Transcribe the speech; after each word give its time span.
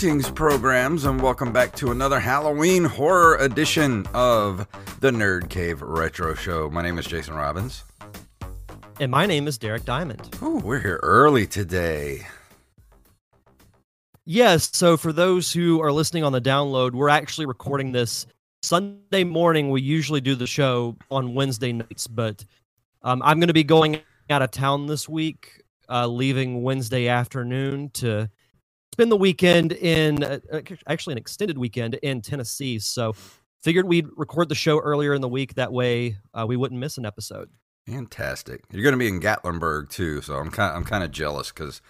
Greetings, 0.00 0.30
programs, 0.30 1.04
and 1.04 1.20
welcome 1.20 1.52
back 1.52 1.76
to 1.76 1.90
another 1.90 2.18
Halloween 2.18 2.84
horror 2.84 3.36
edition 3.36 4.06
of 4.14 4.66
the 5.00 5.10
Nerd 5.10 5.50
Cave 5.50 5.82
Retro 5.82 6.32
Show. 6.32 6.70
My 6.70 6.80
name 6.80 6.98
is 6.98 7.04
Jason 7.04 7.34
Robbins. 7.34 7.84
And 8.98 9.10
my 9.10 9.26
name 9.26 9.46
is 9.46 9.58
Derek 9.58 9.84
Diamond. 9.84 10.34
Ooh, 10.42 10.56
we're 10.56 10.80
here 10.80 11.00
early 11.02 11.46
today. 11.46 12.26
Yes, 14.24 14.70
so 14.72 14.96
for 14.96 15.12
those 15.12 15.52
who 15.52 15.82
are 15.82 15.92
listening 15.92 16.24
on 16.24 16.32
the 16.32 16.40
download, 16.40 16.92
we're 16.92 17.10
actually 17.10 17.44
recording 17.44 17.92
this 17.92 18.26
Sunday 18.62 19.24
morning. 19.24 19.68
We 19.68 19.82
usually 19.82 20.22
do 20.22 20.34
the 20.34 20.46
show 20.46 20.96
on 21.10 21.34
Wednesday 21.34 21.74
nights, 21.74 22.06
but 22.06 22.42
um, 23.02 23.20
I'm 23.22 23.38
going 23.38 23.48
to 23.48 23.52
be 23.52 23.64
going 23.64 24.00
out 24.30 24.40
of 24.40 24.50
town 24.50 24.86
this 24.86 25.10
week, 25.10 25.62
uh, 25.90 26.06
leaving 26.06 26.62
Wednesday 26.62 27.08
afternoon 27.08 27.90
to 27.90 28.30
spend 29.00 29.10
the 29.10 29.16
weekend 29.16 29.72
in 29.72 30.22
uh, 30.22 30.38
actually 30.86 31.12
an 31.12 31.18
extended 31.18 31.56
weekend 31.56 31.94
in 32.02 32.20
Tennessee. 32.20 32.78
So 32.78 33.14
figured 33.62 33.86
we'd 33.86 34.06
record 34.14 34.50
the 34.50 34.54
show 34.54 34.78
earlier 34.78 35.14
in 35.14 35.22
the 35.22 35.28
week. 35.28 35.54
That 35.54 35.72
way 35.72 36.18
uh, 36.34 36.44
we 36.46 36.54
wouldn't 36.54 36.78
miss 36.78 36.98
an 36.98 37.06
episode. 37.06 37.48
Fantastic. 37.86 38.62
You're 38.70 38.82
going 38.82 38.92
to 38.92 38.98
be 38.98 39.08
in 39.08 39.18
Gatlinburg 39.18 39.88
too, 39.88 40.20
so 40.20 40.34
I'm 40.34 40.50
kind 40.50 40.76
I'm 40.76 40.84
kind 40.84 41.02
of 41.02 41.12
jealous 41.12 41.50
because 41.50 41.80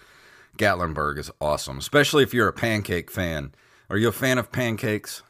Gatlinburg 0.57 1.17
is 1.17 1.29
awesome, 1.41 1.79
especially 1.79 2.23
if 2.23 2.33
you're 2.33 2.47
a 2.47 2.53
pancake 2.53 3.11
fan. 3.11 3.53
Are 3.89 3.97
you 3.97 4.07
a 4.07 4.13
fan 4.13 4.37
of 4.37 4.49
pancakes? 4.53 5.21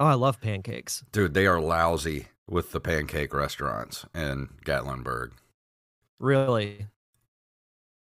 Oh, 0.00 0.06
I 0.06 0.14
love 0.14 0.40
pancakes, 0.40 1.04
dude. 1.12 1.34
They 1.34 1.46
are 1.46 1.60
lousy 1.60 2.26
with 2.48 2.72
the 2.72 2.80
pancake 2.80 3.32
restaurants 3.32 4.04
in 4.16 4.48
Gatlinburg. 4.64 5.30
Really? 6.18 6.88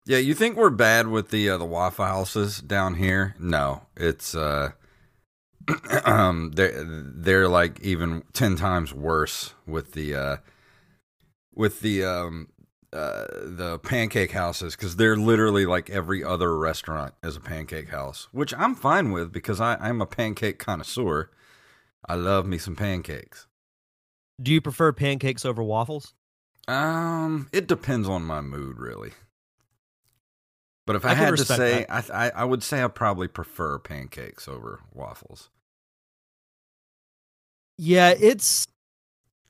Yeah, 0.09 0.17
you 0.17 0.33
think 0.33 0.57
we're 0.57 0.71
bad 0.71 1.07
with 1.07 1.29
the 1.29 1.51
uh, 1.51 1.59
the 1.59 1.65
Waffle 1.65 2.03
Houses 2.03 2.61
down 2.61 2.95
here? 2.95 3.35
No, 3.37 3.83
it's 3.95 4.33
uh, 4.33 4.71
um, 6.03 6.53
they're 6.55 6.83
they're 6.83 7.47
like 7.47 7.79
even 7.81 8.23
ten 8.33 8.55
times 8.55 8.91
worse 8.91 9.53
with 9.67 9.91
the 9.91 10.15
uh, 10.15 10.37
with 11.53 11.81
the 11.81 12.05
um, 12.05 12.47
uh, 12.91 13.25
the 13.43 13.77
pancake 13.83 14.31
houses 14.31 14.75
because 14.75 14.95
they're 14.95 15.15
literally 15.15 15.67
like 15.67 15.91
every 15.91 16.23
other 16.23 16.57
restaurant 16.57 17.13
is 17.21 17.35
a 17.35 17.39
pancake 17.39 17.89
house, 17.89 18.29
which 18.31 18.51
I'm 18.55 18.73
fine 18.73 19.11
with 19.11 19.31
because 19.31 19.61
I, 19.61 19.75
I'm 19.75 20.01
a 20.01 20.07
pancake 20.07 20.57
connoisseur. 20.57 21.29
I 22.07 22.15
love 22.15 22.47
me 22.47 22.57
some 22.57 22.75
pancakes. 22.75 23.45
Do 24.41 24.51
you 24.51 24.59
prefer 24.59 24.91
pancakes 24.91 25.45
over 25.45 25.61
waffles? 25.61 26.15
Um, 26.67 27.47
it 27.53 27.67
depends 27.67 28.09
on 28.09 28.23
my 28.23 28.41
mood, 28.41 28.79
really. 28.79 29.11
But 30.89 30.95
if 30.95 31.05
I, 31.05 31.11
I 31.11 31.13
had 31.13 31.37
to 31.37 31.45
say, 31.45 31.85
I, 31.87 32.03
I, 32.11 32.31
I 32.31 32.43
would 32.45 32.63
say 32.63 32.83
I 32.83 32.87
probably 32.87 33.27
prefer 33.27 33.77
pancakes 33.77 34.47
over 34.47 34.79
waffles. 34.91 35.51
Yeah, 37.77 38.15
it's 38.19 38.65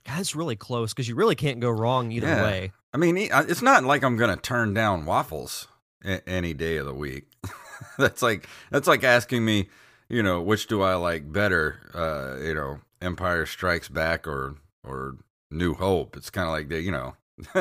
that's 0.04 0.36
really 0.36 0.56
close 0.56 0.92
because 0.92 1.08
you 1.08 1.14
really 1.14 1.36
can't 1.36 1.58
go 1.58 1.70
wrong 1.70 2.12
either 2.12 2.26
yeah. 2.26 2.42
way. 2.42 2.72
I 2.92 2.98
mean, 2.98 3.16
it's 3.16 3.62
not 3.62 3.84
like 3.84 4.04
I'm 4.04 4.18
going 4.18 4.28
to 4.28 4.36
turn 4.38 4.74
down 4.74 5.06
waffles 5.06 5.66
any 6.04 6.52
day 6.52 6.76
of 6.76 6.84
the 6.84 6.92
week. 6.92 7.32
that's 7.98 8.20
like 8.20 8.46
that's 8.70 8.86
like 8.86 9.02
asking 9.02 9.42
me, 9.42 9.70
you 10.10 10.22
know, 10.22 10.42
which 10.42 10.66
do 10.66 10.82
I 10.82 10.96
like 10.96 11.32
better? 11.32 11.80
Uh, 11.94 12.44
you 12.44 12.52
know, 12.52 12.80
Empire 13.00 13.46
Strikes 13.46 13.88
Back 13.88 14.28
or 14.28 14.56
or 14.84 15.16
New 15.50 15.72
Hope. 15.72 16.18
It's 16.18 16.28
kind 16.28 16.46
of 16.46 16.52
like 16.52 16.68
they, 16.68 16.80
you 16.80 16.92
know, 16.92 17.14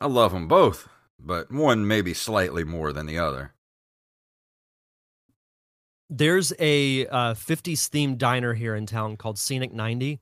I 0.00 0.06
love 0.06 0.32
them 0.32 0.48
both 0.48 0.88
but 1.24 1.50
one 1.50 1.86
maybe 1.86 2.14
slightly 2.14 2.64
more 2.64 2.92
than 2.92 3.06
the 3.06 3.18
other. 3.18 3.52
There's 6.10 6.52
a 6.58 7.06
uh, 7.06 7.34
50s 7.34 7.88
themed 7.88 8.18
diner 8.18 8.52
here 8.54 8.74
in 8.74 8.84
town 8.86 9.16
called 9.16 9.38
Scenic 9.38 9.72
90. 9.72 10.20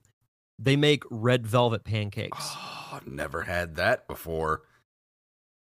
They 0.57 0.75
make 0.75 1.03
red 1.09 1.45
velvet 1.45 1.83
pancakes. 1.83 2.37
Oh, 2.39 2.99
never 3.05 3.41
had 3.41 3.75
that 3.75 4.07
before. 4.07 4.61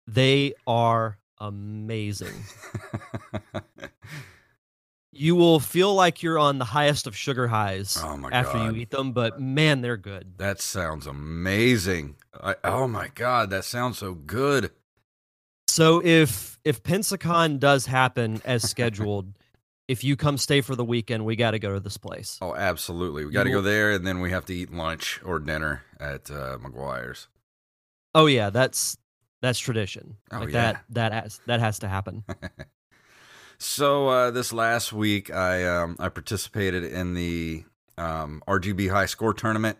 They 0.08 0.56
are 0.68 1.20
amazing. 1.40 2.34
you 5.12 5.36
will 5.36 5.60
feel 5.60 5.94
like 5.94 6.24
you're 6.24 6.40
on 6.40 6.58
the 6.58 6.66
highest 6.66 7.08
of 7.08 7.16
sugar 7.16 7.48
highs 7.48 7.98
oh 8.02 8.30
after 8.32 8.58
God. 8.58 8.76
you 8.76 8.82
eat 8.82 8.90
them, 8.90 9.14
but 9.14 9.40
man, 9.40 9.82
they're 9.82 9.98
good. 9.98 10.38
That 10.38 10.60
sounds 10.60 11.08
amazing. 11.08 12.16
I, 12.34 12.56
oh 12.64 12.88
my 12.88 13.10
God, 13.14 13.50
that 13.52 13.66
sounds 13.66 14.00
so 14.00 14.14
good. 14.14 14.72
So 15.70 16.02
if 16.04 16.60
if 16.64 16.84
Pensacon 16.84 17.60
does 17.60 17.86
happen 17.86 18.42
as 18.44 18.68
scheduled, 18.68 19.34
if 19.88 20.04
you 20.04 20.16
come 20.16 20.38
stay 20.38 20.62
for 20.62 20.76
the 20.76 20.84
weekend, 20.84 21.26
we 21.26 21.36
got 21.36 21.52
to 21.52 21.60
go 21.60 21.74
to 21.74 21.80
this 21.80 21.98
place. 21.98 22.38
Oh, 22.42 22.56
absolutely. 22.56 23.26
We 23.26 23.32
got 23.32 23.44
to 23.44 23.52
go 23.52 23.62
there, 23.62 23.92
and 23.92 24.06
then 24.06 24.20
we 24.20 24.32
have 24.32 24.46
to 24.46 24.56
eat 24.56 24.74
lunch 24.74 25.22
or 25.24 25.40
dinner 25.40 25.84
at 26.00 26.30
uh, 26.32 26.58
McGuire's. 26.58 27.28
Oh 28.16 28.26
yeah, 28.26 28.50
that's 28.50 28.98
that's 29.42 29.60
tradition. 29.60 30.18
Oh, 30.32 30.40
like 30.40 30.50
yeah. 30.50 30.72
that 30.72 30.84
that 30.90 31.14
has 31.14 31.40
that 31.46 31.60
has 31.60 31.80
to 31.80 31.88
happen. 31.88 32.24
so 33.60 34.08
uh, 34.08 34.32
this 34.32 34.52
last 34.52 34.92
week, 34.92 35.32
I 35.32 35.66
um, 35.66 35.96
I 36.00 36.10
participated 36.10 36.84
in 36.84 37.14
the 37.14 37.64
um, 37.98 38.42
RGB 38.48 38.90
High 38.90 39.06
Score 39.06 39.34
tournament 39.34 39.78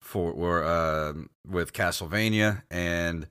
for 0.00 0.64
uh, 0.64 1.14
with 1.46 1.72
Castlevania 1.72 2.62
and 2.70 3.26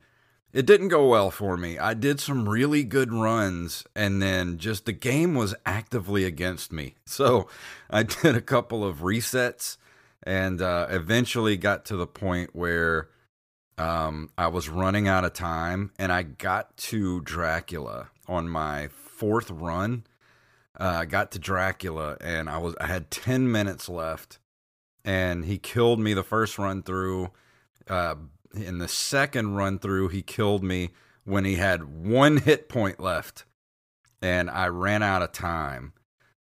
it 0.53 0.65
didn't 0.65 0.87
go 0.87 1.07
well 1.07 1.29
for 1.29 1.57
me. 1.57 1.77
I 1.77 1.93
did 1.93 2.19
some 2.19 2.47
really 2.47 2.83
good 2.83 3.13
runs, 3.13 3.85
and 3.95 4.21
then 4.21 4.57
just 4.57 4.85
the 4.85 4.93
game 4.93 5.35
was 5.35 5.55
actively 5.65 6.23
against 6.23 6.71
me. 6.71 6.95
So 7.05 7.47
I 7.89 8.03
did 8.03 8.35
a 8.35 8.41
couple 8.41 8.83
of 8.83 8.97
resets 8.97 9.77
and 10.23 10.61
uh, 10.61 10.87
eventually 10.89 11.55
got 11.57 11.85
to 11.85 11.95
the 11.95 12.05
point 12.05 12.53
where 12.53 13.09
um, 13.77 14.29
I 14.37 14.47
was 14.47 14.69
running 14.69 15.07
out 15.07 15.23
of 15.23 15.33
time, 15.33 15.91
and 15.97 16.11
I 16.11 16.23
got 16.23 16.75
to 16.77 17.21
Dracula 17.21 18.09
on 18.27 18.49
my 18.49 18.89
fourth 18.89 19.49
run. 19.49 20.05
Uh, 20.79 20.97
I 20.99 21.05
got 21.05 21.31
to 21.31 21.39
Dracula, 21.39 22.17
and 22.21 22.49
I 22.49 22.57
was 22.57 22.75
I 22.79 22.87
had 22.87 23.09
ten 23.11 23.51
minutes 23.51 23.87
left, 23.87 24.39
and 25.05 25.45
he 25.45 25.57
killed 25.57 25.99
me 25.99 26.13
the 26.13 26.23
first 26.23 26.57
run 26.57 26.83
through. 26.83 27.31
Uh, 27.87 28.15
in 28.61 28.77
the 28.79 28.87
second 28.87 29.55
run 29.55 29.79
through, 29.79 30.09
he 30.09 30.21
killed 30.21 30.63
me 30.63 30.89
when 31.23 31.45
he 31.45 31.55
had 31.55 31.83
one 31.83 32.37
hit 32.37 32.69
point 32.69 32.99
left, 32.99 33.45
and 34.21 34.49
I 34.49 34.67
ran 34.67 35.03
out 35.03 35.21
of 35.21 35.31
time. 35.31 35.93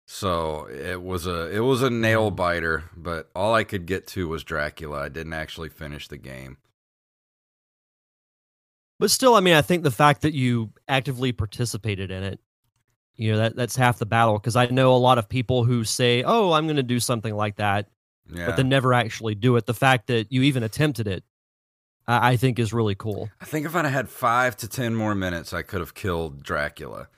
So 0.07 0.67
it 0.69 1.01
was 1.01 1.27
a 1.27 1.55
it 1.55 1.61
was 1.61 1.83
a 1.83 1.91
nail 1.91 2.33
mm. 2.33 2.37
biter, 2.37 2.91
but 2.97 3.31
all 3.35 3.55
I 3.55 3.63
could 3.63 3.87
get 3.87 4.09
to 4.09 4.27
was 4.27 4.43
Dracula. 4.43 5.03
I 5.03 5.09
didn't 5.09 5.35
actually 5.35 5.69
finish 5.69 6.09
the 6.09 6.17
game. 6.17 6.57
But 8.99 9.13
still, 9.13 9.35
I 9.35 9.41
mean, 9.41 9.55
I 9.55 9.63
think 9.63 9.83
the 9.85 9.91
fact 9.93 10.23
that 10.23 10.35
you 10.35 10.73
actively 10.89 11.31
participated 11.31 12.11
in 12.11 12.25
it, 12.25 12.41
you 13.15 13.31
know, 13.31 13.39
that 13.39 13.55
that's 13.55 13.77
half 13.77 13.99
the 13.99 14.05
battle. 14.07 14.35
Because 14.35 14.57
I 14.57 14.67
know 14.67 14.95
a 14.95 14.99
lot 14.99 15.19
of 15.19 15.29
people 15.29 15.63
who 15.63 15.85
say, 15.85 16.25
"Oh, 16.25 16.53
I'm 16.53 16.67
going 16.67 16.75
to 16.77 16.83
do 16.83 16.99
something 16.99 17.37
like 17.37 17.57
that," 17.57 17.89
yeah. 18.35 18.47
but 18.47 18.57
then 18.57 18.69
never 18.69 18.93
actually 18.93 19.37
do 19.37 19.55
it. 19.55 19.67
The 19.67 19.75
fact 19.75 20.09
that 20.09 20.33
you 20.33 20.43
even 20.43 20.65
attempted 20.65 21.07
it 21.07 21.23
I 22.07 22.37
think 22.37 22.59
is 22.59 22.73
really 22.73 22.95
cool. 22.95 23.31
I 23.41 23.45
think 23.45 23.67
if 23.67 23.77
I'd 23.77 23.85
had 23.87 24.09
five 24.09 24.57
to 24.59 24.69
ten 24.69 24.95
more 24.95 25.15
minutes, 25.15 25.53
I 25.53 25.63
could 25.63 25.81
have 25.81 25.95
killed 25.95 26.43
Dracula. 26.43 27.09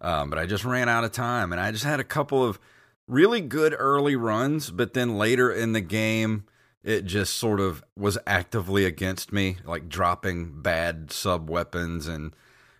Um, 0.00 0.30
but 0.30 0.38
I 0.38 0.46
just 0.46 0.64
ran 0.64 0.88
out 0.88 1.04
of 1.04 1.12
time, 1.12 1.52
and 1.52 1.60
I 1.60 1.72
just 1.72 1.84
had 1.84 2.00
a 2.00 2.04
couple 2.04 2.42
of 2.42 2.58
really 3.06 3.40
good 3.40 3.74
early 3.76 4.16
runs, 4.16 4.70
but 4.70 4.94
then 4.94 5.18
later 5.18 5.52
in 5.52 5.72
the 5.72 5.80
game, 5.80 6.44
it 6.82 7.04
just 7.04 7.36
sort 7.36 7.60
of 7.60 7.84
was 7.96 8.16
actively 8.26 8.86
against 8.86 9.32
me, 9.32 9.56
like 9.66 9.88
dropping 9.88 10.62
bad 10.62 11.12
sub 11.12 11.50
weapons 11.50 12.06
and 12.06 12.34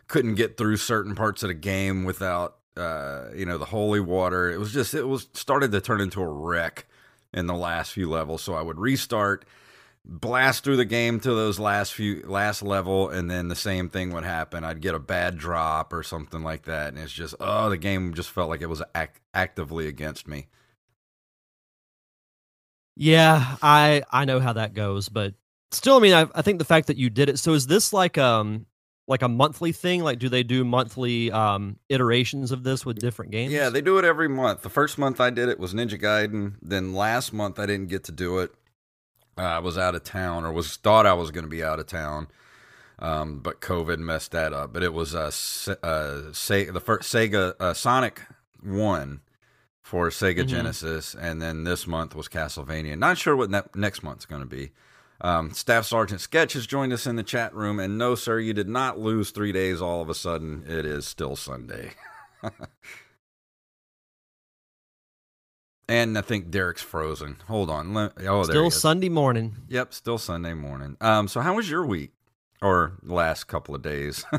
couldn't 0.08 0.36
get 0.36 0.56
through 0.56 0.78
certain 0.78 1.14
parts 1.14 1.42
of 1.42 1.48
the 1.48 1.54
game 1.54 2.04
without, 2.04 2.56
uh, 2.76 3.24
you 3.34 3.44
know, 3.44 3.58
the 3.58 3.66
holy 3.66 4.00
water. 4.00 4.50
It 4.50 4.58
was 4.58 4.72
just, 4.72 4.94
it 4.94 5.06
was 5.06 5.28
started 5.34 5.72
to 5.72 5.80
turn 5.80 6.00
into 6.00 6.22
a 6.22 6.26
wreck 6.26 6.86
in 7.34 7.46
the 7.46 7.54
last 7.54 7.92
few 7.92 8.08
levels. 8.08 8.40
So 8.40 8.54
I 8.54 8.62
would 8.62 8.78
restart 8.78 9.44
blast 10.04 10.64
through 10.64 10.76
the 10.76 10.84
game 10.84 11.20
to 11.20 11.30
those 11.34 11.58
last 11.60 11.92
few 11.94 12.22
last 12.26 12.62
level 12.62 13.08
and 13.10 13.30
then 13.30 13.48
the 13.48 13.54
same 13.56 13.88
thing 13.88 14.12
would 14.12 14.24
happen 14.24 14.64
i'd 14.64 14.80
get 14.80 14.94
a 14.94 14.98
bad 14.98 15.36
drop 15.38 15.92
or 15.92 16.02
something 16.02 16.42
like 16.42 16.62
that 16.64 16.88
and 16.88 16.98
it's 16.98 17.12
just 17.12 17.34
oh 17.38 17.68
the 17.70 17.76
game 17.76 18.14
just 18.14 18.30
felt 18.30 18.48
like 18.48 18.62
it 18.62 18.66
was 18.68 18.82
ac- 18.96 19.10
actively 19.34 19.86
against 19.86 20.26
me 20.26 20.48
Yeah, 22.96 23.56
I 23.62 24.02
I 24.10 24.24
know 24.24 24.40
how 24.40 24.52
that 24.54 24.74
goes, 24.74 25.08
but 25.08 25.34
still, 25.70 25.96
I 25.96 26.00
mean, 26.00 26.12
I, 26.14 26.26
I 26.34 26.42
think 26.42 26.58
the 26.58 26.64
fact 26.64 26.88
that 26.88 26.96
you 26.96 27.08
did 27.10 27.28
it. 27.28 27.38
So, 27.38 27.54
is 27.54 27.66
this 27.66 27.92
like 27.92 28.18
um 28.18 28.66
like 29.06 29.22
a 29.22 29.28
monthly 29.28 29.72
thing? 29.72 30.02
Like, 30.02 30.18
do 30.18 30.28
they 30.28 30.42
do 30.42 30.64
monthly 30.64 31.30
um 31.32 31.78
iterations 31.88 32.52
of 32.52 32.62
this 32.64 32.84
with 32.84 32.98
different 32.98 33.32
games? 33.32 33.52
yeah 33.52 33.68
they 33.70 33.80
do 33.80 33.98
it 33.98 34.04
every 34.04 34.28
month 34.28 34.62
the 34.62 34.68
first 34.70 34.98
month 34.98 35.20
i 35.20 35.30
did 35.30 35.48
it 35.48 35.58
was 35.58 35.74
ninja 35.74 36.00
gaiden 36.00 36.54
then 36.62 36.92
last 36.92 37.32
month 37.32 37.58
i 37.58 37.66
didn't 37.66 37.88
get 37.88 38.04
to 38.04 38.12
do 38.12 38.38
it 38.38 38.52
i 39.36 39.58
was 39.58 39.76
out 39.78 39.94
of 39.94 40.02
town 40.04 40.44
or 40.44 40.52
was 40.52 40.76
thought 40.76 41.06
i 41.06 41.12
was 41.12 41.30
going 41.30 41.44
to 41.44 41.50
be 41.50 41.62
out 41.62 41.78
of 41.78 41.86
town 41.86 42.28
um, 42.98 43.38
but 43.40 43.60
covid 43.60 43.98
messed 43.98 44.32
that 44.32 44.52
up 44.52 44.72
but 44.72 44.82
it 44.82 44.92
was 44.92 45.14
uh, 45.14 45.30
Se- 45.30 45.76
uh, 45.82 46.32
Se- 46.32 46.70
the 46.70 46.80
first 46.80 47.12
sega 47.12 47.54
uh, 47.60 47.72
sonic 47.74 48.22
1 48.62 49.20
for 49.82 50.08
Sega 50.10 50.44
Mhm. 50.44 50.46
Genesis, 50.46 51.14
and 51.18 51.42
then 51.42 51.64
this 51.64 51.84
month 51.86 52.14
was 52.14 52.28
Castlevania. 52.28 52.96
Not 52.96 53.18
sure 53.18 53.34
what 53.34 53.50
ne- 53.50 53.62
next 53.74 54.04
month's 54.04 54.24
going 54.26 54.42
to 54.42 54.46
be. 54.46 54.70
Um, 55.20 55.50
Staff 55.52 55.84
Sergeant 55.86 56.20
Sketch 56.20 56.52
has 56.52 56.64
joined 56.66 56.92
us 56.92 57.06
in 57.08 57.16
the 57.16 57.24
chat 57.24 57.52
room, 57.54 57.80
and 57.80 57.98
no, 57.98 58.14
sir, 58.14 58.38
you 58.38 58.52
did 58.52 58.68
not 58.68 59.00
lose 59.00 59.30
three 59.32 59.50
days 59.50 59.80
all 59.82 60.00
of 60.00 60.08
a 60.08 60.14
sudden. 60.14 60.62
It 60.68 60.86
is 60.86 61.08
still 61.08 61.34
Sunday. 61.34 61.94
and 65.90 66.16
I 66.16 66.22
think 66.22 66.50
Derek's 66.50 66.82
frozen. 66.82 67.36
Hold 67.48 67.68
on. 67.68 67.92
Let- 67.92 68.12
oh, 68.26 68.44
still. 68.44 68.70
Sunday 68.70 69.08
morning. 69.08 69.56
Yep, 69.68 69.92
still 69.92 70.18
Sunday 70.18 70.54
morning. 70.54 70.96
Um, 71.00 71.28
so 71.28 71.40
how 71.40 71.54
was 71.54 71.68
your 71.68 71.84
week 71.84 72.12
or 72.62 72.92
last 73.02 73.44
couple 73.44 73.74
of 73.74 73.82
days? 73.82 74.24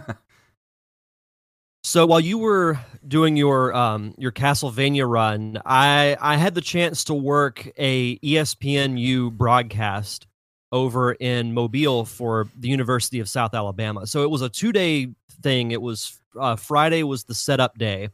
So 1.83 2.06
while 2.06 2.19
you 2.19 2.38
were 2.38 2.80
doing 3.07 3.36
your 3.36 3.74
um 3.74 4.13
your 4.18 4.31
Castlevania 4.31 5.09
run, 5.09 5.59
I 5.65 6.15
I 6.21 6.38
had 6.38 6.53
the 6.53 6.62
chance 6.62 7.03
to 7.06 7.13
work 7.15 7.68
a 7.77 8.19
ESPNU 8.19 9.31
broadcast 9.31 10.27
over 10.71 11.13
in 11.13 11.53
Mobile 11.53 12.06
for 12.06 12.48
the 12.56 12.69
University 12.69 13.19
of 13.19 13.27
South 13.27 13.53
Alabama. 13.56 14.06
So 14.06 14.21
it 14.24 14.30
was 14.30 14.44
a 14.44 14.50
two 14.50 14.71
day 14.71 15.07
thing. 15.42 15.71
It 15.71 15.81
was 15.81 16.19
uh, 16.39 16.56
Friday 16.56 17.01
was 17.01 17.24
the 17.24 17.33
setup 17.36 17.77
day, 17.77 18.09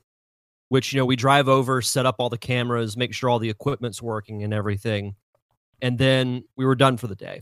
which 0.69 0.93
you 0.93 0.99
know 0.99 1.05
we 1.05 1.15
drive 1.15 1.47
over, 1.47 1.81
set 1.81 2.05
up 2.05 2.15
all 2.19 2.29
the 2.29 2.37
cameras, 2.37 2.97
make 2.97 3.13
sure 3.13 3.29
all 3.29 3.39
the 3.39 3.49
equipment's 3.49 4.01
working 4.01 4.43
and 4.43 4.53
everything, 4.53 5.15
and 5.81 5.97
then 5.97 6.43
we 6.55 6.65
were 6.65 6.75
done 6.75 6.97
for 6.97 7.07
the 7.07 7.15
day. 7.15 7.41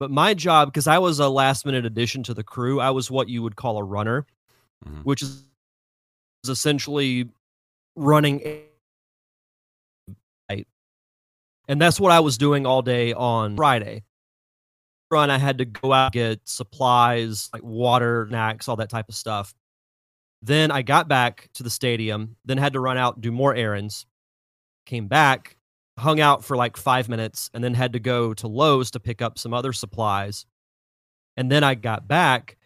But 0.00 0.10
my 0.10 0.34
job, 0.34 0.68
because 0.68 0.86
I 0.88 0.98
was 0.98 1.20
a 1.20 1.28
last 1.28 1.64
minute 1.64 1.86
addition 1.86 2.22
to 2.24 2.34
the 2.34 2.42
crew, 2.42 2.80
I 2.80 2.90
was 2.90 3.10
what 3.10 3.28
you 3.28 3.42
would 3.42 3.54
call 3.56 3.78
a 3.78 3.84
runner 3.84 4.26
Mhm. 4.84 5.04
which 5.04 5.22
is 5.22 5.44
essentially 6.48 7.30
running 7.94 8.40
right. 10.50 10.66
and 11.68 11.80
that's 11.80 12.00
what 12.00 12.10
I 12.10 12.18
was 12.18 12.36
doing 12.36 12.66
all 12.66 12.82
day 12.82 13.12
on 13.12 13.54
Friday. 13.56 14.02
Run, 15.10 15.30
I 15.30 15.38
had 15.38 15.58
to 15.58 15.64
go 15.66 15.92
out 15.92 16.06
and 16.06 16.12
get 16.12 16.48
supplies 16.48 17.48
like 17.52 17.62
water, 17.62 18.26
snacks, 18.28 18.66
all 18.66 18.74
that 18.76 18.90
type 18.90 19.08
of 19.08 19.14
stuff. 19.14 19.54
Then 20.42 20.70
I 20.70 20.82
got 20.82 21.08
back 21.08 21.48
to 21.54 21.62
the 21.62 21.70
stadium, 21.70 22.36
then 22.44 22.58
had 22.58 22.72
to 22.72 22.80
run 22.80 22.98
out 22.98 23.20
do 23.20 23.30
more 23.30 23.54
errands. 23.54 24.06
Came 24.86 25.06
back, 25.06 25.56
hung 25.98 26.20
out 26.20 26.44
for 26.44 26.56
like 26.56 26.76
five 26.76 27.08
minutes, 27.08 27.48
and 27.54 27.62
then 27.62 27.74
had 27.74 27.92
to 27.92 28.00
go 28.00 28.34
to 28.34 28.48
Lowe's 28.48 28.90
to 28.92 29.00
pick 29.00 29.22
up 29.22 29.38
some 29.38 29.54
other 29.54 29.72
supplies. 29.72 30.44
And 31.36 31.50
then 31.50 31.62
I 31.64 31.76
got 31.76 32.08
back, 32.08 32.56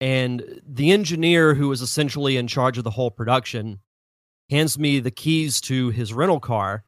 and 0.00 0.42
the 0.66 0.92
engineer 0.92 1.54
who 1.54 1.68
was 1.68 1.82
essentially 1.82 2.36
in 2.36 2.46
charge 2.46 2.78
of 2.78 2.84
the 2.84 2.90
whole 2.90 3.10
production 3.10 3.80
hands 4.50 4.78
me 4.78 5.00
the 5.00 5.10
keys 5.10 5.60
to 5.62 5.90
his 5.90 6.12
rental 6.14 6.40
car 6.40 6.84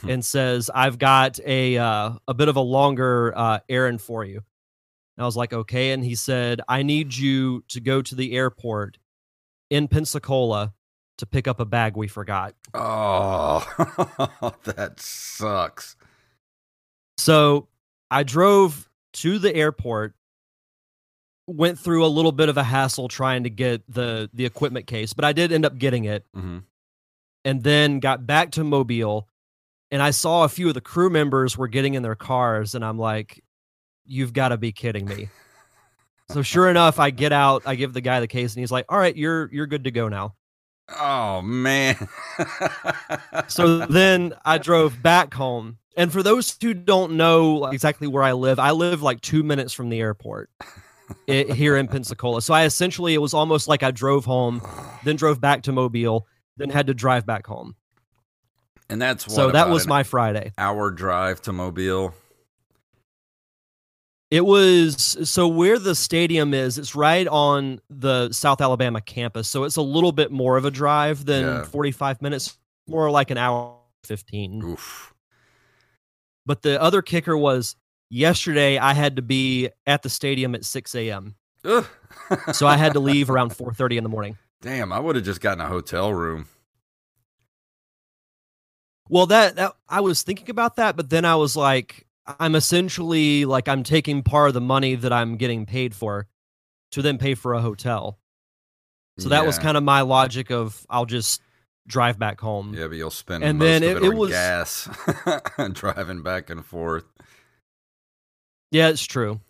Hmm. 0.00 0.08
and 0.08 0.24
says 0.24 0.70
i've 0.74 0.98
got 0.98 1.38
a 1.44 1.76
uh, 1.76 2.12
a 2.26 2.32
bit 2.32 2.48
of 2.48 2.56
a 2.56 2.60
longer 2.62 3.32
uh, 3.36 3.58
errand 3.68 4.00
for 4.00 4.24
you 4.24 4.36
and 4.38 5.22
i 5.22 5.26
was 5.26 5.36
like 5.36 5.52
okay 5.52 5.90
and 5.90 6.02
he 6.02 6.14
said 6.14 6.62
i 6.66 6.82
need 6.82 7.14
you 7.14 7.62
to 7.68 7.78
go 7.78 8.00
to 8.00 8.14
the 8.14 8.32
airport 8.32 8.96
in 9.72 9.88
pensacola 9.88 10.74
to 11.18 11.24
pick 11.24 11.48
up 11.48 11.58
a 11.60 11.64
bag 11.64 11.96
we 11.96 12.06
forgot 12.06 12.54
oh, 12.74 13.64
that 14.64 15.00
sucks. 15.00 15.96
So 17.18 17.68
I 18.10 18.22
drove 18.22 18.88
to 19.14 19.38
the 19.38 19.54
airport, 19.54 20.14
went 21.46 21.78
through 21.78 22.04
a 22.04 22.08
little 22.08 22.32
bit 22.32 22.48
of 22.48 22.56
a 22.56 22.62
hassle 22.62 23.08
trying 23.08 23.44
to 23.44 23.50
get 23.50 23.82
the 23.88 24.30
the 24.32 24.44
equipment 24.44 24.86
case, 24.86 25.12
but 25.12 25.24
I 25.24 25.32
did 25.32 25.52
end 25.52 25.64
up 25.64 25.78
getting 25.78 26.04
it, 26.04 26.24
hmm 26.34 26.58
and 27.44 27.64
then 27.64 27.98
got 27.98 28.24
back 28.24 28.52
to 28.52 28.62
Mobile, 28.62 29.28
and 29.90 30.00
I 30.00 30.12
saw 30.12 30.44
a 30.44 30.48
few 30.48 30.68
of 30.68 30.74
the 30.74 30.80
crew 30.80 31.10
members 31.10 31.58
were 31.58 31.66
getting 31.66 31.94
in 31.94 32.02
their 32.02 32.14
cars, 32.14 32.74
and 32.74 32.84
I'm 32.84 32.98
like, 32.98 33.42
"You've 34.06 34.32
got 34.32 34.48
to 34.48 34.56
be 34.56 34.72
kidding 34.72 35.06
me!" 35.06 35.28
so 36.30 36.42
sure 36.42 36.68
enough, 36.68 36.98
I 36.98 37.10
get 37.10 37.32
out, 37.32 37.62
I 37.66 37.74
give 37.74 37.92
the 37.92 38.00
guy 38.00 38.20
the 38.20 38.28
case, 38.28 38.54
and 38.54 38.60
he's 38.60 38.72
like, 38.72 38.86
"All 38.88 38.98
right, 38.98 39.16
you're 39.16 39.52
you're 39.52 39.66
good 39.66 39.84
to 39.84 39.90
go 39.90 40.08
now." 40.08 40.34
Oh 40.98 41.42
man. 41.42 41.96
So 43.48 43.78
then 43.86 44.34
I 44.44 44.58
drove 44.58 45.02
back 45.02 45.32
home. 45.34 45.78
And 45.96 46.12
for 46.12 46.22
those 46.22 46.56
who 46.60 46.74
don't 46.74 47.12
know 47.12 47.66
exactly 47.66 48.06
where 48.06 48.22
I 48.22 48.32
live, 48.32 48.58
I 48.58 48.70
live 48.70 49.02
like 49.02 49.20
two 49.20 49.42
minutes 49.42 49.72
from 49.72 49.90
the 49.90 50.00
airport 50.00 50.50
i 51.28 51.44
here 51.54 51.76
in 51.76 51.88
Pensacola. 51.88 52.40
So 52.42 52.54
I 52.54 52.64
essentially, 52.64 53.14
it 53.14 53.18
was 53.18 53.34
almost 53.34 53.68
like 53.68 53.82
I 53.82 53.90
drove 53.90 54.24
home, 54.24 54.62
then 55.04 55.16
drove 55.16 55.40
back 55.40 55.62
to 55.64 55.72
Mobile, 55.72 56.26
then 56.56 56.70
had 56.70 56.86
to 56.86 56.94
drive 56.94 57.26
back 57.26 57.46
home. 57.46 57.76
and 58.88 59.00
that's 59.00 59.26
what 59.26 59.34
so 59.34 59.50
that 59.50 59.68
was 59.68 59.86
my 59.86 60.02
Friday. 60.02 60.52
hour 60.58 60.90
drive 60.90 61.40
to 61.42 61.52
Mobile. 61.52 62.14
It 64.32 64.46
was 64.46 65.18
so 65.28 65.46
where 65.46 65.78
the 65.78 65.94
stadium 65.94 66.54
is, 66.54 66.78
it's 66.78 66.94
right 66.94 67.28
on 67.28 67.82
the 67.90 68.32
South 68.32 68.62
Alabama 68.62 69.02
campus. 69.02 69.46
So 69.46 69.64
it's 69.64 69.76
a 69.76 69.82
little 69.82 70.10
bit 70.10 70.32
more 70.32 70.56
of 70.56 70.64
a 70.64 70.70
drive 70.70 71.26
than 71.26 71.44
Yeah. 71.44 71.64
45 71.64 72.22
minutes, 72.22 72.56
more 72.88 73.10
like 73.10 73.30
an 73.30 73.36
hour 73.36 73.76
15. 74.04 74.62
Oof. 74.64 75.12
But 76.46 76.62
the 76.62 76.80
other 76.80 77.02
kicker 77.02 77.36
was 77.36 77.76
yesterday 78.08 78.78
I 78.78 78.94
had 78.94 79.16
to 79.16 79.22
be 79.22 79.68
at 79.86 80.02
the 80.02 80.08
stadium 80.08 80.54
at 80.54 80.64
6 80.64 80.94
a.m. 80.94 81.34
So 82.54 82.66
I 82.66 82.78
had 82.78 82.94
to 82.94 83.00
leave 83.00 83.28
around 83.28 83.50
4:30 83.54 83.98
in 83.98 84.02
the 84.02 84.08
morning. 84.08 84.38
Damn, 84.62 84.94
I 84.94 84.98
would 84.98 85.14
have 85.16 85.26
just 85.26 85.42
gotten 85.42 85.60
a 85.60 85.68
hotel 85.68 86.10
room. 86.14 86.48
Well, 89.10 89.26
that, 89.26 89.56
that 89.56 89.74
I 89.90 90.00
was 90.00 90.22
thinking 90.22 90.48
about 90.48 90.76
that, 90.76 90.96
but 90.96 91.10
then 91.10 91.26
I 91.26 91.36
was 91.36 91.54
like, 91.54 92.06
I'm 92.26 92.54
essentially 92.54 93.44
like 93.44 93.68
I'm 93.68 93.82
taking 93.82 94.22
part 94.22 94.48
of 94.48 94.54
the 94.54 94.60
money 94.60 94.94
that 94.94 95.12
I'm 95.12 95.36
getting 95.36 95.66
paid 95.66 95.94
for 95.94 96.26
to 96.92 97.02
then 97.02 97.18
pay 97.18 97.34
for 97.34 97.54
a 97.54 97.60
hotel. 97.60 98.18
So 99.18 99.28
that 99.30 99.44
was 99.46 99.58
kind 99.58 99.76
of 99.76 99.82
my 99.82 100.00
logic 100.02 100.50
of 100.50 100.86
I'll 100.88 101.04
just 101.06 101.42
drive 101.86 102.18
back 102.18 102.40
home. 102.40 102.74
Yeah, 102.74 102.86
but 102.88 102.96
you'll 102.96 103.10
spend 103.10 103.44
And 103.44 103.58
most 103.58 103.66
then 103.66 103.96
of 103.96 104.02
it- 104.02 104.06
it, 104.06 104.14
was- 104.14 104.30
gas 104.30 104.88
driving 105.72 106.22
back 106.22 106.48
and 106.50 106.64
forth. 106.64 107.04
Yeah, 108.70 108.88
it's 108.88 109.04
true. 109.04 109.40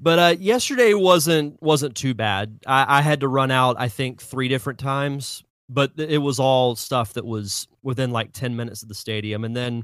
But 0.00 0.18
uh, 0.18 0.36
yesterday 0.38 0.94
wasn't 0.94 1.60
wasn't 1.60 1.96
too 1.96 2.14
bad. 2.14 2.60
I, 2.66 2.98
I 2.98 3.02
had 3.02 3.20
to 3.20 3.28
run 3.28 3.50
out, 3.50 3.76
I 3.80 3.88
think, 3.88 4.22
three 4.22 4.46
different 4.46 4.78
times, 4.78 5.42
but 5.68 5.90
it 5.96 6.18
was 6.18 6.38
all 6.38 6.76
stuff 6.76 7.14
that 7.14 7.24
was 7.26 7.66
within 7.82 8.12
like 8.12 8.32
ten 8.32 8.54
minutes 8.54 8.84
of 8.84 8.88
the 8.88 8.94
stadium, 8.94 9.44
and 9.44 9.56
then 9.56 9.82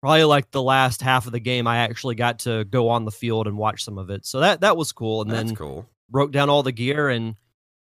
probably 0.00 0.24
like 0.24 0.50
the 0.50 0.62
last 0.62 1.02
half 1.02 1.26
of 1.26 1.32
the 1.32 1.40
game, 1.40 1.66
I 1.66 1.78
actually 1.78 2.14
got 2.14 2.40
to 2.40 2.64
go 2.64 2.88
on 2.88 3.04
the 3.04 3.10
field 3.10 3.46
and 3.46 3.56
watch 3.56 3.84
some 3.84 3.98
of 3.98 4.10
it. 4.10 4.24
So 4.26 4.40
that 4.40 4.60
that 4.62 4.76
was 4.76 4.92
cool. 4.92 5.22
And 5.22 5.30
That's 5.30 5.48
then 5.48 5.56
cool. 5.56 5.86
broke 6.08 6.32
down 6.32 6.50
all 6.50 6.62
the 6.62 6.72
gear 6.72 7.08
and 7.08 7.36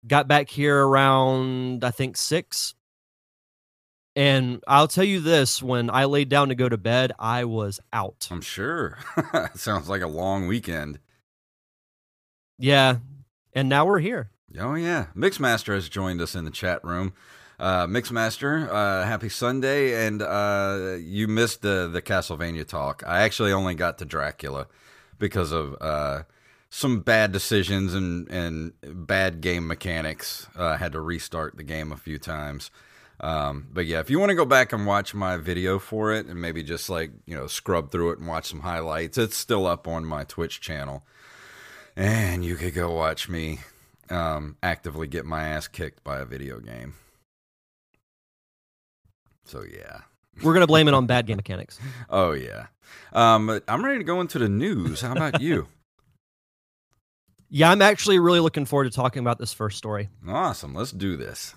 got 0.07 0.27
back 0.27 0.49
here 0.49 0.77
around 0.77 1.83
I 1.83 1.91
think 1.91 2.17
six. 2.17 2.73
And 4.15 4.61
I'll 4.67 4.87
tell 4.87 5.03
you 5.03 5.19
this: 5.21 5.61
when 5.61 5.89
I 5.89 6.05
laid 6.05 6.29
down 6.29 6.49
to 6.49 6.55
go 6.55 6.67
to 6.67 6.77
bed, 6.77 7.11
I 7.19 7.45
was 7.45 7.79
out. 7.93 8.27
I'm 8.31 8.41
sure. 8.41 8.97
Sounds 9.55 9.87
like 9.87 10.01
a 10.01 10.07
long 10.07 10.47
weekend. 10.47 10.99
Yeah, 12.57 12.97
and 13.53 13.69
now 13.69 13.85
we're 13.85 13.99
here. 13.99 14.31
Oh 14.59 14.73
yeah, 14.73 15.05
Mixmaster 15.15 15.75
has 15.75 15.87
joined 15.87 16.21
us 16.21 16.35
in 16.35 16.43
the 16.43 16.51
chat 16.51 16.83
room. 16.83 17.13
Uh, 17.59 17.85
Mixmaster, 17.87 18.69
uh, 18.69 19.03
happy 19.03 19.27
Sunday, 19.27 20.05
and 20.07 20.21
uh, 20.21 20.95
you 20.97 21.27
missed 21.27 21.61
the 21.61 21.89
the 21.91 22.01
Castlevania 22.01 22.65
talk. 22.65 23.03
I 23.05 23.23
actually 23.23 23.51
only 23.51 23.75
got 23.75 23.97
to 23.97 24.05
Dracula 24.05 24.67
because 25.17 25.51
of 25.51 25.75
uh, 25.81 26.23
some 26.69 27.01
bad 27.01 27.33
decisions 27.33 27.93
and 27.93 28.29
and 28.29 28.73
bad 28.81 29.41
game 29.41 29.67
mechanics. 29.67 30.47
Uh, 30.57 30.67
I 30.67 30.77
had 30.77 30.93
to 30.93 31.01
restart 31.01 31.57
the 31.57 31.63
game 31.63 31.91
a 31.91 31.97
few 31.97 32.17
times. 32.17 32.71
Um, 33.21 33.67
but 33.73 33.85
yeah, 33.85 33.99
if 33.99 34.09
you 34.09 34.17
want 34.17 34.29
to 34.29 34.35
go 34.35 34.45
back 34.45 34.71
and 34.71 34.85
watch 34.85 35.13
my 35.13 35.35
video 35.35 35.77
for 35.77 36.13
it 36.13 36.27
and 36.27 36.39
maybe 36.39 36.63
just 36.63 36.89
like, 36.89 37.11
you 37.25 37.35
know, 37.35 37.47
scrub 37.47 37.91
through 37.91 38.11
it 38.11 38.19
and 38.19 38.27
watch 38.29 38.45
some 38.45 38.61
highlights, 38.61 39.17
it's 39.17 39.35
still 39.35 39.67
up 39.67 39.89
on 39.89 40.05
my 40.05 40.23
Twitch 40.23 40.61
channel. 40.61 41.03
And 41.97 42.45
you 42.45 42.55
could 42.55 42.73
go 42.73 42.95
watch 42.95 43.27
me 43.27 43.59
um, 44.09 44.55
actively 44.63 45.05
get 45.05 45.25
my 45.25 45.43
ass 45.43 45.67
kicked 45.67 46.01
by 46.01 46.19
a 46.19 46.25
video 46.25 46.61
game. 46.61 46.93
So 49.49 49.63
yeah. 49.63 50.01
We're 50.43 50.53
gonna 50.53 50.67
blame 50.67 50.87
it 50.87 50.93
on 50.93 51.05
bad 51.07 51.25
game 51.25 51.37
mechanics. 51.37 51.79
Oh 52.09 52.31
yeah. 52.31 52.67
Um, 53.13 53.59
I'm 53.67 53.83
ready 53.83 53.97
to 53.99 54.03
go 54.03 54.21
into 54.21 54.39
the 54.39 54.49
news. 54.49 55.01
How 55.01 55.11
about 55.13 55.41
you? 55.41 55.67
Yeah, 57.51 57.71
I'm 57.71 57.81
actually 57.81 58.19
really 58.19 58.39
looking 58.39 58.65
forward 58.65 58.83
to 58.83 58.91
talking 58.91 59.21
about 59.21 59.39
this 59.39 59.53
first 59.53 59.75
story. 59.79 60.09
awesome. 60.27 60.75
Let's 60.75 60.91
do 60.91 61.17
this. 61.17 61.55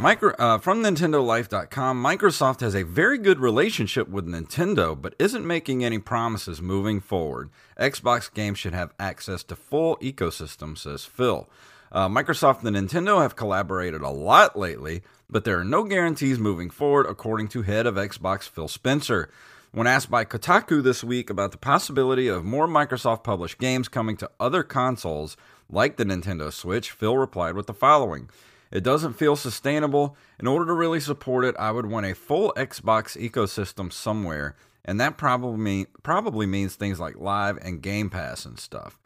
Micro, 0.00 0.34
uh, 0.38 0.56
from 0.56 0.82
NintendoLife.com, 0.82 2.02
Microsoft 2.02 2.60
has 2.60 2.74
a 2.74 2.84
very 2.84 3.18
good 3.18 3.38
relationship 3.38 4.08
with 4.08 4.26
Nintendo, 4.26 4.98
but 4.98 5.14
isn't 5.18 5.46
making 5.46 5.84
any 5.84 5.98
promises 5.98 6.62
moving 6.62 7.02
forward. 7.02 7.50
Xbox 7.78 8.32
games 8.32 8.58
should 8.58 8.72
have 8.72 8.94
access 8.98 9.42
to 9.42 9.54
full 9.54 9.98
ecosystem, 9.98 10.78
says 10.78 11.04
Phil. 11.04 11.50
Uh, 11.92 12.08
Microsoft 12.08 12.64
and 12.64 12.74
Nintendo 12.74 13.20
have 13.20 13.36
collaborated 13.36 14.00
a 14.00 14.08
lot 14.08 14.58
lately, 14.58 15.02
but 15.28 15.44
there 15.44 15.58
are 15.58 15.64
no 15.64 15.84
guarantees 15.84 16.38
moving 16.38 16.70
forward, 16.70 17.04
according 17.04 17.48
to 17.48 17.60
head 17.60 17.86
of 17.86 17.96
Xbox 17.96 18.48
Phil 18.48 18.68
Spencer. 18.68 19.28
When 19.70 19.86
asked 19.86 20.10
by 20.10 20.24
Kotaku 20.24 20.82
this 20.82 21.04
week 21.04 21.28
about 21.28 21.52
the 21.52 21.58
possibility 21.58 22.26
of 22.26 22.42
more 22.42 22.66
Microsoft 22.66 23.22
published 23.22 23.58
games 23.58 23.86
coming 23.86 24.16
to 24.16 24.30
other 24.40 24.62
consoles 24.62 25.36
like 25.68 25.98
the 25.98 26.04
Nintendo 26.04 26.50
Switch, 26.50 26.90
Phil 26.90 27.18
replied 27.18 27.54
with 27.54 27.66
the 27.66 27.74
following. 27.74 28.30
It 28.70 28.82
doesn't 28.82 29.14
feel 29.14 29.36
sustainable. 29.36 30.16
In 30.38 30.46
order 30.46 30.66
to 30.66 30.72
really 30.72 31.00
support 31.00 31.44
it, 31.44 31.56
I 31.58 31.72
would 31.72 31.86
want 31.86 32.06
a 32.06 32.14
full 32.14 32.52
Xbox 32.56 33.18
ecosystem 33.20 33.92
somewhere, 33.92 34.56
and 34.84 35.00
that 35.00 35.16
probably 35.18 35.58
mean, 35.58 35.86
probably 36.02 36.46
means 36.46 36.76
things 36.76 37.00
like 37.00 37.16
Live 37.16 37.58
and 37.58 37.82
Game 37.82 38.10
Pass 38.10 38.44
and 38.44 38.58
stuff. 38.58 38.98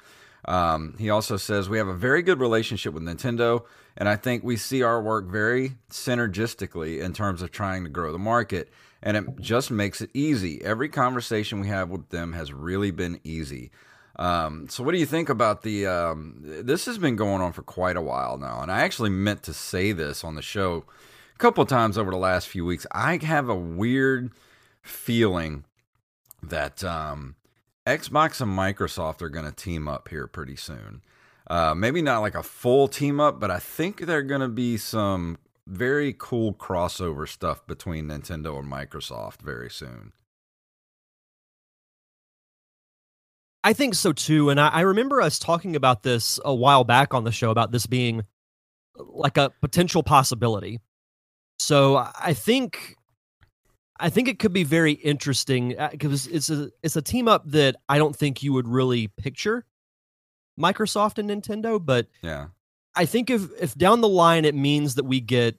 Um, 0.47 0.94
he 0.99 1.09
also 1.09 1.37
says 1.37 1.68
we 1.68 1.78
have 1.78 1.88
a 1.88 1.94
very 1.94 2.23
good 2.23 2.40
relationship 2.40 2.92
with 2.92 3.02
Nintendo, 3.02 3.64
and 3.97 4.09
I 4.09 4.16
think 4.16 4.44
we 4.44 4.56
see 4.56 4.83
our 4.83 5.00
work 5.00 5.26
very 5.26 5.76
synergistically 5.90 7.00
in 7.00 7.14
terms 7.14 7.40
of 7.40 7.50
trying 7.50 7.85
to 7.85 7.90
grow 7.90 8.12
the 8.12 8.18
market, 8.18 8.71
and 9.02 9.16
it 9.16 9.40
just 9.40 9.71
makes 9.71 10.02
it 10.02 10.11
easy. 10.12 10.62
Every 10.62 10.90
conversation 10.90 11.61
we 11.61 11.68
have 11.68 11.88
with 11.88 12.11
them 12.11 12.35
has 12.35 12.52
really 12.52 12.90
been 12.90 13.21
easy. 13.25 13.71
Um, 14.16 14.68
so, 14.68 14.85
what 14.85 14.92
do 14.92 14.99
you 14.99 15.06
think 15.06 15.28
about 15.28 15.62
the? 15.62 15.87
Um, 15.87 16.37
this 16.40 16.87
has 16.87 16.99
been 16.99 17.16
going 17.16 17.42
on 17.42 17.52
for 17.52 17.62
quite 17.62 17.97
a 17.97 18.02
while 18.02 18.38
now, 18.38 18.61
and 18.61 18.71
I 18.71 18.83
actually 18.83 19.11
meant 19.11 19.42
to 19.44 19.52
say 19.52 19.92
this 19.92 20.23
on 20.23 20.35
the 20.35 20.42
show 20.42 20.85
a 21.35 21.38
couple 21.38 21.64
times 21.66 21.99
over 21.99 22.11
the 22.11 22.16
last 22.16 22.49
few 22.49 22.64
weeks. 22.64 22.87
I 22.92 23.18
have 23.18 23.49
a 23.49 23.54
weird 23.54 24.30
feeling 24.83 25.64
that 26.42 26.85
um, 26.85 27.35
Xbox 27.87 28.40
and 28.40 28.56
Microsoft 28.56 29.21
are 29.23 29.28
going 29.28 29.47
to 29.47 29.52
team 29.52 29.88
up 29.88 30.09
here 30.09 30.26
pretty 30.26 30.56
soon. 30.56 31.02
Uh, 31.47 31.75
maybe 31.75 32.00
not 32.00 32.21
like 32.21 32.35
a 32.35 32.42
full 32.42 32.88
team 32.88 33.21
up, 33.21 33.38
but 33.38 33.50
I 33.50 33.59
think 33.59 34.00
there 34.00 34.18
are 34.18 34.23
going 34.23 34.40
to 34.40 34.49
be 34.49 34.76
some 34.76 35.38
very 35.66 36.14
cool 36.16 36.54
crossover 36.54 37.28
stuff 37.28 37.66
between 37.66 38.06
Nintendo 38.06 38.59
and 38.59 38.71
Microsoft 38.71 39.42
very 39.42 39.71
soon. 39.71 40.12
I 43.64 43.73
think 43.73 43.94
so 43.94 44.12
too. 44.12 44.50
And 44.50 44.61
I, 44.61 44.68
I 44.68 44.80
remember 44.83 45.23
us 45.23 45.38
talking 45.38 45.75
about 45.75 46.02
this 46.02 46.38
a 46.44 46.54
while 46.54 46.85
back 46.85 47.14
on 47.14 47.25
the 47.25 47.33
show 47.33 47.50
about 47.50 47.73
this 47.73 47.87
being 47.87 48.23
like 48.97 49.38
a 49.38 49.50
potential 49.62 50.02
possibility. 50.02 50.80
So 51.59 51.97
I 51.97 52.35
think 52.35 52.97
I 53.99 54.11
think 54.11 54.28
it 54.28 54.38
could 54.38 54.52
be 54.52 54.64
very 54.64 54.92
interesting 54.92 55.78
uh, 55.78 55.88
because 55.92 56.26
it's 56.26 56.50
a 56.50 56.71
it's 56.83 56.97
a 56.97 57.02
team 57.02 57.26
up 57.26 57.50
that 57.52 57.76
I 57.88 57.97
don't 57.97 58.14
think 58.14 58.42
you 58.42 58.52
would 58.52 58.68
really 58.68 59.09
picture 59.09 59.64
Microsoft 60.61 61.18
and 61.18 61.30
Nintendo, 61.30 61.85
but 61.85 62.06
Yeah. 62.23 62.49
I 62.94 63.06
think 63.06 63.30
if 63.30 63.49
if 63.61 63.75
down 63.75 64.02
the 64.02 64.09
line 64.09 64.44
it 64.44 64.54
means 64.54 64.97
that 64.97 65.04
we 65.04 65.21
get 65.21 65.56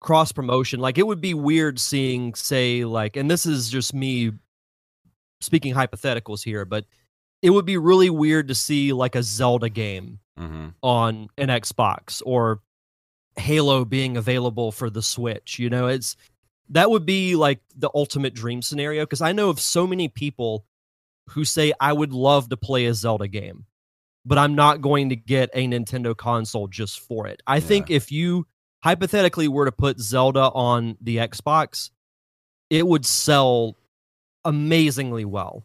cross 0.00 0.32
promotion, 0.32 0.80
like 0.80 0.98
it 0.98 1.06
would 1.06 1.20
be 1.20 1.32
weird 1.32 1.78
seeing 1.78 2.34
say 2.34 2.84
like 2.84 3.16
and 3.16 3.30
this 3.30 3.46
is 3.46 3.70
just 3.70 3.94
me 3.94 4.32
speaking 5.40 5.74
hypotheticals 5.74 6.42
here, 6.42 6.64
but 6.64 6.86
it 7.42 7.50
would 7.50 7.66
be 7.66 7.76
really 7.76 8.10
weird 8.10 8.48
to 8.48 8.54
see 8.54 8.92
like 8.92 9.14
a 9.14 9.22
Zelda 9.22 9.68
game 9.68 10.20
hmm 10.36 10.68
on 10.82 11.28
an 11.38 11.48
Xbox 11.48 12.22
or 12.26 12.60
Halo 13.36 13.84
being 13.84 14.16
available 14.16 14.72
for 14.72 14.90
the 14.90 15.02
Switch. 15.02 15.58
You 15.58 15.70
know, 15.70 15.86
it's 15.86 16.16
that 16.70 16.90
would 16.90 17.06
be 17.06 17.36
like 17.36 17.60
the 17.76 17.90
ultimate 17.94 18.34
dream 18.34 18.62
scenario 18.62 19.04
because 19.04 19.22
I 19.22 19.32
know 19.32 19.50
of 19.50 19.60
so 19.60 19.86
many 19.86 20.08
people 20.08 20.66
who 21.30 21.44
say 21.44 21.72
I 21.80 21.92
would 21.92 22.12
love 22.12 22.48
to 22.50 22.56
play 22.56 22.86
a 22.86 22.94
Zelda 22.94 23.28
game, 23.28 23.66
but 24.24 24.38
I'm 24.38 24.54
not 24.54 24.80
going 24.80 25.10
to 25.10 25.16
get 25.16 25.50
a 25.54 25.66
Nintendo 25.66 26.16
console 26.16 26.68
just 26.68 27.00
for 27.00 27.26
it. 27.26 27.42
I 27.46 27.60
think 27.60 27.90
if 27.90 28.12
you 28.12 28.46
hypothetically 28.82 29.48
were 29.48 29.64
to 29.64 29.72
put 29.72 29.98
Zelda 29.98 30.50
on 30.52 30.96
the 31.00 31.16
Xbox, 31.16 31.90
it 32.70 32.86
would 32.86 33.04
sell 33.06 33.76
amazingly 34.44 35.24
well. 35.24 35.64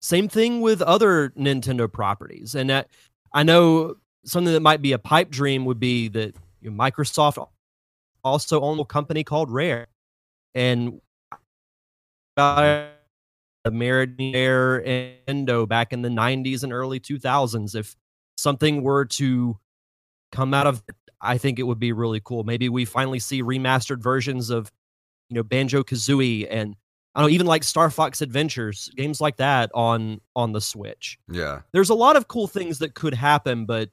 Same 0.00 0.28
thing 0.28 0.60
with 0.60 0.80
other 0.82 1.30
Nintendo 1.30 1.90
properties. 1.92 2.54
And 2.54 2.70
that, 2.70 2.88
I 3.32 3.42
know 3.42 3.96
something 4.24 4.52
that 4.52 4.60
might 4.60 4.82
be 4.82 4.92
a 4.92 4.98
pipe 4.98 5.30
dream 5.30 5.64
would 5.66 5.80
be 5.80 6.08
that 6.08 6.34
you 6.60 6.70
know, 6.70 6.76
Microsoft 6.76 7.46
also 8.24 8.60
owned 8.60 8.80
a 8.80 8.84
company 8.84 9.24
called 9.24 9.50
Rare. 9.50 9.86
And 10.54 11.00
uh, 12.36 12.86
Marinere 13.66 14.86
and 14.86 15.46
Nintendo 15.46 15.68
back 15.68 15.92
in 15.92 16.02
the 16.02 16.08
90s 16.08 16.62
and 16.62 16.72
early 16.72 16.98
2000s. 16.98 17.74
If 17.74 17.96
something 18.36 18.82
were 18.82 19.04
to 19.04 19.58
come 20.32 20.54
out 20.54 20.66
of 20.66 20.82
it, 20.88 20.96
I 21.20 21.36
think 21.36 21.58
it 21.58 21.64
would 21.64 21.78
be 21.78 21.92
really 21.92 22.20
cool. 22.24 22.44
Maybe 22.44 22.68
we 22.68 22.84
finally 22.84 23.18
see 23.18 23.42
remastered 23.42 24.02
versions 24.02 24.48
of, 24.48 24.72
you 25.28 25.34
know, 25.34 25.42
Banjo 25.42 25.82
Kazooie 25.82 26.46
and 26.50 26.76
I 27.14 27.20
don't 27.20 27.30
know, 27.30 27.34
even 27.34 27.46
like 27.46 27.64
Star 27.64 27.90
Fox 27.90 28.22
Adventures, 28.22 28.90
games 28.96 29.20
like 29.20 29.36
that 29.38 29.70
on 29.74 30.20
on 30.36 30.52
the 30.52 30.60
Switch. 30.60 31.18
Yeah. 31.28 31.62
There's 31.72 31.90
a 31.90 31.94
lot 31.94 32.16
of 32.16 32.28
cool 32.28 32.46
things 32.46 32.78
that 32.78 32.94
could 32.94 33.14
happen, 33.14 33.66
but 33.66 33.90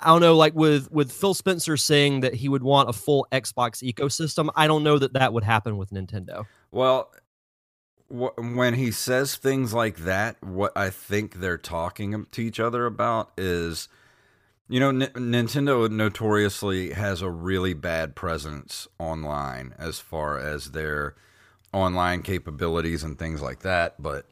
I 0.00 0.06
don't 0.06 0.20
know. 0.20 0.36
Like 0.36 0.54
with 0.54 0.90
with 0.90 1.12
Phil 1.12 1.34
Spencer 1.34 1.76
saying 1.76 2.20
that 2.20 2.34
he 2.34 2.48
would 2.48 2.62
want 2.62 2.88
a 2.88 2.92
full 2.92 3.26
Xbox 3.32 3.82
ecosystem, 3.82 4.48
I 4.56 4.66
don't 4.66 4.84
know 4.84 4.98
that 4.98 5.12
that 5.14 5.32
would 5.32 5.44
happen 5.44 5.76
with 5.76 5.90
Nintendo. 5.90 6.46
Well, 6.70 7.12
wh- 8.08 8.36
when 8.38 8.74
he 8.74 8.90
says 8.90 9.36
things 9.36 9.74
like 9.74 9.98
that, 9.98 10.42
what 10.42 10.72
I 10.76 10.90
think 10.90 11.36
they're 11.36 11.58
talking 11.58 12.26
to 12.30 12.40
each 12.40 12.60
other 12.60 12.86
about 12.86 13.32
is, 13.36 13.88
you 14.68 14.80
know, 14.80 14.88
N- 14.88 15.10
Nintendo 15.14 15.90
notoriously 15.90 16.92
has 16.92 17.20
a 17.20 17.30
really 17.30 17.74
bad 17.74 18.14
presence 18.14 18.88
online 18.98 19.74
as 19.78 19.98
far 19.98 20.38
as 20.38 20.70
their 20.70 21.16
online 21.72 22.22
capabilities 22.22 23.02
and 23.02 23.18
things 23.18 23.42
like 23.42 23.60
that. 23.60 24.00
But 24.00 24.26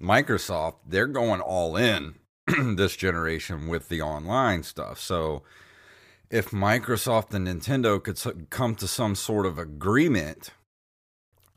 Microsoft, 0.00 0.76
they're 0.86 1.06
going 1.06 1.40
all 1.40 1.76
in 1.76 2.16
this 2.76 2.96
generation 2.96 3.68
with 3.68 3.88
the 3.88 4.02
online 4.02 4.62
stuff. 4.62 4.98
So 4.98 5.42
if 6.30 6.50
Microsoft 6.50 7.34
and 7.34 7.46
Nintendo 7.46 8.02
could 8.02 8.50
come 8.50 8.74
to 8.76 8.86
some 8.86 9.14
sort 9.14 9.46
of 9.46 9.58
agreement, 9.58 10.50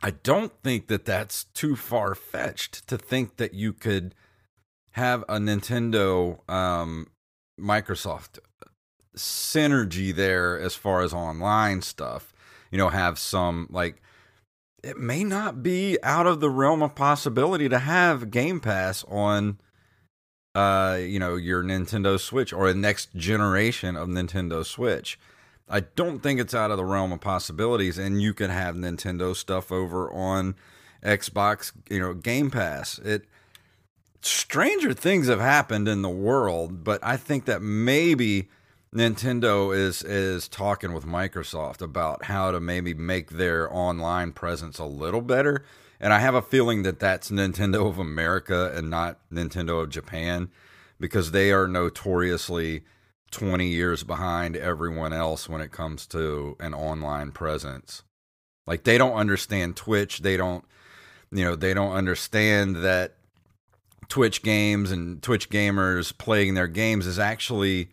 I 0.02 0.12
don't 0.12 0.52
think 0.63 0.88
that 0.88 1.06
that's 1.06 1.46
too 1.46 1.75
far 1.75 2.16
fetched 2.16 2.88
to 2.88 2.98
think 2.98 3.38
that 3.38 3.54
you 3.54 3.72
could 3.72 4.16
have 4.92 5.24
a 5.24 5.38
Nintendo 5.38 6.48
um, 6.50 7.08
Microsoft 7.60 8.40
synergy 9.16 10.13
there 10.13 10.60
as 10.60 10.75
far 10.75 11.02
as 11.02 11.13
online 11.13 11.82
stuff. 11.82 12.34
You 12.72 12.78
know, 12.78 12.90
have 12.90 13.20
some 13.20 13.68
like 13.70 14.02
it 14.84 14.98
may 14.98 15.24
not 15.24 15.63
be 15.63 15.98
out 16.04 16.28
of 16.28 16.40
the 16.42 16.50
realm 16.50 16.84
of 16.84 16.94
possibility 16.94 17.70
to 17.70 17.80
have 17.80 18.30
Game 18.30 18.60
Pass 18.60 19.04
on 19.08 19.60
uh 20.56 21.00
you 21.00 21.18
know 21.18 21.36
your 21.36 21.63
Nintendo 21.63 22.20
Switch 22.20 22.54
or 22.54 22.68
a 22.68 22.74
next 22.74 23.16
generation 23.16 23.96
of 23.96 24.08
Nintendo 24.10 24.63
Switch. 24.66 25.18
I 25.70 25.80
don't 25.80 26.20
think 26.20 26.40
it's 26.40 26.54
out 26.54 26.72
of 26.72 26.78
the 26.78 26.86
realm 26.86 27.12
of 27.12 27.22
possibilities 27.22 27.98
and 27.98 28.22
you 28.22 28.34
can 28.34 28.52
have 28.52 28.75
Nintendo 28.75 29.36
stuff 29.36 29.72
over 29.72 30.12
on 30.12 30.56
Xbox, 31.04 31.72
you 31.90 32.00
know, 32.00 32.13
Game 32.13 32.52
Pass. 32.52 33.00
It 33.00 33.25
stranger 34.22 34.94
things 34.94 35.28
have 35.28 35.40
happened 35.40 35.88
in 35.88 36.02
the 36.02 36.10
world, 36.10 36.84
but 36.84 37.00
I 37.04 37.18
think 37.18 37.46
that 37.46 37.62
maybe 37.62 38.50
Nintendo 38.93 39.75
is 39.75 40.03
is 40.03 40.47
talking 40.47 40.93
with 40.93 41.05
Microsoft 41.05 41.81
about 41.81 42.25
how 42.25 42.51
to 42.51 42.59
maybe 42.59 42.93
make 42.93 43.31
their 43.31 43.73
online 43.73 44.31
presence 44.31 44.77
a 44.77 44.85
little 44.85 45.21
better. 45.21 45.65
And 46.00 46.13
I 46.13 46.19
have 46.19 46.35
a 46.35 46.41
feeling 46.41 46.83
that 46.83 47.00
that's 47.00 47.31
Nintendo 47.31 47.88
of 47.88 47.97
America 47.97 48.71
and 48.75 48.89
not 48.89 49.19
Nintendo 49.31 49.81
of 49.81 49.89
Japan 49.89 50.50
because 51.00 51.31
they 51.31 51.51
are 51.51 51.67
notoriously 51.67 52.83
20 53.31 53.67
years 53.67 54.03
behind 54.03 54.55
everyone 54.55 55.12
else 55.12 55.50
when 55.50 55.62
it 55.62 55.71
comes 55.71 56.05
to 56.07 56.55
an 56.59 56.73
online 56.73 57.31
presence. 57.31 58.03
Like 58.67 58.83
they 58.83 58.97
don't 58.97 59.15
understand 59.15 59.75
Twitch, 59.75 60.19
they 60.19 60.38
don't 60.38 60.65
you 61.31 61.43
know, 61.43 61.55
they 61.55 61.73
don't 61.73 61.93
understand 61.93 62.75
that 62.77 63.15
Twitch 64.07 64.43
games 64.43 64.91
and 64.91 65.23
Twitch 65.23 65.50
gamers 65.50 66.15
playing 66.15 66.53
their 66.53 66.67
games 66.67 67.07
is 67.07 67.17
actually 67.17 67.89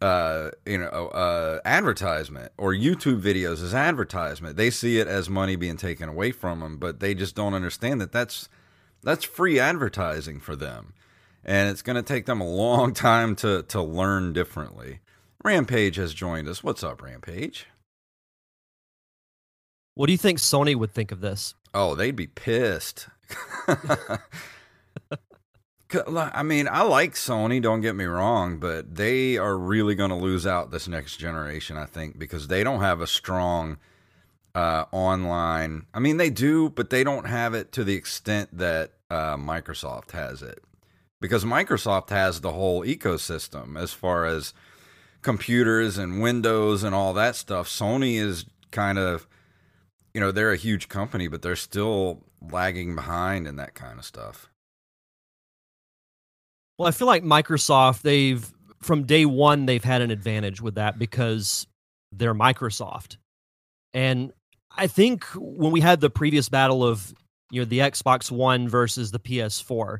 uh 0.00 0.50
you 0.64 0.78
know 0.78 0.86
uh 0.86 1.60
advertisement 1.64 2.52
or 2.56 2.72
YouTube 2.72 3.20
videos 3.20 3.62
is 3.62 3.74
advertisement. 3.74 4.56
They 4.56 4.70
see 4.70 4.98
it 4.98 5.08
as 5.08 5.28
money 5.28 5.56
being 5.56 5.76
taken 5.76 6.08
away 6.08 6.30
from 6.30 6.60
them, 6.60 6.76
but 6.78 7.00
they 7.00 7.14
just 7.14 7.34
don't 7.34 7.54
understand 7.54 8.00
that 8.00 8.12
that's 8.12 8.48
that's 9.02 9.24
free 9.24 9.58
advertising 9.58 10.40
for 10.40 10.56
them. 10.56 10.94
And 11.44 11.70
it's 11.70 11.82
going 11.82 11.96
to 11.96 12.02
take 12.02 12.26
them 12.26 12.40
a 12.40 12.48
long 12.48 12.92
time 12.94 13.34
to 13.36 13.62
to 13.64 13.82
learn 13.82 14.32
differently. 14.32 15.00
Rampage 15.44 15.96
has 15.96 16.14
joined 16.14 16.48
us. 16.48 16.64
What's 16.64 16.82
up, 16.82 17.02
Rampage? 17.02 17.66
What 19.94 20.06
do 20.06 20.12
you 20.12 20.18
think 20.18 20.38
Sony 20.38 20.76
would 20.76 20.92
think 20.92 21.10
of 21.10 21.20
this? 21.20 21.54
Oh, 21.74 21.94
they'd 21.94 22.14
be 22.14 22.26
pissed. 22.28 23.08
I 25.94 26.42
mean, 26.42 26.68
I 26.68 26.82
like 26.82 27.14
Sony, 27.14 27.62
don't 27.62 27.80
get 27.80 27.96
me 27.96 28.04
wrong, 28.04 28.58
but 28.58 28.94
they 28.94 29.38
are 29.38 29.56
really 29.56 29.94
going 29.94 30.10
to 30.10 30.16
lose 30.16 30.46
out 30.46 30.70
this 30.70 30.86
next 30.86 31.16
generation, 31.16 31.78
I 31.78 31.86
think, 31.86 32.18
because 32.18 32.48
they 32.48 32.62
don't 32.62 32.80
have 32.80 33.00
a 33.00 33.06
strong 33.06 33.78
uh, 34.54 34.84
online. 34.92 35.86
I 35.94 36.00
mean, 36.00 36.18
they 36.18 36.28
do, 36.30 36.68
but 36.68 36.90
they 36.90 37.04
don't 37.04 37.26
have 37.26 37.54
it 37.54 37.72
to 37.72 37.84
the 37.84 37.94
extent 37.94 38.56
that 38.58 38.92
uh, 39.10 39.36
Microsoft 39.36 40.10
has 40.10 40.42
it. 40.42 40.62
Because 41.20 41.44
Microsoft 41.44 42.10
has 42.10 42.42
the 42.42 42.52
whole 42.52 42.84
ecosystem 42.84 43.80
as 43.80 43.92
far 43.92 44.26
as 44.26 44.52
computers 45.22 45.96
and 45.96 46.20
Windows 46.20 46.84
and 46.84 46.94
all 46.94 47.14
that 47.14 47.34
stuff. 47.34 47.66
Sony 47.66 48.16
is 48.16 48.44
kind 48.70 48.98
of, 48.98 49.26
you 50.12 50.20
know, 50.20 50.32
they're 50.32 50.52
a 50.52 50.56
huge 50.56 50.88
company, 50.88 51.28
but 51.28 51.40
they're 51.42 51.56
still 51.56 52.24
lagging 52.40 52.94
behind 52.94 53.46
in 53.46 53.56
that 53.56 53.74
kind 53.74 53.98
of 53.98 54.04
stuff. 54.04 54.50
Well, 56.78 56.86
I 56.88 56.92
feel 56.92 57.08
like 57.08 57.24
Microsoft, 57.24 58.02
they've 58.02 58.48
from 58.80 59.04
day 59.04 59.26
one 59.26 59.66
they've 59.66 59.82
had 59.82 60.00
an 60.00 60.12
advantage 60.12 60.60
with 60.60 60.76
that 60.76 60.98
because 60.98 61.66
they're 62.12 62.34
Microsoft. 62.34 63.16
And 63.92 64.32
I 64.76 64.86
think 64.86 65.24
when 65.34 65.72
we 65.72 65.80
had 65.80 66.00
the 66.00 66.10
previous 66.10 66.48
battle 66.48 66.84
of 66.84 67.12
you 67.50 67.60
know 67.60 67.64
the 67.64 67.80
Xbox 67.80 68.30
One 68.30 68.68
versus 68.68 69.10
the 69.10 69.18
PS4, 69.18 69.98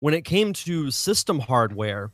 when 0.00 0.14
it 0.14 0.24
came 0.24 0.52
to 0.52 0.90
system 0.90 1.40
hardware, 1.40 2.12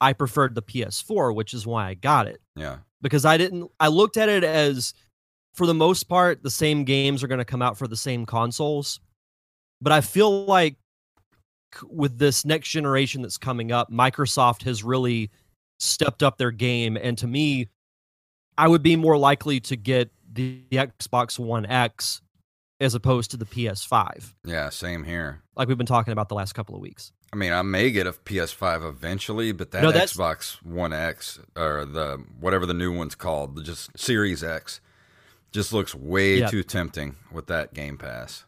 I 0.00 0.12
preferred 0.12 0.54
the 0.54 0.62
PS4, 0.62 1.34
which 1.34 1.54
is 1.54 1.66
why 1.66 1.88
I 1.88 1.94
got 1.94 2.28
it. 2.28 2.40
Yeah. 2.54 2.78
Because 3.02 3.24
I 3.24 3.36
didn't 3.36 3.70
I 3.80 3.88
looked 3.88 4.16
at 4.16 4.28
it 4.28 4.44
as 4.44 4.94
for 5.54 5.66
the 5.66 5.74
most 5.74 6.04
part 6.04 6.42
the 6.42 6.50
same 6.50 6.84
games 6.84 7.24
are 7.24 7.28
going 7.28 7.38
to 7.38 7.44
come 7.44 7.62
out 7.62 7.76
for 7.76 7.88
the 7.88 7.96
same 7.96 8.24
consoles. 8.24 9.00
But 9.80 9.92
I 9.92 10.00
feel 10.00 10.44
like 10.46 10.76
with 11.88 12.18
this 12.18 12.44
next 12.44 12.68
generation 12.70 13.22
that's 13.22 13.38
coming 13.38 13.72
up, 13.72 13.90
Microsoft 13.90 14.62
has 14.62 14.82
really 14.82 15.30
stepped 15.78 16.22
up 16.22 16.38
their 16.38 16.50
game. 16.50 16.96
And 16.96 17.16
to 17.18 17.26
me, 17.26 17.68
I 18.56 18.68
would 18.68 18.82
be 18.82 18.96
more 18.96 19.16
likely 19.16 19.60
to 19.60 19.76
get 19.76 20.10
the, 20.32 20.62
the 20.70 20.76
Xbox 20.78 21.38
One 21.38 21.66
X 21.66 22.20
as 22.80 22.94
opposed 22.94 23.30
to 23.32 23.36
the 23.36 23.44
PS5. 23.44 24.34
Yeah, 24.44 24.68
same 24.70 25.04
here. 25.04 25.42
Like 25.56 25.68
we've 25.68 25.78
been 25.78 25.86
talking 25.86 26.12
about 26.12 26.28
the 26.28 26.34
last 26.34 26.54
couple 26.54 26.74
of 26.74 26.80
weeks. 26.80 27.12
I 27.32 27.36
mean, 27.36 27.52
I 27.52 27.60
may 27.62 27.90
get 27.90 28.06
a 28.06 28.12
PS5 28.12 28.88
eventually, 28.88 29.52
but 29.52 29.70
that 29.72 29.82
No, 29.82 29.92
Xbox 29.92 30.62
One 30.64 30.92
X 30.92 31.38
or 31.56 31.84
the 31.84 32.24
whatever 32.40 32.64
the 32.66 32.74
new 32.74 32.96
one's 32.96 33.14
called, 33.14 33.54
the 33.56 33.62
just 33.62 33.90
Series 33.98 34.42
X, 34.42 34.80
just 35.52 35.72
looks 35.72 35.94
way 35.94 36.38
Yeah. 36.38 36.46
too 36.48 36.62
tempting 36.62 37.16
with 37.30 37.46
that 37.48 37.74
Game 37.74 37.98
Pass. 37.98 38.44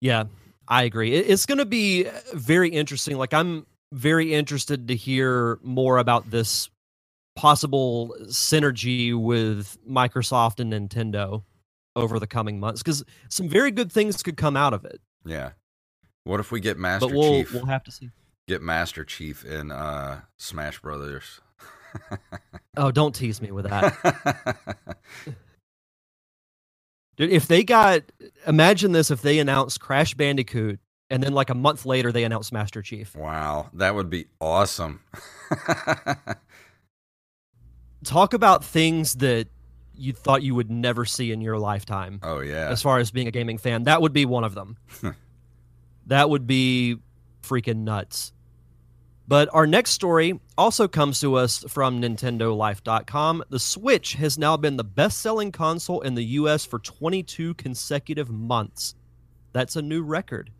Yeah, 0.00 0.24
I 0.68 0.84
agree. 0.84 1.14
It's 1.14 1.46
going 1.46 1.58
to 1.58 1.66
be 1.66 2.06
very 2.32 2.68
interesting. 2.70 3.16
Like 3.16 3.34
I'm 3.34 3.66
very 3.92 4.34
interested 4.34 4.88
to 4.88 4.96
hear 4.96 5.58
more 5.62 5.98
about 5.98 6.30
this 6.30 6.68
possible 7.36 8.14
synergy 8.24 9.14
with 9.14 9.76
Microsoft 9.88 10.60
and 10.60 10.72
Nintendo 10.72 11.42
over 11.96 12.18
the 12.18 12.26
coming 12.26 12.58
months 12.58 12.82
because 12.82 13.04
some 13.28 13.48
very 13.48 13.70
good 13.70 13.90
things 13.92 14.22
could 14.22 14.36
come 14.36 14.56
out 14.56 14.72
of 14.72 14.84
it. 14.84 15.00
Yeah. 15.24 15.50
What 16.24 16.40
if 16.40 16.50
we 16.50 16.60
get 16.60 16.78
Master 16.78 17.06
but 17.06 17.14
we'll 17.16 17.30
Chief? 17.30 17.52
we'll 17.52 17.66
have 17.66 17.84
to 17.84 17.92
see. 17.92 18.10
Get 18.48 18.62
Master 18.62 19.04
Chief 19.04 19.44
in 19.44 19.70
uh, 19.70 20.22
Smash 20.38 20.80
Brothers. 20.80 21.40
Oh, 22.76 22.90
don't 22.90 23.14
tease 23.14 23.40
me 23.40 23.52
with 23.52 23.66
that. 23.66 24.56
Dude, 27.16 27.30
if 27.30 27.46
they 27.46 27.64
got 27.64 28.02
imagine 28.46 28.92
this 28.92 29.10
if 29.10 29.22
they 29.22 29.38
announced 29.38 29.80
Crash 29.80 30.14
Bandicoot 30.14 30.80
and 31.10 31.22
then 31.22 31.32
like 31.32 31.50
a 31.50 31.54
month 31.54 31.86
later 31.86 32.10
they 32.10 32.24
announced 32.24 32.52
Master 32.52 32.82
Chief. 32.82 33.14
wow, 33.14 33.70
that 33.74 33.94
would 33.94 34.10
be 34.10 34.26
awesome. 34.40 35.00
Talk 38.04 38.34
about 38.34 38.64
things 38.64 39.14
that 39.16 39.48
you 39.96 40.12
thought 40.12 40.42
you 40.42 40.54
would 40.54 40.70
never 40.70 41.04
see 41.04 41.30
in 41.30 41.40
your 41.40 41.58
lifetime. 41.58 42.20
oh 42.22 42.40
yeah. 42.40 42.68
as 42.68 42.82
far 42.82 42.98
as 42.98 43.10
being 43.10 43.28
a 43.28 43.30
gaming 43.30 43.58
fan. 43.58 43.84
That 43.84 44.02
would 44.02 44.12
be 44.12 44.26
one 44.26 44.44
of 44.44 44.54
them. 44.54 44.76
that 46.06 46.28
would 46.28 46.46
be 46.46 46.96
freaking 47.42 47.84
nuts. 47.84 48.32
But 49.26 49.48
our 49.52 49.66
next 49.66 49.92
story 49.92 50.38
also 50.58 50.86
comes 50.86 51.20
to 51.20 51.36
us 51.36 51.64
from 51.68 52.00
NintendoLife.com. 52.00 53.44
The 53.48 53.58
Switch 53.58 54.14
has 54.14 54.36
now 54.36 54.56
been 54.56 54.76
the 54.76 54.84
best 54.84 55.20
selling 55.20 55.50
console 55.50 56.02
in 56.02 56.14
the 56.14 56.24
US 56.24 56.66
for 56.66 56.78
22 56.78 57.54
consecutive 57.54 58.28
months. 58.28 58.94
That's 59.52 59.76
a 59.76 59.82
new 59.82 60.02
record. 60.02 60.50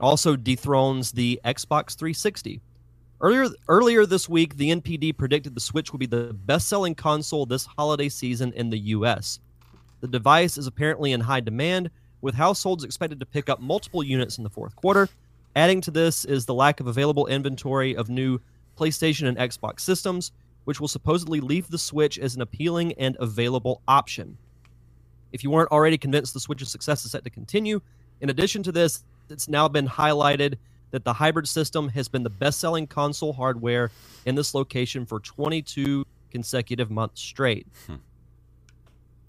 Also 0.00 0.34
dethrones 0.34 1.12
the 1.12 1.40
Xbox 1.44 1.96
360. 1.96 2.60
Earlier, 3.20 3.48
earlier 3.68 4.06
this 4.06 4.28
week, 4.28 4.56
the 4.56 4.70
NPD 4.70 5.16
predicted 5.16 5.54
the 5.54 5.60
Switch 5.60 5.92
would 5.92 5.98
be 5.98 6.06
the 6.06 6.34
best 6.34 6.68
selling 6.68 6.94
console 6.94 7.44
this 7.44 7.66
holiday 7.66 8.08
season 8.08 8.52
in 8.54 8.70
the 8.70 8.78
US. 8.78 9.40
The 10.00 10.08
device 10.08 10.58
is 10.58 10.66
apparently 10.66 11.12
in 11.12 11.20
high 11.20 11.40
demand, 11.40 11.90
with 12.20 12.34
households 12.34 12.84
expected 12.84 13.20
to 13.20 13.26
pick 13.26 13.48
up 13.48 13.60
multiple 13.60 14.02
units 14.02 14.38
in 14.38 14.44
the 14.44 14.50
fourth 14.50 14.74
quarter. 14.76 15.08
Adding 15.56 15.80
to 15.80 15.90
this 15.90 16.26
is 16.26 16.44
the 16.44 16.52
lack 16.52 16.80
of 16.80 16.86
available 16.86 17.26
inventory 17.26 17.96
of 17.96 18.10
new 18.10 18.38
PlayStation 18.78 19.26
and 19.26 19.38
Xbox 19.38 19.80
systems, 19.80 20.30
which 20.64 20.80
will 20.80 20.86
supposedly 20.86 21.40
leave 21.40 21.68
the 21.68 21.78
Switch 21.78 22.18
as 22.18 22.36
an 22.36 22.42
appealing 22.42 22.92
and 22.92 23.16
available 23.18 23.80
option. 23.88 24.36
If 25.32 25.42
you 25.42 25.50
weren't 25.50 25.72
already 25.72 25.96
convinced 25.96 26.34
the 26.34 26.40
Switch's 26.40 26.70
success 26.70 27.06
is 27.06 27.12
set 27.12 27.24
to 27.24 27.30
continue, 27.30 27.80
in 28.20 28.28
addition 28.28 28.62
to 28.64 28.72
this, 28.72 29.02
it's 29.30 29.48
now 29.48 29.66
been 29.66 29.88
highlighted 29.88 30.56
that 30.90 31.04
the 31.04 31.14
hybrid 31.14 31.48
system 31.48 31.88
has 31.88 32.06
been 32.06 32.22
the 32.22 32.30
best 32.30 32.60
selling 32.60 32.86
console 32.86 33.32
hardware 33.32 33.90
in 34.26 34.34
this 34.34 34.54
location 34.54 35.06
for 35.06 35.20
22 35.20 36.04
consecutive 36.30 36.90
months 36.90 37.22
straight 37.22 37.66
hmm. 37.86 37.94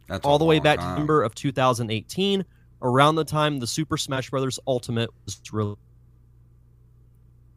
That's 0.08 0.26
all 0.26 0.40
the 0.40 0.46
way 0.46 0.60
back 0.60 0.80
to 0.80 0.84
time. 0.84 0.94
November 0.94 1.24
of 1.24 1.36
2018, 1.36 2.46
around 2.82 3.16
the 3.16 3.26
time 3.26 3.60
the 3.60 3.68
Super 3.68 3.98
Smash 3.98 4.30
Bros. 4.30 4.58
Ultimate 4.66 5.10
was 5.26 5.42
released. 5.52 5.78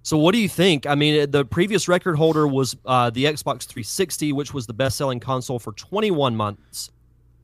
So, 0.02 0.16
what 0.16 0.32
do 0.32 0.38
you 0.38 0.48
think? 0.48 0.86
I 0.86 0.94
mean, 0.94 1.30
the 1.30 1.44
previous 1.44 1.86
record 1.86 2.16
holder 2.16 2.46
was 2.46 2.76
uh, 2.86 3.10
the 3.10 3.24
Xbox 3.24 3.64
360, 3.64 4.32
which 4.32 4.54
was 4.54 4.66
the 4.66 4.72
best-selling 4.72 5.20
console 5.20 5.58
for 5.58 5.72
21 5.72 6.36
months, 6.36 6.90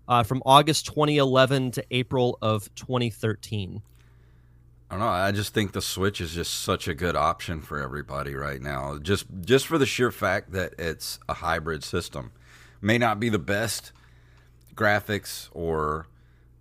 uh, 0.08 0.22
from 0.22 0.42
August 0.46 0.86
2011 0.86 1.72
to 1.72 1.84
April 1.90 2.38
of 2.40 2.74
2013. 2.74 3.82
I 4.88 4.94
don't 4.94 5.00
know. 5.00 5.08
I 5.08 5.32
just 5.32 5.52
think 5.52 5.72
the 5.72 5.82
Switch 5.82 6.20
is 6.20 6.32
just 6.32 6.60
such 6.60 6.86
a 6.86 6.94
good 6.94 7.16
option 7.16 7.60
for 7.60 7.80
everybody 7.80 8.34
right 8.34 8.62
now. 8.62 8.98
Just 8.98 9.26
just 9.40 9.66
for 9.66 9.78
the 9.78 9.86
sheer 9.86 10.12
fact 10.12 10.52
that 10.52 10.74
it's 10.78 11.18
a 11.28 11.34
hybrid 11.34 11.82
system. 11.82 12.30
May 12.80 12.96
not 12.96 13.18
be 13.18 13.28
the 13.28 13.38
best 13.38 13.92
graphics 14.76 15.48
or 15.52 16.06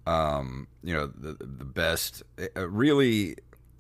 um, 0.08 0.68
you 0.84 0.96
know 0.96 1.06
the 1.06 1.34
the 1.34 1.66
best. 1.66 2.24
It 2.38 2.52
really, 2.56 3.36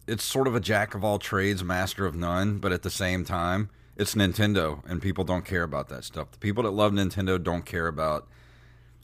it's 0.08 0.24
sort 0.24 0.48
of 0.48 0.56
a 0.56 0.60
jack 0.60 0.94
of 0.94 1.04
all 1.04 1.20
trades, 1.20 1.63
master 1.63 2.06
of 2.06 2.15
none. 2.15 2.58
But 2.58 2.72
at 2.72 2.84
the 2.84 2.89
same 2.89 3.26
time, 3.26 3.70
it's 3.96 4.15
Nintendo, 4.15 4.84
and 4.89 5.02
people 5.02 5.24
don't 5.24 5.46
care 5.46 5.63
about 5.63 5.89
that 5.89 6.04
stuff. 6.04 6.32
The 6.32 6.38
people 6.38 6.63
that 6.63 6.72
love 6.72 6.91
Nintendo 6.91 7.41
don't 7.41 7.65
care 7.65 7.88
about 7.88 8.28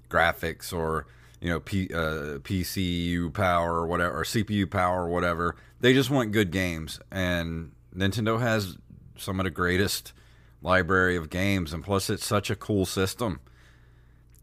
graphics 0.10 0.74
or 0.74 1.08
you 1.40 1.50
know 1.50 1.60
P, 1.60 1.86
uh, 1.94 2.40
PCU 2.40 3.34
power 3.34 3.76
or 3.76 3.88
whatever 3.88 4.20
or 4.20 4.24
CPU 4.24 4.70
power 4.70 5.06
or 5.06 5.10
whatever. 5.10 5.56
They 5.80 5.94
just 5.94 6.10
want 6.10 6.32
good 6.32 6.52
games, 6.52 7.00
and 7.10 7.72
Nintendo 7.96 8.40
has 8.40 8.78
some 9.18 9.40
of 9.40 9.46
the 9.46 9.50
greatest 9.50 10.14
library 10.62 11.16
of 11.16 11.30
games, 11.30 11.74
and 11.74 11.84
plus 11.84 12.10
it's 12.10 12.26
such 12.26 12.50
a 12.50 12.56
cool 12.56 12.86
system. 12.86 13.40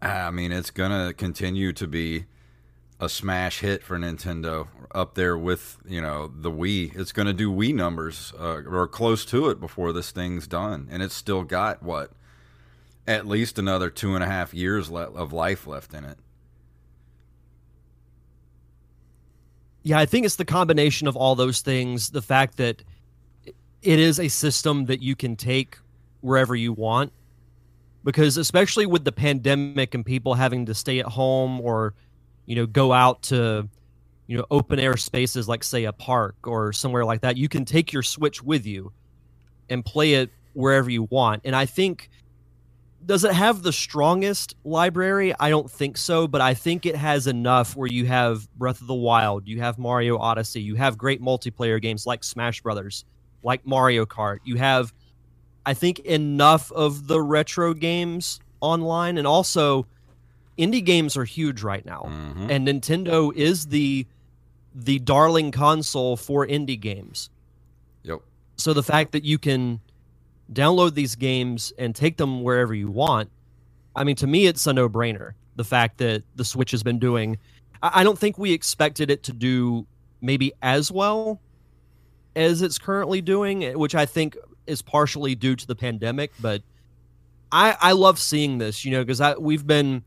I 0.01 0.31
mean, 0.31 0.53
it's 0.53 0.71
gonna 0.71 1.13
continue 1.13 1.73
to 1.75 1.87
be 1.87 2.27
a 3.01 3.09
smash 3.09 3.61
hit 3.61 3.83
for 3.83 3.97
Nintendo 3.99 4.69
up 4.93 5.15
there 5.15 5.39
with 5.39 5.79
you 5.87 6.01
know 6.01 6.27
the 6.35 6.51
Wii. 6.51 6.97
It's 6.99 7.13
going 7.13 7.27
to 7.27 7.33
do 7.33 7.51
Wii 7.53 7.75
numbers 7.75 8.33
uh, 8.39 8.63
or 8.67 8.89
close 8.89 9.25
to 9.27 9.49
it 9.49 9.61
before 9.61 9.93
this 9.93 10.11
thing's 10.11 10.47
done, 10.47 10.89
and 10.91 11.03
it's 11.03 11.15
still 11.15 11.45
got 11.45 11.83
what 11.83 12.13
at 13.07 13.27
least 13.27 13.59
another 13.59 13.89
two 13.89 14.15
and 14.15 14.23
a 14.23 14.27
half 14.27 14.53
years 14.53 14.91
le- 14.91 15.13
of 15.13 15.33
life 15.33 15.67
left 15.67 15.95
in 15.95 16.05
it. 16.05 16.19
Yeah, 19.83 19.99
I 19.99 20.07
think 20.07 20.27
it's 20.27 20.37
the 20.37 20.45
combination 20.45 21.09
of 21.09 21.17
all 21.17 21.35
those 21.35 21.61
things. 21.61 22.11
The 22.11 22.21
fact 22.21 22.59
that 22.59 22.83
it 23.47 23.99
is 23.99 24.19
a 24.19 24.29
system 24.29 24.87
that 24.87 25.01
you 25.01 25.17
can 25.17 25.37
take 25.37 25.79
wherever 26.21 26.55
you 26.55 26.73
want. 26.73 27.13
Because 28.05 28.37
especially 28.37 28.87
with 28.87 29.05
the 29.05 29.13
pandemic 29.13 29.95
and 29.95 30.05
people 30.05 30.35
having 30.35 30.67
to 30.67 30.75
stay 30.75 30.99
at 31.01 31.07
home 31.07 31.61
or, 31.61 31.95
you 32.49 32.57
know, 32.57 32.65
go 32.65 32.95
out 32.95 33.23
to, 33.25 33.69
you 34.27 34.39
know, 34.39 34.47
open 34.51 34.81
air 34.81 34.97
spaces 34.97 35.47
like 35.49 35.63
say 35.63 35.85
a 35.85 35.93
park 35.93 36.35
or 36.45 36.73
somewhere 36.73 37.05
like 37.05 37.21
that, 37.21 37.37
you 37.37 37.47
can 37.47 37.67
take 37.67 37.93
your 37.93 38.03
Switch 38.03 38.43
with 38.43 38.65
you 38.65 38.91
and 39.69 39.85
play 39.85 40.15
it 40.15 40.31
wherever 40.55 40.89
you 40.89 41.03
want. 41.11 41.43
And 41.45 41.55
I 41.55 41.67
think 41.67 42.09
does 43.05 43.23
it 43.23 43.33
have 43.33 43.63
the 43.63 43.73
strongest 43.73 44.57
library? 44.65 45.35
I 45.39 45.51
don't 45.51 45.71
think 45.71 45.99
so, 45.99 46.27
but 46.27 46.41
I 46.41 46.55
think 46.55 46.87
it 46.87 46.97
has 46.97 47.27
enough 47.27 47.77
where 47.77 47.87
you 47.87 48.07
have 48.07 48.51
Breath 48.55 48.81
of 48.81 48.87
the 48.87 48.95
Wild, 48.95 49.47
you 49.47 49.61
have 49.61 49.79
Mario 49.79 50.17
Odyssey, 50.17 50.63
you 50.63 50.75
have 50.77 50.97
great 50.97 51.21
multiplayer 51.21 51.81
games 51.81 52.07
like 52.07 52.25
Smash 52.25 52.63
Brothers, 52.63 53.05
like 53.43 53.65
Mario 53.67 54.07
Kart. 54.07 54.39
You 54.45 54.57
have 54.57 54.95
I 55.67 55.75
think 55.75 55.99
enough 56.01 56.73
of 56.73 57.09
the 57.09 57.21
retro 57.21 57.75
games 57.75 58.41
online 58.63 59.19
and 59.19 59.27
also 59.27 59.87
indie 60.59 60.85
games 60.85 61.17
are 61.17 61.25
huge 61.25 61.63
right 61.63 61.85
now. 61.85 62.03
Mhm. 62.07 62.51
And 62.51 62.69
Nintendo 62.69 63.33
is 63.35 63.67
the 63.67 64.07
the 64.75 64.99
darling 65.01 65.51
console 65.51 66.17
for 66.17 66.47
indie 66.47 66.79
games. 66.79 67.31
Yep. 68.05 68.21
So 68.57 68.73
the 68.73 68.83
fact 68.83 69.13
that 69.13 69.25
you 69.25 69.39
can 69.39 69.81
download 70.53 70.95
these 70.95 71.15
games 71.17 71.73
and 71.79 71.95
take 71.95 72.17
them 72.17 72.43
wherever 72.43 72.75
you 72.75 72.91
want, 72.91 73.31
I 73.97 74.05
mean, 74.05 74.17
to 74.17 74.27
me, 74.27 74.47
it's 74.47 74.67
a 74.67 74.73
no 74.73 74.89
brainer. 74.89 75.33
The 75.57 75.65
fact 75.65 75.99
that 75.99 76.23
the 76.37 76.45
Switch 76.45 76.71
has 76.71 76.83
been 76.83 76.99
doing, 76.99 77.39
I 77.83 78.01
I 78.01 78.05
don't 78.05 78.19
think 78.19 78.39
we 78.39 78.53
expected 78.53 79.11
it 79.11 79.23
to 79.25 79.33
do 79.33 79.87
maybe 80.21 80.53
as 80.63 80.91
well 80.93 81.41
as 82.37 82.63
it's 82.63 82.79
currently 82.79 83.21
doing, 83.21 83.63
which 83.79 83.95
I 83.95 84.07
think 84.07 84.37
is 84.67 84.83
partially 84.83 85.35
due 85.35 85.57
to 85.57 85.67
the 85.67 85.75
pandemic. 85.75 86.31
But 86.41 86.63
I, 87.51 87.77
I 87.81 87.93
love 87.93 88.19
seeing 88.19 88.59
this, 88.59 88.85
you 88.85 88.91
know, 88.93 89.03
because 89.03 89.21
I 89.21 89.35
we've 89.35 89.67
been, 89.67 90.03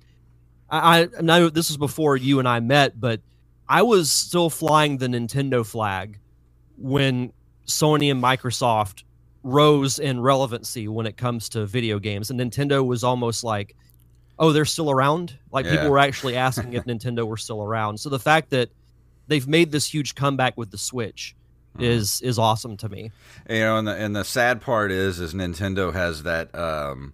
I, 0.71 1.09
I 1.17 1.21
know 1.21 1.49
this 1.49 1.69
was 1.69 1.77
before 1.77 2.15
you 2.17 2.39
and 2.39 2.47
I 2.47 2.59
met, 2.61 2.99
but 2.99 3.19
I 3.67 3.81
was 3.81 4.11
still 4.11 4.49
flying 4.49 4.97
the 4.97 5.07
Nintendo 5.07 5.65
flag 5.65 6.17
when 6.77 7.33
Sony 7.67 8.09
and 8.11 8.21
Microsoft 8.23 9.03
rose 9.43 9.99
in 9.99 10.19
relevancy 10.21 10.87
when 10.87 11.05
it 11.05 11.17
comes 11.17 11.49
to 11.49 11.65
video 11.65 11.99
games, 11.99 12.29
and 12.29 12.39
Nintendo 12.39 12.85
was 12.85 13.03
almost 13.03 13.43
like, 13.43 13.75
"Oh, 14.39 14.51
they're 14.51 14.65
still 14.65 14.91
around." 14.91 15.37
Like 15.51 15.65
Yeah. 15.65 15.71
people 15.71 15.89
were 15.89 15.99
actually 15.99 16.35
asking 16.37 16.73
if 16.73 16.85
Nintendo 16.85 17.25
were 17.27 17.37
still 17.37 17.61
around. 17.61 17.99
So 17.99 18.09
the 18.09 18.19
fact 18.19 18.49
that 18.51 18.69
they've 19.27 19.47
made 19.47 19.71
this 19.71 19.91
huge 19.91 20.15
comeback 20.15 20.57
with 20.57 20.71
the 20.71 20.77
Switch 20.77 21.35
Mhm. 21.77 21.83
is 21.83 22.21
is 22.21 22.37
awesome 22.37 22.77
to 22.77 22.89
me. 22.89 23.11
You 23.49 23.59
know, 23.59 23.77
and 23.77 23.87
the 23.87 23.95
and 23.95 24.15
the 24.15 24.23
sad 24.23 24.61
part 24.61 24.91
is, 24.91 25.19
is 25.19 25.33
Nintendo 25.33 25.93
has 25.93 26.23
that 26.23 26.53
um, 26.53 27.13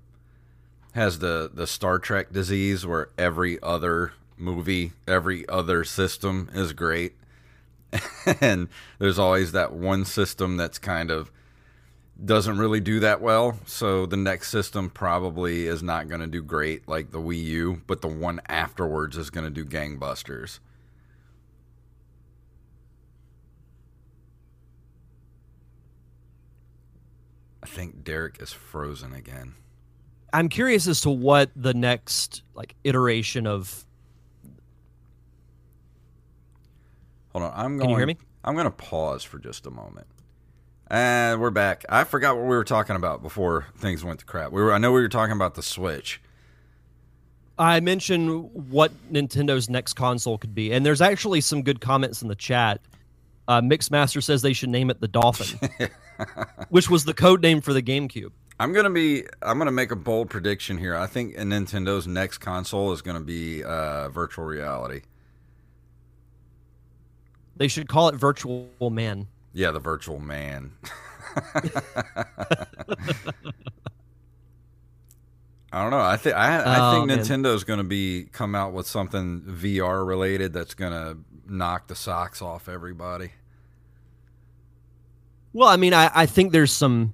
has 0.98 1.20
the 1.20 1.50
the 1.54 1.68
Star 1.68 2.00
Trek 2.00 2.34
disease 2.34 2.86
where 2.86 3.10
every 3.18 3.62
other 3.62 4.14
movie, 4.36 4.94
every 5.08 5.48
other 5.48 5.84
system 5.84 6.50
is 6.54 6.74
great, 6.74 7.14
and 8.42 8.68
there's 8.98 9.20
always 9.20 9.52
that 9.52 9.74
one 9.74 10.06
system 10.06 10.58
that's 10.58 10.80
kind 10.80 11.12
of 11.12 11.32
doesn't 12.24 12.58
really 12.58 12.80
do 12.80 13.00
that 13.00 13.22
well. 13.22 13.60
So 13.68 14.08
the 14.08 14.18
next 14.18 14.50
system 14.50 14.90
probably 14.90 15.68
is 15.68 15.84
not 15.84 16.10
going 16.10 16.22
to 16.22 16.28
do 16.28 16.42
great 16.42 16.88
like 16.88 17.12
the 17.12 17.20
Wii 17.20 17.44
U, 17.44 17.82
but 17.86 18.02
the 18.02 18.08
one 18.08 18.42
afterwards 18.48 19.18
is 19.18 19.30
going 19.30 19.46
to 19.46 19.52
do 19.52 19.64
gangbusters. 19.64 20.58
I 27.62 27.68
think 27.68 28.04
Derek 28.04 28.42
is 28.42 28.52
frozen 28.52 29.14
again. 29.14 29.54
I'm 30.38 30.50
curious 30.50 30.88
as 30.88 31.02
to 31.02 31.10
what 31.10 31.50
the 31.56 31.74
next 31.74 32.44
like 32.54 32.76
iteration 32.84 33.48
of. 33.48 33.88
Hold 37.34 37.46
on, 37.46 37.54
I'm 37.56 37.78
going. 37.78 37.80
Can 37.80 37.90
you 37.90 37.96
hear 37.96 38.06
me? 38.06 38.18
I'm 38.44 38.54
going 38.54 38.66
to 38.66 38.70
pause 38.70 39.24
for 39.24 39.40
just 39.40 39.66
a 39.66 39.72
moment. 39.72 40.06
And 40.92 41.42
we're 41.42 41.50
back. 41.50 41.86
I 41.90 42.04
forgot 42.04 42.36
what 42.36 42.44
we 42.44 42.56
were 42.56 42.64
talking 42.64 42.96
about 42.96 43.24
before 43.24 43.66
things 43.78 44.04
went 44.04 44.20
to 44.20 44.26
crap. 44.26 44.52
We 44.52 44.62
were. 44.62 44.72
I 44.72 44.78
know 44.78 44.92
we 44.92 45.02
were 45.02 45.10
talking 45.10 45.36
about 45.36 45.56
the 45.56 45.64
Switch. 45.64 46.22
I 47.58 47.80
mentioned 47.80 48.70
what 48.70 48.92
Nintendo's 49.12 49.72
next 49.72 49.94
console 49.94 50.38
could 50.38 50.54
be, 50.54 50.72
and 50.72 50.86
there's 50.86 51.02
actually 51.02 51.42
some 51.42 51.64
good 51.64 51.82
comments 51.82 52.22
in 52.22 52.28
the 52.28 52.36
chat. 52.36 52.80
Uh, 53.48 53.62
Mixmaster 53.62 54.22
says 54.22 54.44
they 54.44 54.54
should 54.54 54.70
name 54.70 54.92
it 54.92 55.02
the 55.02 55.08
Dolphin, 55.08 55.68
which 56.70 56.92
was 56.92 57.06
the 57.06 57.16
code 57.16 57.42
name 57.42 57.60
for 57.60 57.74
the 57.74 57.82
GameCube. 57.82 58.34
I'm 58.60 58.74
gonna 58.74 58.90
be. 58.90 59.24
I'm 59.42 59.58
gonna 59.60 59.72
make 59.72 59.92
a 59.92 59.96
bold 59.96 60.30
prediction 60.30 60.78
here. 60.78 60.96
I 60.96 61.06
think 61.08 61.36
Nintendo's 61.36 62.08
next 62.08 62.40
console 62.40 62.92
is 62.92 63.02
gonna 63.02 63.20
be 63.22 63.64
uh, 63.64 64.10
virtual 64.10 64.46
reality. 64.46 65.02
They 67.56 67.68
should 67.68 67.88
call 67.88 68.10
it 68.10 68.16
Virtual 68.16 68.68
Man. 68.92 69.28
Yeah, 69.54 69.72
the 69.72 69.80
Virtual 69.80 70.20
Man. 70.20 70.74
I 75.72 75.82
don't 75.82 75.92
know. 75.92 76.00
I 76.00 76.18
think 76.18 76.36
I, 76.36 76.60
I 76.60 76.90
Oh, 76.90 76.92
think 76.94 77.08
man. 77.08 77.20
Nintendo's 77.20 77.64
going 77.64 77.80
to 77.80 77.84
be 77.84 78.26
come 78.32 78.56
out 78.56 78.74
with 78.74 78.88
something 78.88 79.42
VR 79.42 80.08
related 80.08 80.54
that's 80.54 80.74
going 80.74 80.94
to 80.94 81.18
knock 81.48 81.88
the 81.88 81.96
socks 81.96 82.42
off 82.42 82.70
everybody. 82.70 83.32
Well, 85.52 85.68
I 85.68 85.76
mean, 85.76 85.94
I, 85.94 86.10
I 86.14 86.26
think 86.26 86.52
there's 86.54 86.72
some 86.72 87.14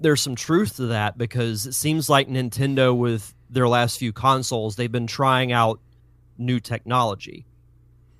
there's 0.00 0.22
some 0.22 0.34
truth 0.34 0.76
to 0.76 0.86
that 0.86 1.16
because 1.18 1.66
it 1.66 1.72
seems 1.74 2.08
like 2.08 2.28
Nintendo 2.28 2.96
with 2.96 3.34
their 3.50 3.68
last 3.68 3.98
few 3.98 4.12
consoles, 4.12 4.76
they've 4.76 4.92
been 4.92 5.06
trying 5.06 5.52
out 5.52 5.80
new 6.36 6.60
technology. 6.60 7.44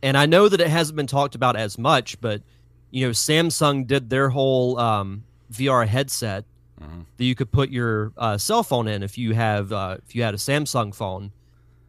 And 0.03 0.17
I 0.17 0.27
know 0.27 0.49
that 0.49 0.61
it 0.61 0.69
hasn't 0.69 0.97
been 0.97 1.07
talked 1.07 1.35
about 1.35 1.57
as 1.57 1.77
much, 1.79 2.21
but 2.21 2.43
you 2.91 3.07
know, 3.07 3.11
Samsung 3.13 3.87
did 3.87 4.09
their 4.11 4.31
whole 4.31 4.79
um, 4.79 5.25
VR 5.53 5.87
headset 5.87 6.45
Mhm. 6.81 7.07
that 7.17 7.25
you 7.25 7.35
could 7.35 7.51
put 7.51 7.71
your 7.71 8.13
uh, 8.17 8.39
cell 8.39 8.63
phone 8.63 8.87
in 8.87 9.03
if 9.03 9.19
you 9.19 9.35
have 9.35 9.73
uh, 9.73 9.97
if 10.07 10.15
you 10.15 10.23
had 10.23 10.33
a 10.33 10.37
Samsung 10.37 10.95
phone. 10.95 11.33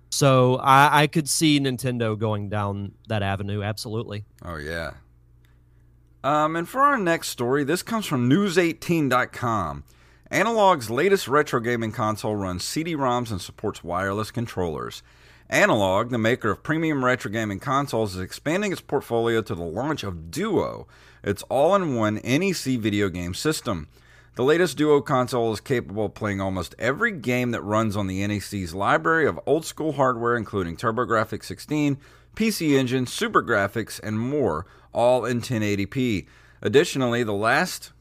So 0.09 0.55
I, 0.55 1.03
I 1.03 1.07
could 1.07 1.29
see 1.29 1.59
Nintendo 1.59 2.17
going 2.17 2.49
down 2.49 2.93
that 3.07 3.21
avenue. 3.21 3.61
Absolutely. 3.61 4.25
Oh 4.43 4.55
yeah. 4.55 4.93
Um, 6.23 6.55
and 6.55 6.67
for 6.67 6.81
our 6.81 6.97
next 6.97 7.29
story, 7.29 7.63
this 7.63 7.81
comes 7.81 8.05
from 8.05 8.29
News18.com. 8.29 9.83
Analogue's 10.31 10.89
latest 10.89 11.27
retro 11.27 11.59
gaming 11.59 11.91
console 11.91 12.35
runs 12.35 12.63
CD-ROMs 12.63 13.31
and 13.31 13.41
supports 13.41 13.83
wireless 13.83 14.29
controllers. 14.29 15.01
Analogue, 15.49 16.11
the 16.11 16.19
maker 16.19 16.51
of 16.51 16.61
premium 16.61 17.03
retro 17.03 17.31
gaming 17.31 17.59
consoles, 17.59 18.15
is 18.15 18.21
expanding 18.21 18.71
its 18.71 18.81
portfolio 18.81 19.41
to 19.41 19.55
the 19.55 19.63
launch 19.63 20.03
of 20.03 20.29
Duo, 20.29 20.87
its 21.23 21.41
all-in-one 21.43 22.15
NEC 22.23 22.77
video 22.79 23.09
game 23.09 23.33
system. 23.33 23.87
The 24.35 24.43
latest 24.43 24.77
Duo 24.77 25.01
console 25.01 25.51
is 25.51 25.59
capable 25.59 26.05
of 26.05 26.13
playing 26.13 26.39
almost 26.39 26.75
every 26.77 27.11
game 27.11 27.51
that 27.51 27.63
runs 27.63 27.97
on 27.97 28.07
the 28.07 28.25
NEC's 28.27 28.75
library 28.75 29.25
of 29.25 29.39
old 29.47 29.65
school 29.65 29.93
hardware, 29.93 30.35
including 30.35 30.77
TurboGrafx 30.77 31.43
16, 31.43 31.97
PC 32.35 32.77
Engine, 32.77 33.05
SuperGrafx, 33.05 33.99
and 34.03 34.19
more, 34.19 34.67
all 34.93 35.25
in 35.25 35.41
1080p. 35.41 36.27
Additionally, 36.61 37.23
the 37.23 37.33
last 37.33 37.91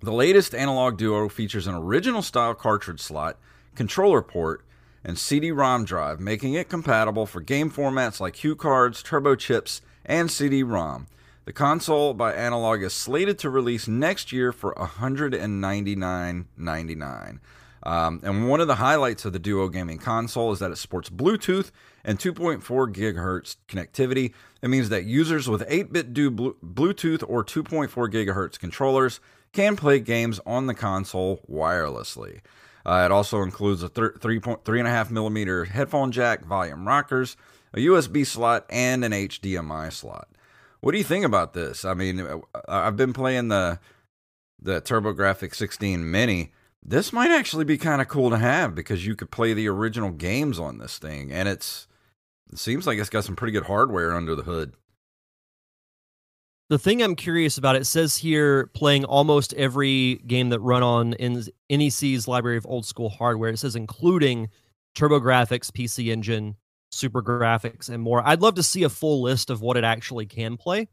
the 0.00 0.12
latest 0.12 0.54
Analogue 0.54 0.98
Duo 0.98 1.28
features 1.28 1.66
an 1.66 1.74
original 1.74 2.22
style 2.22 2.54
cartridge 2.54 3.00
slot, 3.00 3.38
controller 3.74 4.22
port, 4.22 4.62
and 5.02 5.18
CD-ROM 5.18 5.84
drive, 5.84 6.20
making 6.20 6.54
it 6.54 6.68
compatible 6.68 7.26
for 7.26 7.40
game 7.40 7.68
formats 7.70 8.20
like 8.20 8.36
HuCards, 8.36 9.02
Turbo 9.02 9.34
Chips, 9.36 9.80
and 10.04 10.30
CD-ROM. 10.30 11.06
The 11.46 11.52
console 11.52 12.12
by 12.12 12.34
Analogue 12.34 12.82
is 12.82 12.92
slated 12.92 13.38
to 13.38 13.48
release 13.48 13.88
next 13.88 14.32
year 14.32 14.52
for 14.52 14.74
$199.99. 14.74 17.38
Um, 17.86 18.20
and 18.24 18.48
one 18.48 18.60
of 18.60 18.66
the 18.66 18.74
highlights 18.74 19.24
of 19.24 19.32
the 19.32 19.38
Duo 19.38 19.68
gaming 19.68 19.98
console 19.98 20.50
is 20.50 20.58
that 20.58 20.72
it 20.72 20.76
supports 20.76 21.08
Bluetooth 21.08 21.70
and 22.02 22.18
2.4 22.18 22.60
gigahertz 22.92 23.54
connectivity. 23.68 24.34
It 24.60 24.70
means 24.70 24.88
that 24.88 25.04
users 25.04 25.48
with 25.48 25.62
8BitDo 25.68 26.56
Bluetooth 26.64 27.22
or 27.28 27.44
2.4 27.44 27.88
gigahertz 27.88 28.58
controllers 28.58 29.20
can 29.52 29.76
play 29.76 30.00
games 30.00 30.40
on 30.44 30.66
the 30.66 30.74
console 30.74 31.40
wirelessly. 31.48 32.40
Uh, 32.84 33.02
it 33.04 33.12
also 33.12 33.42
includes 33.42 33.84
a 33.84 33.88
thir- 33.88 34.14
3.3.5 34.14 35.12
millimeter 35.12 35.66
headphone 35.66 36.10
jack, 36.10 36.44
volume 36.44 36.88
rockers, 36.88 37.36
a 37.72 37.78
USB 37.78 38.26
slot, 38.26 38.66
and 38.68 39.04
an 39.04 39.12
HDMI 39.12 39.92
slot. 39.92 40.26
What 40.80 40.90
do 40.90 40.98
you 40.98 41.04
think 41.04 41.24
about 41.24 41.52
this? 41.52 41.84
I 41.84 41.94
mean, 41.94 42.18
uh, 42.20 42.40
I've 42.66 42.96
been 42.96 43.12
playing 43.12 43.46
the 43.46 43.78
the 44.60 44.80
TurboGrafx 44.80 45.54
16 45.54 46.10
Mini. 46.10 46.52
This 46.88 47.12
might 47.12 47.32
actually 47.32 47.64
be 47.64 47.78
kind 47.78 48.00
of 48.00 48.06
cool 48.06 48.30
to 48.30 48.38
have 48.38 48.76
because 48.76 49.04
you 49.04 49.16
could 49.16 49.32
play 49.32 49.52
the 49.52 49.68
original 49.68 50.12
games 50.12 50.60
on 50.60 50.78
this 50.78 50.98
thing, 50.98 51.32
and 51.32 51.48
it's 51.48 51.88
it 52.52 52.58
seems 52.58 52.86
like 52.86 52.98
it's 52.98 53.10
got 53.10 53.24
some 53.24 53.34
pretty 53.34 53.52
good 53.52 53.64
hardware 53.64 54.14
under 54.14 54.36
the 54.36 54.44
hood. 54.44 54.72
The 56.68 56.78
thing 56.78 57.02
I'm 57.02 57.16
curious 57.16 57.58
about, 57.58 57.74
it 57.74 57.86
says 57.86 58.16
here 58.16 58.68
playing 58.68 59.04
almost 59.04 59.52
every 59.54 60.16
game 60.28 60.50
that 60.50 60.60
run 60.60 60.84
on 60.84 61.14
NEC's 61.68 62.28
library 62.28 62.56
of 62.56 62.66
old 62.66 62.86
school 62.86 63.08
hardware. 63.08 63.50
It 63.50 63.58
says 63.58 63.74
including 63.74 64.48
TurboGrafx, 64.96 65.70
PC 65.72 66.12
Engine, 66.12 66.54
SuperGrafx, 66.92 67.88
and 67.88 68.00
more. 68.00 68.22
I'd 68.26 68.42
love 68.42 68.54
to 68.56 68.62
see 68.62 68.84
a 68.84 68.88
full 68.88 69.22
list 69.22 69.50
of 69.50 69.60
what 69.60 69.76
it 69.76 69.84
actually 69.84 70.26
can 70.26 70.56
play. 70.56 70.88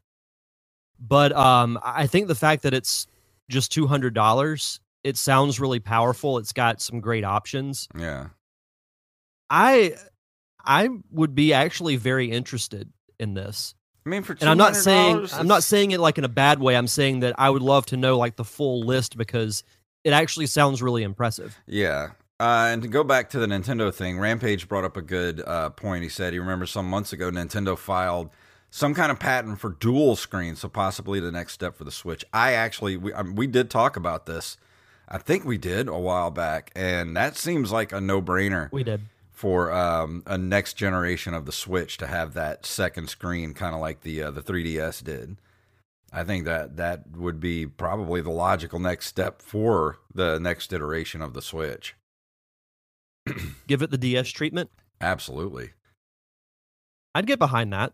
But 0.98 1.32
um, 1.32 1.78
I 1.84 2.08
think 2.08 2.26
the 2.26 2.34
fact 2.34 2.62
that 2.64 2.74
it's 2.74 3.06
just 3.48 3.70
two 3.70 3.86
hundred 3.86 4.14
dollars, 4.14 4.80
it 5.04 5.16
sounds 5.18 5.60
really 5.60 5.80
powerful. 5.80 6.38
It's 6.38 6.52
got 6.52 6.80
some 6.80 7.00
great 7.00 7.24
options. 7.24 7.88
Yeah. 7.96 8.28
I 9.50 9.94
I 10.64 10.88
would 11.12 11.34
be 11.34 11.52
actually 11.52 11.96
very 11.96 12.30
interested 12.30 12.90
in 13.20 13.34
this. 13.34 13.74
I 14.06 14.10
mean, 14.10 14.22
for 14.22 14.34
sure. 14.34 14.38
and 14.40 14.50
I'm 14.50 14.58
not 14.58 14.74
saying 14.74 15.28
I'm 15.32 15.46
not 15.46 15.62
saying 15.62 15.92
it 15.92 16.00
like 16.00 16.18
in 16.18 16.24
a 16.24 16.28
bad 16.28 16.58
way. 16.58 16.76
I'm 16.76 16.88
saying 16.88 17.20
that 17.20 17.34
I 17.38 17.50
would 17.50 17.62
love 17.62 17.86
to 17.86 17.96
know 17.96 18.18
like 18.18 18.36
the 18.36 18.44
full 18.44 18.80
list 18.80 19.16
because 19.16 19.62
it 20.02 20.12
actually 20.12 20.46
sounds 20.46 20.82
really 20.82 21.02
impressive. 21.02 21.56
Yeah. 21.66 22.12
Uh, 22.40 22.68
and 22.72 22.82
to 22.82 22.88
go 22.88 23.04
back 23.04 23.30
to 23.30 23.38
the 23.38 23.46
Nintendo 23.46 23.94
thing, 23.94 24.18
Rampage 24.18 24.68
brought 24.68 24.84
up 24.84 24.96
a 24.96 25.02
good 25.02 25.40
uh, 25.46 25.70
point. 25.70 26.02
He 26.02 26.08
said 26.08 26.32
he 26.32 26.38
remembers 26.38 26.70
some 26.70 26.88
months 26.88 27.12
ago 27.12 27.30
Nintendo 27.30 27.78
filed 27.78 28.30
some 28.70 28.92
kind 28.92 29.12
of 29.12 29.20
patent 29.20 29.60
for 29.60 29.70
dual 29.70 30.16
screen, 30.16 30.56
so 30.56 30.68
possibly 30.68 31.20
the 31.20 31.30
next 31.30 31.52
step 31.52 31.76
for 31.76 31.84
the 31.84 31.92
Switch. 31.92 32.24
I 32.32 32.54
actually 32.54 32.96
we 32.96 33.12
um, 33.12 33.36
we 33.36 33.46
did 33.46 33.70
talk 33.70 33.96
about 33.96 34.26
this. 34.26 34.56
I 35.08 35.18
think 35.18 35.44
we 35.44 35.58
did 35.58 35.88
a 35.88 35.98
while 35.98 36.30
back, 36.30 36.70
and 36.74 37.16
that 37.16 37.36
seems 37.36 37.70
like 37.70 37.92
a 37.92 38.00
no 38.00 38.22
brainer. 38.22 38.70
We 38.72 38.84
did 38.84 39.02
for 39.34 39.72
um, 39.72 40.22
a 40.26 40.38
next 40.38 40.74
generation 40.74 41.34
of 41.34 41.44
the 41.44 41.52
Switch 41.52 41.96
to 41.98 42.06
have 42.06 42.34
that 42.34 42.64
second 42.64 43.10
screen, 43.10 43.52
kind 43.52 43.74
of 43.74 43.80
like 43.80 44.00
the 44.02 44.22
uh, 44.22 44.30
the 44.30 44.40
3DS 44.40 45.02
did. 45.02 45.36
I 46.12 46.22
think 46.22 46.44
that 46.44 46.76
that 46.76 47.16
would 47.16 47.40
be 47.40 47.66
probably 47.66 48.20
the 48.20 48.30
logical 48.30 48.78
next 48.78 49.06
step 49.06 49.42
for 49.42 49.98
the 50.14 50.38
next 50.38 50.72
iteration 50.72 51.20
of 51.20 51.34
the 51.34 51.42
Switch. 51.42 51.96
Give 53.66 53.82
it 53.82 53.90
the 53.90 53.98
DS 53.98 54.28
treatment. 54.28 54.70
Absolutely, 55.00 55.72
I'd 57.14 57.26
get 57.26 57.40
behind 57.40 57.72
that. 57.72 57.92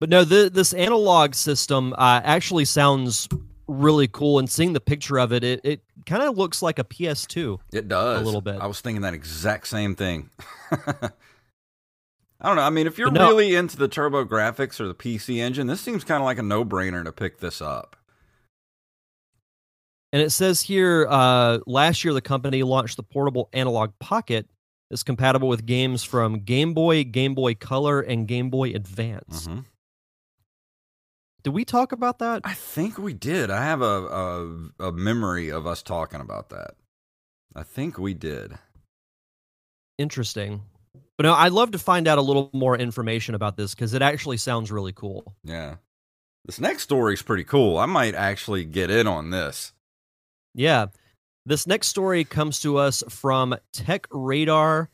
But 0.00 0.10
no, 0.10 0.24
the, 0.24 0.50
this 0.52 0.72
analog 0.72 1.34
system 1.34 1.92
uh, 1.96 2.20
actually 2.22 2.64
sounds 2.64 3.28
really 3.68 4.08
cool. 4.08 4.38
And 4.38 4.50
seeing 4.50 4.72
the 4.72 4.80
picture 4.80 5.18
of 5.18 5.32
it, 5.32 5.44
it, 5.44 5.60
it 5.62 5.82
kind 6.06 6.22
of 6.22 6.36
looks 6.36 6.62
like 6.62 6.78
a 6.78 6.84
PS2. 6.84 7.58
It 7.72 7.88
does 7.88 8.22
a 8.22 8.24
little 8.24 8.40
bit. 8.40 8.56
I 8.60 8.66
was 8.66 8.80
thinking 8.80 9.02
that 9.02 9.14
exact 9.14 9.68
same 9.68 9.94
thing. 9.94 10.30
I 12.40 12.46
don't 12.46 12.56
know. 12.56 12.62
I 12.62 12.70
mean, 12.70 12.86
if 12.86 12.98
you're 12.98 13.10
no, 13.10 13.28
really 13.28 13.54
into 13.54 13.76
the 13.76 13.88
TurboGrafx 13.88 14.80
or 14.80 14.88
the 14.88 14.94
PC 14.94 15.38
Engine, 15.38 15.66
this 15.66 15.80
seems 15.80 16.04
kind 16.04 16.22
of 16.22 16.24
like 16.24 16.38
a 16.38 16.42
no 16.42 16.64
brainer 16.64 17.04
to 17.04 17.12
pick 17.12 17.38
this 17.38 17.60
up. 17.60 17.96
And 20.12 20.22
it 20.22 20.30
says 20.30 20.62
here 20.62 21.06
uh, 21.10 21.58
last 21.66 22.04
year 22.04 22.14
the 22.14 22.22
company 22.22 22.62
launched 22.62 22.96
the 22.96 23.02
portable 23.02 23.50
analog 23.52 23.90
pocket 23.98 24.48
that's 24.88 25.02
compatible 25.02 25.48
with 25.48 25.66
games 25.66 26.02
from 26.02 26.40
Game 26.40 26.72
Boy, 26.72 27.04
Game 27.04 27.34
Boy 27.34 27.54
Color, 27.54 28.00
and 28.00 28.26
Game 28.26 28.48
Boy 28.50 28.70
Advance. 28.70 29.46
Mm-hmm. 29.46 29.60
Did 31.44 31.50
we 31.50 31.64
talk 31.64 31.92
about 31.92 32.18
that? 32.18 32.42
I 32.44 32.54
think 32.54 32.98
we 32.98 33.14
did. 33.14 33.50
I 33.50 33.64
have 33.64 33.80
a, 33.80 33.84
a, 33.84 34.88
a 34.88 34.92
memory 34.92 35.50
of 35.50 35.66
us 35.66 35.82
talking 35.82 36.20
about 36.20 36.50
that. 36.50 36.74
I 37.54 37.62
think 37.62 37.98
we 37.98 38.14
did. 38.14 38.58
Interesting. 39.98 40.62
But 41.16 41.24
no, 41.24 41.34
I'd 41.34 41.52
love 41.52 41.72
to 41.72 41.78
find 41.78 42.06
out 42.06 42.18
a 42.18 42.22
little 42.22 42.50
more 42.52 42.76
information 42.76 43.34
about 43.34 43.56
this 43.56 43.74
because 43.74 43.94
it 43.94 44.02
actually 44.02 44.36
sounds 44.36 44.70
really 44.70 44.92
cool. 44.92 45.34
Yeah. 45.42 45.76
This 46.44 46.60
next 46.60 46.84
story 46.84 47.14
is 47.14 47.22
pretty 47.22 47.44
cool. 47.44 47.78
I 47.78 47.86
might 47.86 48.14
actually 48.14 48.64
get 48.64 48.90
in 48.90 49.06
on 49.06 49.30
this. 49.30 49.72
Yeah. 50.54 50.86
This 51.44 51.66
next 51.66 51.88
story 51.88 52.24
comes 52.24 52.60
to 52.60 52.76
us 52.76 53.02
from 53.08 53.56
techradar.com. 53.74 54.88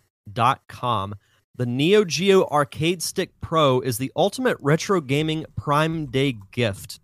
The 1.56 1.66
Neo 1.66 2.04
Geo 2.04 2.46
Arcade 2.46 3.00
Stick 3.00 3.30
Pro 3.40 3.78
is 3.78 3.96
the 3.96 4.10
ultimate 4.16 4.56
retro 4.58 5.00
gaming 5.00 5.46
Prime 5.54 6.06
Day 6.06 6.34
gift. 6.50 6.98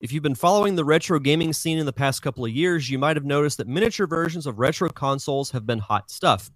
If 0.00 0.12
you've 0.12 0.22
been 0.22 0.34
following 0.34 0.76
the 0.76 0.84
retro 0.84 1.18
gaming 1.18 1.52
scene 1.52 1.76
in 1.76 1.84
the 1.84 1.92
past 1.92 2.22
couple 2.22 2.42
of 2.42 2.50
years, 2.52 2.88
you 2.88 2.98
might 2.98 3.16
have 3.16 3.26
noticed 3.26 3.58
that 3.58 3.68
miniature 3.68 4.06
versions 4.06 4.46
of 4.46 4.58
retro 4.58 4.88
consoles 4.88 5.50
have 5.50 5.66
been 5.66 5.78
hot 5.78 6.10
stuff. 6.10 6.50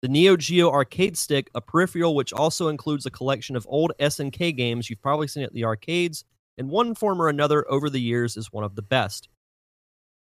The 0.00 0.08
Neo 0.08 0.34
Geo 0.38 0.70
Arcade 0.70 1.18
Stick, 1.18 1.50
a 1.54 1.60
peripheral 1.60 2.14
which 2.14 2.32
also 2.32 2.68
includes 2.68 3.04
a 3.04 3.10
collection 3.10 3.54
of 3.54 3.66
old 3.68 3.92
SNK 4.00 4.56
games 4.56 4.88
you've 4.88 5.02
probably 5.02 5.28
seen 5.28 5.42
at 5.42 5.52
the 5.52 5.66
arcades, 5.66 6.24
in 6.56 6.70
one 6.70 6.94
form 6.94 7.20
or 7.20 7.28
another 7.28 7.70
over 7.70 7.90
the 7.90 8.00
years, 8.00 8.34
is 8.38 8.50
one 8.50 8.64
of 8.64 8.76
the 8.76 8.82
best. 8.82 9.28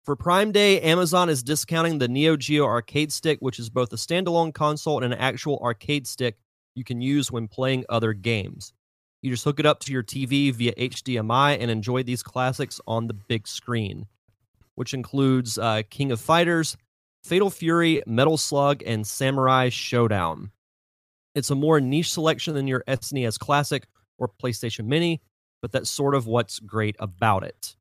For 0.04 0.14
Prime 0.14 0.52
Day, 0.52 0.80
Amazon 0.80 1.28
is 1.28 1.42
discounting 1.42 1.98
the 1.98 2.06
Neo 2.06 2.36
Geo 2.36 2.64
Arcade 2.64 3.12
Stick, 3.12 3.40
which 3.40 3.58
is 3.58 3.68
both 3.68 3.92
a 3.92 3.96
standalone 3.96 4.54
console 4.54 5.02
and 5.02 5.12
an 5.12 5.18
actual 5.18 5.58
arcade 5.58 6.06
stick 6.06 6.36
you 6.74 6.84
can 6.84 7.00
use 7.00 7.30
when 7.30 7.48
playing 7.48 7.84
other 7.88 8.12
games. 8.12 8.72
You 9.22 9.30
just 9.30 9.44
hook 9.44 9.60
it 9.60 9.66
up 9.66 9.80
to 9.80 9.92
your 9.92 10.02
TV 10.02 10.52
via 10.52 10.74
HDMI 10.74 11.58
and 11.60 11.70
enjoy 11.70 12.02
these 12.02 12.22
classics 12.22 12.80
on 12.86 13.06
the 13.06 13.14
big 13.14 13.46
screen, 13.46 14.06
which 14.74 14.94
includes 14.94 15.58
uh, 15.58 15.82
King 15.90 16.10
of 16.10 16.20
Fighters, 16.20 16.76
Fatal 17.22 17.50
Fury, 17.50 18.02
Metal 18.04 18.36
Slug, 18.36 18.82
and 18.84 19.06
Samurai 19.06 19.68
Shodown. 19.68 20.50
It's 21.34 21.50
a 21.50 21.54
more 21.54 21.80
niche 21.80 22.12
selection 22.12 22.54
than 22.54 22.66
your 22.66 22.82
SNES 22.88 23.38
Classic 23.38 23.86
or 24.18 24.28
PlayStation 24.42 24.86
Mini, 24.86 25.22
but 25.60 25.70
that's 25.70 25.88
sort 25.88 26.14
of 26.14 26.26
what's 26.26 26.58
great 26.58 26.96
about 26.98 27.44
it. 27.44 27.76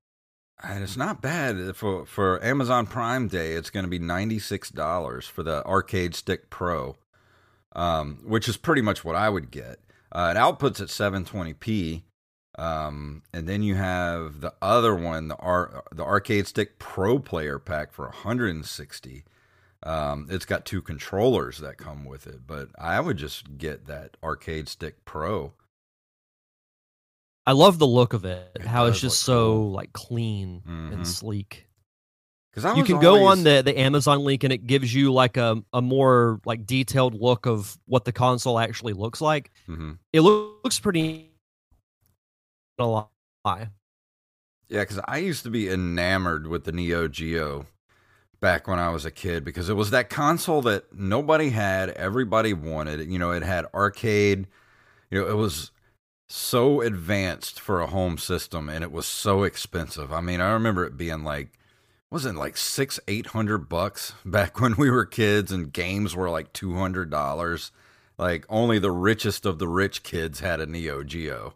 And 0.63 0.84
it's 0.84 0.95
not 0.95 1.23
bad 1.23 1.75
for 1.75 2.06
for 2.06 2.43
Amazon 2.45 2.86
Prime 2.86 3.27
Day. 3.27 3.54
It's 3.54 3.71
going 3.71 3.84
to 3.84 3.89
be 3.89 3.97
ninety 3.97 4.38
six 4.38 4.69
dollars 4.69 5.25
for 5.25 5.41
the 5.41 5.65
Arcade 5.65 6.13
Stick 6.13 6.51
Pro 6.51 6.97
um, 7.74 8.20
which 8.24 8.48
is 8.48 8.58
pretty 8.58 8.82
much 8.82 9.04
what 9.04 9.16
I 9.16 9.30
would 9.30 9.52
get. 9.52 9.80
Uh, 10.12 10.34
it 10.36 10.40
outputs 10.40 10.82
at 10.82 10.90
720p, 10.90 12.04
um, 12.58 13.24
and 13.34 13.48
then 13.48 13.64
you 13.64 13.76
have 13.76 14.42
the 14.42 14.54
other 14.62 14.94
one, 14.94 15.30
the 15.30 15.38
Ar- 15.38 15.84
the 15.92 16.04
Arcade 16.04 16.48
Stick 16.48 16.80
Pro 16.80 17.18
Player 17.20 17.60
Pack 17.60 17.94
for 17.94 18.06
160. 18.06 19.24
Um, 19.84 20.28
it's 20.30 20.46
got 20.46 20.66
two 20.66 20.82
controllers 20.82 21.58
that 21.60 21.78
come 21.78 22.06
with 22.06 22.28
it, 22.28 22.46
but 22.46 22.70
I 22.78 23.00
would 23.00 23.18
just 23.18 23.58
get 23.58 23.88
that 23.88 24.18
Arcade 24.22 24.68
Stick 24.68 25.06
Pro. 25.06 25.54
I 27.48 27.54
love 27.54 27.80
the 27.80 27.88
look 27.88 28.14
of 28.14 28.26
it. 28.26 28.52
it 28.56 28.62
how 28.62 28.86
it's 28.86 29.02
just 29.02 29.22
so 29.24 29.54
cool. 29.54 29.72
like 29.72 29.94
clean 29.94 30.62
mm-hmm. 30.68 30.94
and 30.94 31.08
sleek. 31.08 31.68
Because 32.54 32.78
you 32.78 32.84
can 32.84 32.96
always... 32.96 33.22
go 33.22 33.26
on 33.26 33.44
the 33.44 33.62
the 33.64 33.80
Amazon 33.80 34.24
link 34.24 34.44
and 34.44 34.52
it 34.52 34.68
gives 34.68 34.94
you 34.94 35.14
like 35.14 35.38
a 35.38 35.64
a 35.74 35.82
more 35.82 36.42
like 36.46 36.66
detailed 36.66 37.20
look 37.20 37.46
of 37.46 37.78
what 37.86 38.06
the 38.06 38.12
console 38.12 38.60
actually 38.60 38.94
looks 38.94 39.22
like. 39.22 39.52
Mm-hmm. 39.68 39.94
It 40.12 40.22
looks 40.22 40.80
pretty. 40.80 41.30
A 42.80 42.86
lie. 42.86 43.08
Yeah, 44.70 44.80
because 44.80 45.00
I 45.06 45.18
used 45.18 45.44
to 45.44 45.50
be 45.50 45.70
enamored 45.70 46.48
with 46.48 46.64
the 46.64 46.72
Neo 46.72 47.08
Geo 47.08 47.68
back 48.40 48.68
when 48.68 48.80
I 48.80 48.90
was 48.90 49.06
a 49.06 49.12
kid 49.12 49.46
because 49.46 49.70
it 49.70 49.76
was 49.76 49.92
that 49.92 50.10
console 50.10 50.64
that 50.64 50.92
nobody 50.92 51.50
had, 51.50 51.90
everybody 51.92 52.54
wanted. 52.54 53.08
You 53.08 53.20
know, 53.20 53.32
it 53.32 53.44
had 53.44 53.68
arcade. 53.74 54.48
You 55.12 55.22
know, 55.22 55.28
it 55.28 55.36
was 55.36 55.72
so 56.28 56.82
advanced 56.82 57.60
for 57.60 57.82
a 57.82 57.88
home 57.88 58.18
system 58.18 58.70
and 58.70 58.84
it 58.84 58.92
was 58.92 59.06
so 59.06 59.44
expensive. 59.44 60.12
I 60.12 60.22
mean, 60.22 60.42
I 60.42 60.52
remember 60.52 60.86
it 60.86 60.98
being 60.98 61.24
like 61.24 61.50
wasn't 62.12 62.38
like 62.38 62.58
six 62.58 63.00
eight 63.08 63.28
hundred 63.28 63.69
bucks 63.69 64.13
back 64.26 64.60
when 64.60 64.76
we 64.76 64.89
were 64.91 65.06
kids 65.06 65.52
and 65.52 65.71
games 65.71 66.15
were 66.15 66.30
like 66.30 66.54
two 66.54 66.76
hundred 66.76 67.10
dollars? 67.10 67.71
Like 68.17 68.45
only 68.50 68.78
the 68.78 68.91
richest 68.91 69.45
of 69.45 69.58
the 69.58 69.67
rich 69.67 70.04
kids 70.04 70.41
had 70.41 70.60
a 70.60 70.65
neo 70.65 71.04
geo. 71.04 71.56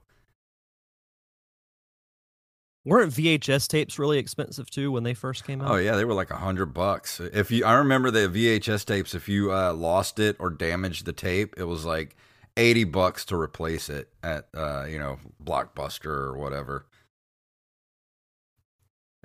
Weren't 2.86 3.12
vhs 3.12 3.68
tapes 3.68 3.98
really 3.98 4.20
expensive 4.20 4.70
too 4.70 4.92
when 4.92 5.04
they 5.04 5.14
first 5.16 5.46
came 5.46 5.62
out? 5.62 5.72
Oh 5.72 5.76
yeah 5.76 5.96
they 5.96 6.06
were 6.06 6.14
like 6.14 6.32
a 6.32 6.38
hundred 6.38 6.68
bucks. 6.68 7.20
If 7.20 7.52
you 7.52 7.66
i 7.66 7.74
remember 7.74 8.10
the 8.10 8.30
vhs 8.30 8.86
tapes 8.86 9.14
if 9.14 9.28
you 9.28 9.52
uh, 9.52 9.74
lost 9.74 10.20
it 10.20 10.38
or 10.40 10.50
damaged 10.50 11.06
the 11.06 11.14
tape 11.14 11.56
it 11.58 11.66
was 11.66 11.86
like 11.86 12.16
80 12.58 12.86
bucks 12.86 13.26
to 13.26 13.36
replace 13.36 13.90
it 13.90 14.10
at 14.24 14.48
uh, 14.56 14.86
you 14.86 14.98
know 14.98 15.20
blockbuster 15.44 16.06
or 16.06 16.38
whatever 16.38 16.86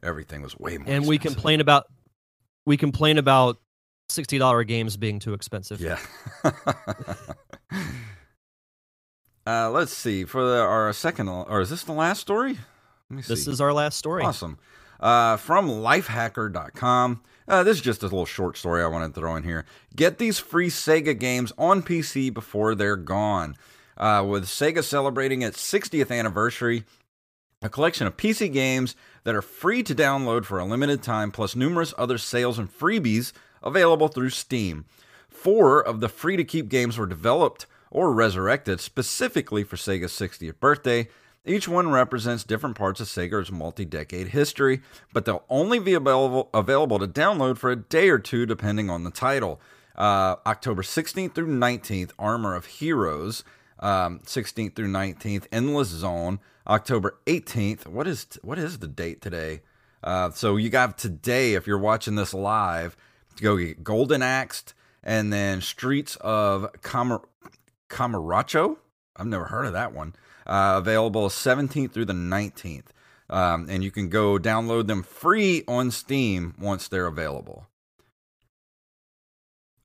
everything 0.03 0.43
was 0.43 0.59
way 0.59 0.79
more. 0.79 0.89
And 0.89 1.07
we 1.07 1.19
complain 1.19 1.61
about 1.61 1.87
we 2.67 2.77
complain 2.77 3.19
about 3.19 3.59
sixty 4.09 4.39
dollar 4.39 4.65
games 4.65 4.97
being 4.97 5.19
too 5.19 5.35
expensive. 5.35 5.81
Yeah. 5.81 5.99
Uh, 9.47 9.71
let's 9.71 9.93
see 9.93 10.25
for 10.25 10.45
the, 10.45 10.61
our 10.61 10.93
second, 10.93 11.29
or 11.29 11.61
is 11.61 11.71
this 11.71 11.83
the 11.83 11.93
last 11.93 12.21
story? 12.21 12.59
Let 13.09 13.17
me 13.17 13.23
see. 13.23 13.33
This 13.33 13.49
is 13.49 13.61
our 13.61 13.73
last 13.73 13.97
story. 13.97 14.23
Awesome. 14.23 14.59
Uh, 15.01 15.39
from 15.39 15.69
lifehacker.com. 15.69 17.23
Uh, 17.49 17.63
this 17.65 17.79
is 17.79 17.83
just 17.83 18.03
a 18.03 18.07
little 18.07 18.27
short 18.27 18.57
story 18.57 18.83
I 18.83 18.87
wanted 18.87 19.15
to 19.15 19.21
throw 19.21 19.35
in 19.35 19.43
here. 19.43 19.65
Get 19.97 20.19
these 20.19 20.39
free 20.39 20.69
Sega 20.69 21.19
games 21.19 21.53
on 21.59 21.83
PC 21.83 22.33
before 22.33 22.75
they're 22.75 22.97
gone. 22.97 23.57
Uh, 23.97 24.25
with 24.27 24.45
Sega 24.45 24.85
celebrating 24.85 25.43
its 25.43 25.61
60th 25.61 26.17
anniversary, 26.17 26.85
a 27.63 27.69
collection 27.69 28.07
of 28.07 28.17
PC 28.17 28.51
games 28.51 28.97
that 29.25 29.35
are 29.35 29.43
free 29.43 29.83
to 29.83 29.95
download 29.95 30.47
for 30.47 30.59
a 30.59 30.65
limited 30.65 31.03
time, 31.03 31.31
plus 31.31 31.55
numerous 31.55 31.93
other 31.99 32.17
sales 32.17 32.59
and 32.59 32.73
freebies 32.73 33.33
available 33.63 34.09
through 34.09 34.31
Steam. 34.31 34.87
Four 35.29 35.83
of 35.83 36.01
the 36.01 36.09
free 36.09 36.39
to 36.39 36.45
keep 36.45 36.71
games 36.71 36.97
were 36.97 37.07
developed 37.07 37.67
or 37.91 38.13
resurrected 38.15 38.81
specifically 38.81 39.63
for 39.63 39.77
Sega's 39.77 40.13
60th 40.13 40.59
birthday. 40.59 41.09
Each 41.45 41.69
one 41.69 41.91
represents 41.91 42.45
different 42.45 42.77
parts 42.77 43.01
of 43.01 43.09
Sega's 43.09 43.53
multi 43.53 43.85
decade 43.85 44.29
history, 44.29 44.81
but 45.13 45.27
they'll 45.27 45.45
only 45.51 45.79
be 45.79 45.93
available, 45.93 46.49
available 46.55 46.99
to 46.99 47.07
download 47.07 47.59
for 47.59 47.71
a 47.71 47.77
day 47.77 48.09
or 48.09 48.19
two 48.19 48.47
depending 48.47 48.89
on 48.89 49.05
the 49.05 49.11
title. 49.11 49.61
Uh, 49.97 50.37
October 50.47 50.83
16th 50.83 51.35
through 51.35 51.49
19th, 51.49 52.13
Armor 52.19 52.55
of 52.55 52.65
Heroes. 52.67 53.45
Um, 53.81 54.21
16th 54.21 54.77
through 54.77 54.89
19th, 54.89 55.47
Endless 55.51 55.89
Zone. 55.89 56.39
October 56.67 57.19
18th. 57.27 57.87
What 57.87 58.07
is 58.07 58.27
what 58.43 58.59
is 58.59 58.79
the 58.79 58.87
date 58.87 59.21
today? 59.21 59.63
Uh, 60.03 60.31
so 60.31 60.57
you 60.57 60.71
got 60.71 60.97
today, 60.97 61.55
if 61.55 61.67
you're 61.67 61.79
watching 61.79 62.15
this 62.15 62.33
live, 62.33 62.97
to 63.37 63.43
go 63.43 63.57
get 63.57 63.85
Golden 63.85 64.23
Axed 64.23 64.75
and 65.03 65.33
then 65.33 65.61
Streets 65.61 66.17
of 66.21 66.71
Camar- 66.83 67.27
Kamurocho. 67.89 68.77
I've 69.17 69.27
never 69.27 69.47
heard 69.47 69.67
of 69.67 69.73
that 69.73 69.93
one. 69.93 70.15
Uh, 70.47 70.75
available 70.79 71.29
17th 71.29 71.93
through 71.93 72.07
the 72.07 72.13
19th. 72.13 72.87
Um, 73.29 73.67
and 73.69 73.85
you 73.85 73.91
can 73.91 74.09
go 74.09 74.39
download 74.39 74.87
them 74.87 75.03
free 75.03 75.63
on 75.69 75.91
Steam 75.91 76.55
once 76.59 76.89
they're 76.89 77.07
available. 77.07 77.67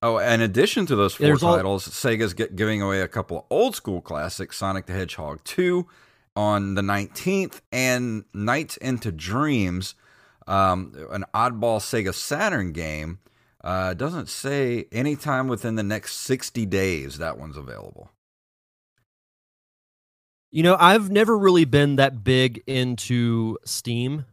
Oh, 0.02 0.18
in 0.18 0.42
addition 0.42 0.86
to 0.88 0.96
those 0.96 1.16
four 1.16 1.28
There's 1.28 1.42
all- 1.44 1.56
titles, 1.56 1.88
Sega's 1.88 2.34
get, 2.34 2.56
giving 2.56 2.82
away 2.82 3.02
a 3.02 3.08
couple 3.08 3.40
of 3.40 3.46
old 3.50 3.76
school 3.76 4.02
classics 4.02 4.58
Sonic 4.58 4.86
the 4.86 4.94
Hedgehog 4.94 5.44
2 5.44 5.88
on 6.36 6.76
the 6.76 6.82
19th 6.82 7.62
and 7.72 8.26
Nights 8.34 8.78
into 8.78 9.12
Dreams, 9.12 9.96
um, 10.48 10.94
an 11.12 11.26
oddball 11.34 11.80
Sega 11.80 12.14
Saturn 12.14 12.72
game. 12.72 13.20
Uh, 13.64 13.96
doesn't 13.96 14.30
say 14.30 14.86
anytime 14.92 15.48
within 15.48 15.74
the 15.76 15.82
next 15.82 16.18
60 16.18 16.68
days 16.68 17.18
that 17.18 17.40
one's 17.40 17.58
available. 17.58 18.12
You 20.52 20.62
know, 20.62 20.78
I've 20.80 21.10
never 21.10 21.36
really 21.38 21.66
been 21.66 21.96
that 21.96 22.24
big 22.24 22.62
into 22.68 23.58
Steam, 23.66 24.26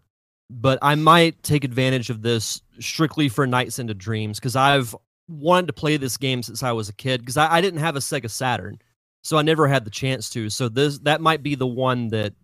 but 0.50 0.78
I 0.82 0.94
might 0.96 1.42
take 1.42 1.64
advantage 1.64 2.10
of 2.10 2.20
this 2.20 2.60
strictly 2.78 3.28
for 3.30 3.46
Nights 3.46 3.78
into 3.78 3.94
Dreams 3.94 4.38
because 4.38 4.54
I've 4.54 4.94
wanted 5.28 5.68
to 5.68 5.72
play 5.72 5.96
this 5.96 6.16
game 6.16 6.42
since 6.42 6.62
I 6.62 6.72
was 6.72 6.88
a 6.88 6.94
kid 6.94 7.20
because 7.20 7.36
I, 7.36 7.54
I 7.54 7.60
didn't 7.60 7.80
have 7.80 7.96
a 7.96 8.00
Sega 8.00 8.30
Saturn, 8.30 8.78
so 9.22 9.38
I 9.38 9.42
never 9.42 9.68
had 9.68 9.84
the 9.84 9.90
chance 9.90 10.28
to. 10.30 10.50
So 10.50 10.68
this 10.68 10.98
that 11.00 11.20
might 11.20 11.42
be 11.42 11.54
the 11.54 11.66
one 11.66 12.08
that 12.08 12.34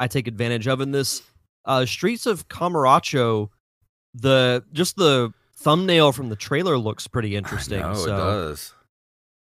I 0.00 0.08
take 0.08 0.26
advantage 0.28 0.66
of 0.66 0.80
in 0.80 0.90
this. 0.90 1.22
Uh, 1.64 1.86
Streets 1.86 2.26
of 2.26 2.48
Kamurocho, 2.48 3.48
the 4.14 4.64
just 4.72 4.96
the 4.96 5.32
thumbnail 5.56 6.12
from 6.12 6.28
the 6.28 6.36
trailer 6.36 6.76
looks 6.76 7.06
pretty 7.06 7.36
interesting. 7.36 7.80
No, 7.80 7.94
so. 7.94 8.14
it 8.14 8.18
does. 8.18 8.74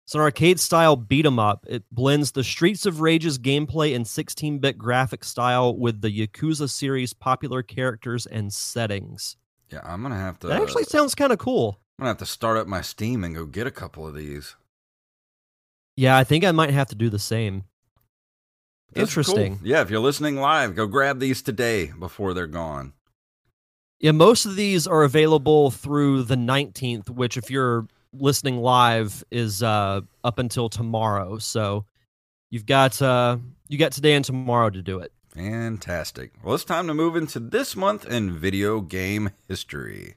It's 0.04 0.14
an 0.14 0.20
arcade 0.20 0.60
style 0.60 0.96
beat 0.96 1.24
'em 1.24 1.38
up. 1.38 1.64
It 1.66 1.82
blends 1.90 2.32
the 2.32 2.44
Streets 2.44 2.84
of 2.84 3.00
Rage's 3.00 3.38
gameplay 3.38 3.96
and 3.96 4.06
16 4.06 4.58
bit 4.58 4.76
graphic 4.76 5.24
style 5.24 5.74
with 5.74 6.02
the 6.02 6.10
Yakuza 6.10 6.68
series' 6.68 7.14
popular 7.14 7.62
characters 7.62 8.26
and 8.26 8.52
settings. 8.52 9.36
Yeah, 9.72 9.80
I'm 9.82 10.02
gonna 10.02 10.18
have 10.18 10.38
to. 10.40 10.48
That 10.48 10.60
actually 10.60 10.84
sounds 10.84 11.14
kind 11.14 11.32
of 11.32 11.38
cool. 11.38 11.80
I'm 11.98 12.04
gonna 12.04 12.10
have 12.10 12.18
to 12.18 12.26
start 12.26 12.56
up 12.56 12.66
my 12.66 12.80
Steam 12.80 13.22
and 13.22 13.34
go 13.34 13.46
get 13.46 13.66
a 13.66 13.70
couple 13.70 14.06
of 14.06 14.14
these. 14.14 14.56
Yeah, 15.96 16.16
I 16.16 16.24
think 16.24 16.44
I 16.44 16.50
might 16.52 16.70
have 16.70 16.88
to 16.88 16.96
do 16.96 17.08
the 17.08 17.18
same. 17.20 17.64
That's 18.92 19.14
cool. 19.14 19.20
Interesting. 19.22 19.60
Yeah, 19.62 19.80
if 19.80 19.90
you're 19.90 20.00
listening 20.00 20.36
live, 20.36 20.74
go 20.74 20.86
grab 20.86 21.20
these 21.20 21.40
today 21.42 21.92
before 21.98 22.34
they're 22.34 22.46
gone. 22.46 22.94
Yeah, 24.00 24.12
most 24.12 24.44
of 24.44 24.56
these 24.56 24.86
are 24.86 25.02
available 25.04 25.70
through 25.70 26.24
the 26.24 26.36
19th, 26.36 27.10
which, 27.10 27.36
if 27.36 27.50
you're 27.50 27.86
listening 28.12 28.58
live, 28.58 29.24
is 29.30 29.62
uh, 29.62 30.00
up 30.22 30.38
until 30.38 30.68
tomorrow. 30.68 31.38
So 31.38 31.84
you've 32.50 32.66
got 32.66 33.00
uh, 33.00 33.38
you 33.68 33.78
got 33.78 33.92
today 33.92 34.14
and 34.14 34.24
tomorrow 34.24 34.70
to 34.70 34.82
do 34.82 34.98
it. 34.98 35.12
Fantastic. 35.28 36.32
Well, 36.42 36.54
it's 36.54 36.64
time 36.64 36.86
to 36.88 36.94
move 36.94 37.16
into 37.16 37.40
this 37.40 37.74
month 37.74 38.06
in 38.06 38.32
video 38.36 38.80
game 38.80 39.30
history. 39.48 40.14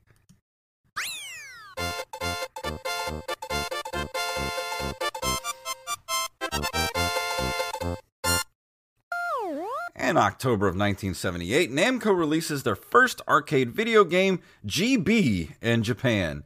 In 9.99 10.15
October 10.15 10.67
of 10.67 10.75
1978, 10.75 11.69
Namco 11.69 12.17
releases 12.17 12.63
their 12.63 12.77
first 12.77 13.21
arcade 13.27 13.71
video 13.71 14.05
game, 14.05 14.39
Gee 14.65 14.95
Bee, 14.95 15.51
in 15.61 15.83
Japan. 15.83 16.43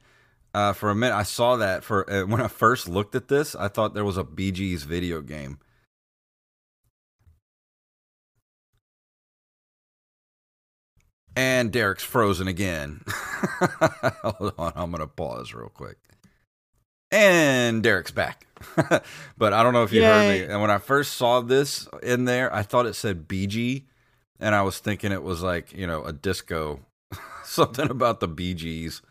Uh, 0.54 0.74
for 0.74 0.90
a 0.90 0.96
minute, 0.96 1.16
I 1.16 1.24
saw 1.24 1.56
that. 1.58 1.84
For 1.84 2.10
uh, 2.12 2.26
when 2.26 2.42
I 2.42 2.48
first 2.48 2.90
looked 2.90 3.14
at 3.14 3.28
this, 3.28 3.56
I 3.56 3.68
thought 3.68 3.94
there 3.94 4.04
was 4.04 4.18
a 4.18 4.24
Bee 4.24 4.52
Gees 4.52 4.84
video 4.84 5.22
game. 5.22 5.60
And 11.36 11.72
Derek's 11.72 12.04
frozen 12.04 12.48
again. 12.48 13.02
Hold 14.24 14.54
on, 14.58 14.74
I'm 14.76 14.92
gonna 14.92 15.08
pause 15.08 15.54
real 15.54 15.70
quick. 15.70 15.98
And 17.12 17.82
Derek's 17.82 18.12
back. 18.12 18.48
but 19.38 19.54
I 19.54 19.64
don't 19.64 19.74
know 19.74 19.84
if 19.84 19.92
you 19.94 20.04
heard 20.04 20.30
me. 20.30 20.44
And 20.44 20.62
when 20.62 20.72
I 20.72 20.78
first 20.78 21.16
saw 21.16 21.42
this 21.42 21.88
in 22.04 22.26
there, 22.26 22.54
I 22.54 22.64
thought 22.64 22.86
it 22.86 22.94
said 22.96 23.28
BG, 23.28 23.84
and 24.40 24.54
I 24.54 24.62
was 24.62 24.80
thinking 24.80 25.12
it 25.12 25.24
was 25.24 25.42
like 25.42 25.74
you 25.74 25.88
know 25.88 26.04
a 26.04 26.14
disco, 26.14 26.82
something 27.44 27.90
about 27.90 28.20
the 28.20 28.28
Bee 28.28 28.54
Gees. 28.54 29.02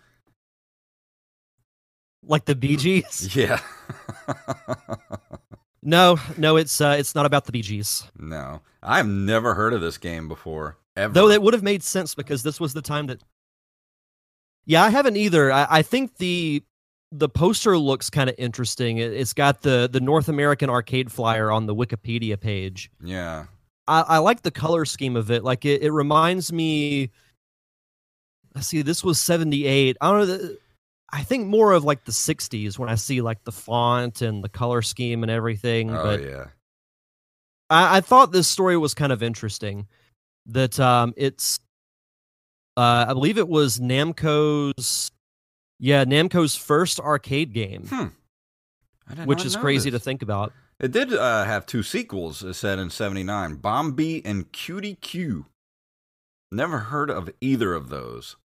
Like 2.23 2.45
the 2.45 2.55
Bee 2.55 2.77
Gees? 2.77 3.35
Yeah. 3.35 3.61
No, 5.83 6.19
no, 6.37 6.57
it's 6.57 6.81
uh, 6.81 6.97
it's 6.99 7.15
not 7.15 7.27
about 7.27 7.47
the 7.47 7.53
Bee 7.53 7.63
Gees. 7.63 8.05
No, 8.19 8.61
I've 8.83 9.07
never 9.07 9.55
heard 9.55 9.73
of 9.73 9.81
this 9.81 9.97
game 9.97 10.29
before. 10.29 10.77
Ever. 10.97 11.13
Though 11.13 11.29
that 11.29 11.43
would 11.43 11.55
have 11.55 11.63
made 11.63 11.83
sense 11.83 12.15
because 12.15 12.43
this 12.43 12.61
was 12.61 12.73
the 12.75 12.83
time 12.83 13.07
that. 13.07 13.23
Yeah, 14.67 14.83
I 14.85 14.91
haven't 14.91 15.17
either. 15.17 15.53
I, 15.53 15.67
I 15.71 15.83
think 15.83 16.17
the 16.17 16.63
the 17.13 17.29
poster 17.29 17.77
looks 17.77 18.11
kind 18.11 18.31
of 18.31 18.37
interesting. 18.39 18.99
It, 18.99 19.13
it's 19.13 19.33
got 19.33 19.63
the 19.63 19.89
the 19.91 20.01
North 20.01 20.29
American 20.29 20.71
arcade 20.71 21.11
flyer 21.11 21.51
on 21.51 21.67
the 21.67 21.75
Wikipedia 21.75 22.39
page. 22.39 22.91
yeah. 23.03 23.47
I, 23.89 24.03
I 24.03 24.19
like 24.19 24.43
the 24.43 24.53
color 24.53 24.85
scheme 24.85 25.17
of 25.17 25.33
it. 25.33 25.43
Like 25.43 25.65
it, 25.65 25.83
it 25.83 25.91
reminds 25.91 26.53
me. 26.53 27.11
Let's 28.55 28.69
see, 28.69 28.83
this 28.83 29.03
was 29.03 29.21
seventy 29.21 29.67
eight. 29.67 29.97
I 30.01 30.11
don't 30.11 30.21
know. 30.21 30.27
The, 30.27 30.59
I 31.13 31.23
think 31.25 31.49
more 31.49 31.73
of 31.73 31.83
like 31.83 32.05
the 32.05 32.13
'60s 32.13 32.79
when 32.79 32.89
I 32.89 32.95
see 32.95 33.21
like 33.21 33.43
the 33.43 33.53
font 33.53 34.23
and 34.23 34.45
the 34.45 34.49
color 34.49 34.83
scheme 34.83 35.25
and 35.25 35.31
everything. 35.31 35.91
Oh 35.91 36.03
but 36.05 36.23
yeah. 36.23 36.45
I, 37.69 37.97
I 37.97 38.01
thought 38.01 38.31
this 38.31 38.47
story 38.47 38.77
was 38.77 38.95
kind 38.95 39.11
of 39.11 39.23
interesting. 39.25 39.89
That 40.47 40.79
um, 40.81 41.15
it's, 41.17 41.59
uh, 42.77 43.07
I 43.09 43.13
believe 43.13 43.39
it 43.39 43.49
was 43.49 43.79
Namco's, 43.79 45.11
yeah, 45.79 46.05
Namco's 46.05 46.57
first 46.57 46.99
arcade 46.99 47.53
game, 47.53 47.87
Hmm. 47.87 48.07
I 49.09 49.15
did 49.15 49.27
which 49.27 49.39
not 49.39 49.47
is 49.47 49.55
know 49.57 49.61
crazy 49.61 49.91
to 49.91 49.99
think 49.99 50.23
about. 50.23 50.53
It 50.79 50.93
did 50.93 51.13
uh, 51.13 51.45
have 51.45 51.67
two 51.67 51.83
sequels. 51.83 52.43
It 52.43 52.55
said 52.55 52.79
in 52.79 52.91
'79, 52.91 53.57
Bomb 53.57 53.93
Bee 53.93 54.23
and 54.25 54.51
Cutie 54.51 54.95
Q. 54.95 55.47
Never 56.51 56.79
heard 56.79 57.11
of 57.11 57.31
either 57.41 57.75
of 57.75 57.91
those. 57.91 58.37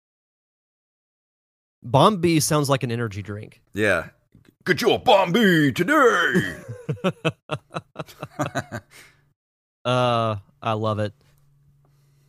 Bomb 1.81 2.17
Bee 2.17 2.39
sounds 2.39 2.69
like 2.69 2.83
an 2.83 2.91
energy 2.91 3.21
drink. 3.21 3.61
Yeah. 3.73 4.09
Get 4.65 4.81
you 4.81 4.89
your 4.89 4.99
Bomb 4.99 5.31
Bee 5.31 5.71
today. 5.71 6.55
Uh, 9.85 10.37
I 10.63 10.73
love 10.73 10.97
it. 10.97 11.13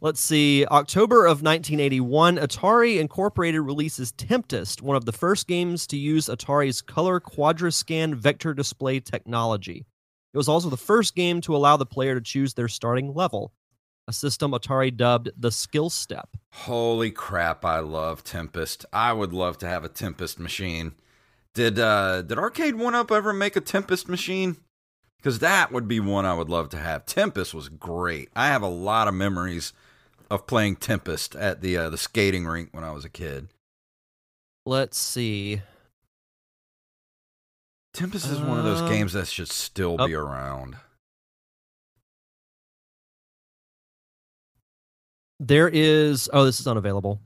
Let's 0.02 0.20
see. 0.20 0.66
October 0.66 1.24
of 1.24 1.42
1981, 1.42 2.36
Atari 2.36 3.00
Incorporated 3.00 3.62
releases 3.62 4.12
Tempest, 4.12 4.82
one 4.82 4.96
of 4.96 5.06
the 5.06 5.12
first 5.12 5.46
games 5.46 5.86
to 5.86 5.96
use 5.96 6.26
Atari's 6.26 6.82
color 6.82 7.18
quadrascan 7.18 8.14
vector 8.14 8.52
display 8.52 9.00
technology. 9.00 9.86
It 10.34 10.36
was 10.36 10.48
also 10.48 10.68
the 10.68 10.76
first 10.76 11.14
game 11.14 11.40
to 11.42 11.56
allow 11.56 11.78
the 11.78 11.86
player 11.86 12.14
to 12.14 12.20
choose 12.20 12.52
their 12.52 12.68
starting 12.68 13.14
level, 13.14 13.52
a 14.06 14.12
system 14.12 14.52
Atari 14.52 14.94
dubbed 14.94 15.30
the 15.34 15.50
skill 15.50 15.88
step. 15.88 16.28
Holy 16.52 17.10
crap! 17.10 17.64
I 17.64 17.78
love 17.78 18.22
Tempest. 18.22 18.84
I 18.92 19.14
would 19.14 19.32
love 19.32 19.56
to 19.58 19.66
have 19.66 19.82
a 19.82 19.88
Tempest 19.88 20.38
machine. 20.38 20.92
Did 21.54 21.78
uh 21.78 22.20
did 22.20 22.36
Arcade1Up 22.36 23.10
ever 23.10 23.32
make 23.32 23.56
a 23.56 23.62
Tempest 23.62 24.10
machine? 24.10 24.58
because 25.26 25.40
that 25.40 25.72
would 25.72 25.88
be 25.88 25.98
one 25.98 26.24
I 26.24 26.34
would 26.34 26.48
love 26.48 26.68
to 26.68 26.76
have. 26.76 27.04
Tempest 27.04 27.52
was 27.52 27.68
great. 27.68 28.28
I 28.36 28.46
have 28.46 28.62
a 28.62 28.68
lot 28.68 29.08
of 29.08 29.14
memories 29.14 29.72
of 30.30 30.46
playing 30.46 30.76
Tempest 30.76 31.34
at 31.36 31.60
the 31.60 31.76
uh, 31.76 31.90
the 31.90 31.98
skating 31.98 32.46
rink 32.46 32.70
when 32.72 32.84
I 32.84 32.90
was 32.92 33.04
a 33.04 33.08
kid. 33.08 33.48
Let's 34.64 34.98
see. 34.98 35.62
Tempest 37.94 38.26
is 38.30 38.40
one 38.40 38.58
of 38.58 38.64
those 38.64 38.82
Um, 38.82 38.88
games 38.88 39.12
that 39.14 39.26
should 39.26 39.48
still 39.48 39.96
oh. 39.98 40.06
be 40.06 40.14
around. 40.14 40.76
There 45.38 45.68
is. 45.68 46.28
Oh, 46.32 46.44
this 46.44 46.60
is 46.60 46.66
unavailable. 46.66 47.20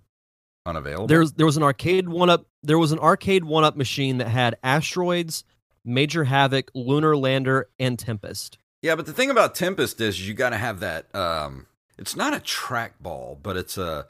Unavailable. 0.67 1.07
There's 1.07 1.33
there 1.33 1.47
was 1.47 1.57
an 1.57 1.63
Arcade1Up. 1.63 2.45
There 2.63 2.79
was 2.79 2.93
an 2.93 2.99
Arcade1Up 2.99 3.77
machine 3.77 4.19
that 4.19 4.29
had 4.29 4.57
asteroids, 4.63 5.45
Major 5.85 6.25
Havoc, 6.25 6.71
Lunar 6.75 7.17
Lander, 7.17 7.69
and 7.79 7.99
Tempest. 7.99 8.59
Yeah, 8.83 8.95
but 8.97 9.07
the 9.07 9.13
thing 9.13 9.31
about 9.31 9.55
Tempest 9.55 10.01
is 10.01 10.27
you 10.27 10.35
got 10.35 10.51
to 10.51 10.57
have 10.57 10.81
that. 10.81 11.15
Um, 11.15 11.67
it's 12.01 12.17
not 12.17 12.33
a 12.33 12.39
trackball, 12.39 13.37
but 13.41 13.59
it's 13.59 13.77
a, 13.77 14.07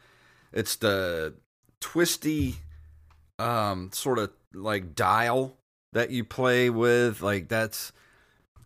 it's 0.52 0.76
the 0.76 1.34
twisty, 1.80 2.54
um, 3.38 3.90
sort 3.92 4.20
of 4.20 4.30
like 4.54 4.94
dial 4.94 5.56
that 5.92 6.10
you 6.10 6.24
play 6.24 6.70
with. 6.70 7.20
Like 7.20 7.48
that's 7.48 7.92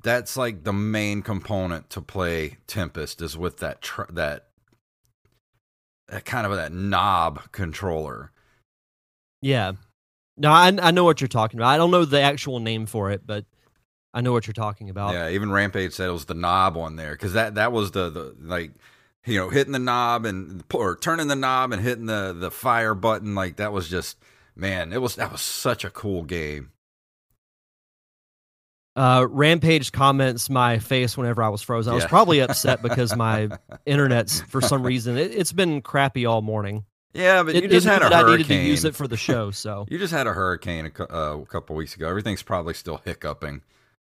that's 0.03 0.37
like 0.37 0.65
the 0.65 0.75
main 0.75 1.23
component 1.23 1.89
to 1.91 2.03
play 2.03 2.59
Tempest 2.67 3.23
is 3.23 3.37
with 3.37 3.59
that 3.59 3.81
tr- 3.81 4.03
that 4.11 4.49
that 6.09 6.27
kind 6.27 6.47
of 6.47 6.55
that 6.55 6.73
knob 6.73 7.51
controller. 7.51 8.31
Yeah. 9.41 9.73
No, 10.37 10.51
I 10.51 10.67
I 10.83 10.91
know 10.91 11.05
what 11.05 11.23
you're 11.23 11.29
talking 11.29 11.59
about. 11.59 11.69
I 11.69 11.79
don't 11.79 11.91
know 11.91 12.05
the 12.05 12.21
actual 12.21 12.61
name 12.61 12.85
for 12.85 13.11
it, 13.11 13.27
but 13.27 13.47
I 14.13 14.21
know 14.21 14.33
what 14.33 14.47
you're 14.47 14.53
talking 14.53 14.91
about. 14.91 15.15
Yeah, 15.15 15.31
even 15.31 15.51
Rampage 15.51 15.93
said 15.93 16.09
it 16.09 16.13
was 16.13 16.27
the 16.27 16.35
knob 16.35 16.77
on 16.77 16.97
there 16.97 17.13
because 17.13 17.33
that 17.33 17.55
that 17.55 17.73
was 17.73 17.93
the 17.93 18.11
the 18.11 18.37
like 18.41 18.73
you 19.27 19.39
know 19.39 19.49
hitting 19.51 19.73
the 19.73 19.79
knob 19.79 20.25
and 20.27 20.65
or 20.73 20.97
turning 20.97 21.29
the 21.29 21.37
knob 21.37 21.73
and 21.73 21.83
hitting 21.83 22.07
the 22.07 22.33
the 22.39 22.51
fire 22.51 22.95
button 22.95 23.35
like 23.35 23.57
that 23.57 23.73
was 23.73 23.89
just 23.89 24.19
man 24.57 24.93
it 24.93 25.01
was 25.01 25.17
that 25.17 25.33
was 25.33 25.41
such 25.41 25.85
a 25.85 25.91
cool 25.91 26.23
game. 26.23 26.71
Uh, 28.97 29.27
Rampage 29.29 29.91
comments 29.91 30.49
my 30.49 30.79
face 30.79 31.17
whenever 31.17 31.43
I 31.43 31.49
was 31.49 31.63
frozen. 31.63 31.91
I 31.93 31.95
was 31.97 32.05
Yeah. 32.05 32.09
probably 32.09 32.41
upset 32.41 32.81
because 32.83 33.17
my 33.17 33.49
internet's 33.87 34.41
for 34.43 34.61
some 34.61 34.85
reason 34.85 35.17
it, 35.19 35.33
it's 35.35 35.53
been 35.53 35.83
crappy 35.83 36.27
all 36.27 36.43
morning. 36.43 36.85
Yeah, 37.13 37.43
but 37.43 37.55
It, 37.57 37.65
you 37.65 37.69
just 37.69 37.87
had 37.87 38.03
a 38.03 38.09
that 38.09 38.25
I 38.25 38.31
needed 38.37 38.47
to 38.49 38.55
use 38.55 38.85
it 38.85 38.95
for 38.95 39.09
the 39.09 39.17
show, 39.17 39.51
so 39.53 39.87
you 39.89 39.99
just 39.99 40.13
had 40.13 40.27
a 40.29 40.33
hurricane 40.33 40.93
a, 40.97 41.03
uh, 41.17 41.37
a 41.39 41.47
couple 41.47 41.75
weeks 41.75 41.97
ago. 41.97 42.09
Everything's 42.09 42.43
probably 42.43 42.75
still 42.75 43.01
hiccuping 43.05 43.63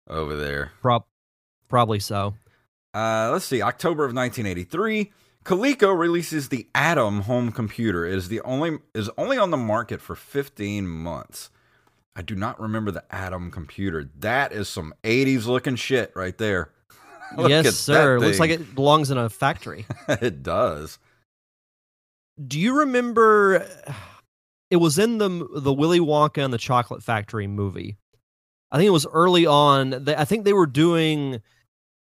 over 0.09 0.37
there. 0.37 0.73
prob- 0.83 1.07
probably 1.69 2.01
so. 2.01 2.35
Uh, 2.95 3.30
let's 3.32 3.45
see. 3.45 3.61
October 3.61 4.05
of 4.05 4.14
1983, 4.14 5.12
Coleco 5.45 5.97
releases 5.99 6.49
the 6.49 6.68
Adam 6.74 7.22
home 7.22 7.51
computer. 7.51 8.07
It 8.07 8.14
is 8.14 8.28
the 8.28 8.40
only 8.42 8.78
is 8.95 9.11
only 9.18 9.36
on 9.36 9.51
the 9.51 9.57
market 9.57 10.01
for 10.01 10.14
15 10.14 10.86
months. 10.86 11.51
I 12.16 12.22
do 12.22 12.36
not 12.36 12.61
remember 12.61 12.92
the 12.92 13.05
Adam 13.11 13.51
computer. 13.51 14.09
That 14.20 14.53
is 14.53 14.68
some 14.68 14.95
80s 15.03 15.47
looking 15.47 15.74
shit 15.74 16.12
right 16.14 16.36
there. 16.38 16.70
Look 17.36 17.51
at 17.51 17.64
yes, 17.64 17.76
sir. 17.76 18.20
Looks 18.20 18.38
like 18.38 18.51
it 18.51 18.74
belongs 18.74 19.11
in 19.11 19.18
a 19.18 19.28
factory. 19.28 19.86
it 20.09 20.42
does. 20.45 20.99
Do 22.47 22.61
you 22.61 22.78
remember? 22.78 23.66
It 24.70 24.76
was 24.76 24.99
in 24.99 25.18
the 25.18 25.49
the 25.57 25.72
Willy 25.72 26.01
Wonka 26.01 26.45
and 26.45 26.53
the 26.53 26.59
Chocolate 26.59 27.03
Factory 27.03 27.49
movie. 27.49 27.97
I 28.70 28.76
think 28.76 28.86
it 28.86 28.90
was 28.90 29.07
early 29.07 29.47
on. 29.47 30.09
I 30.09 30.24
think 30.24 30.45
they 30.45 30.53
were 30.53 30.66
doing 30.66 31.42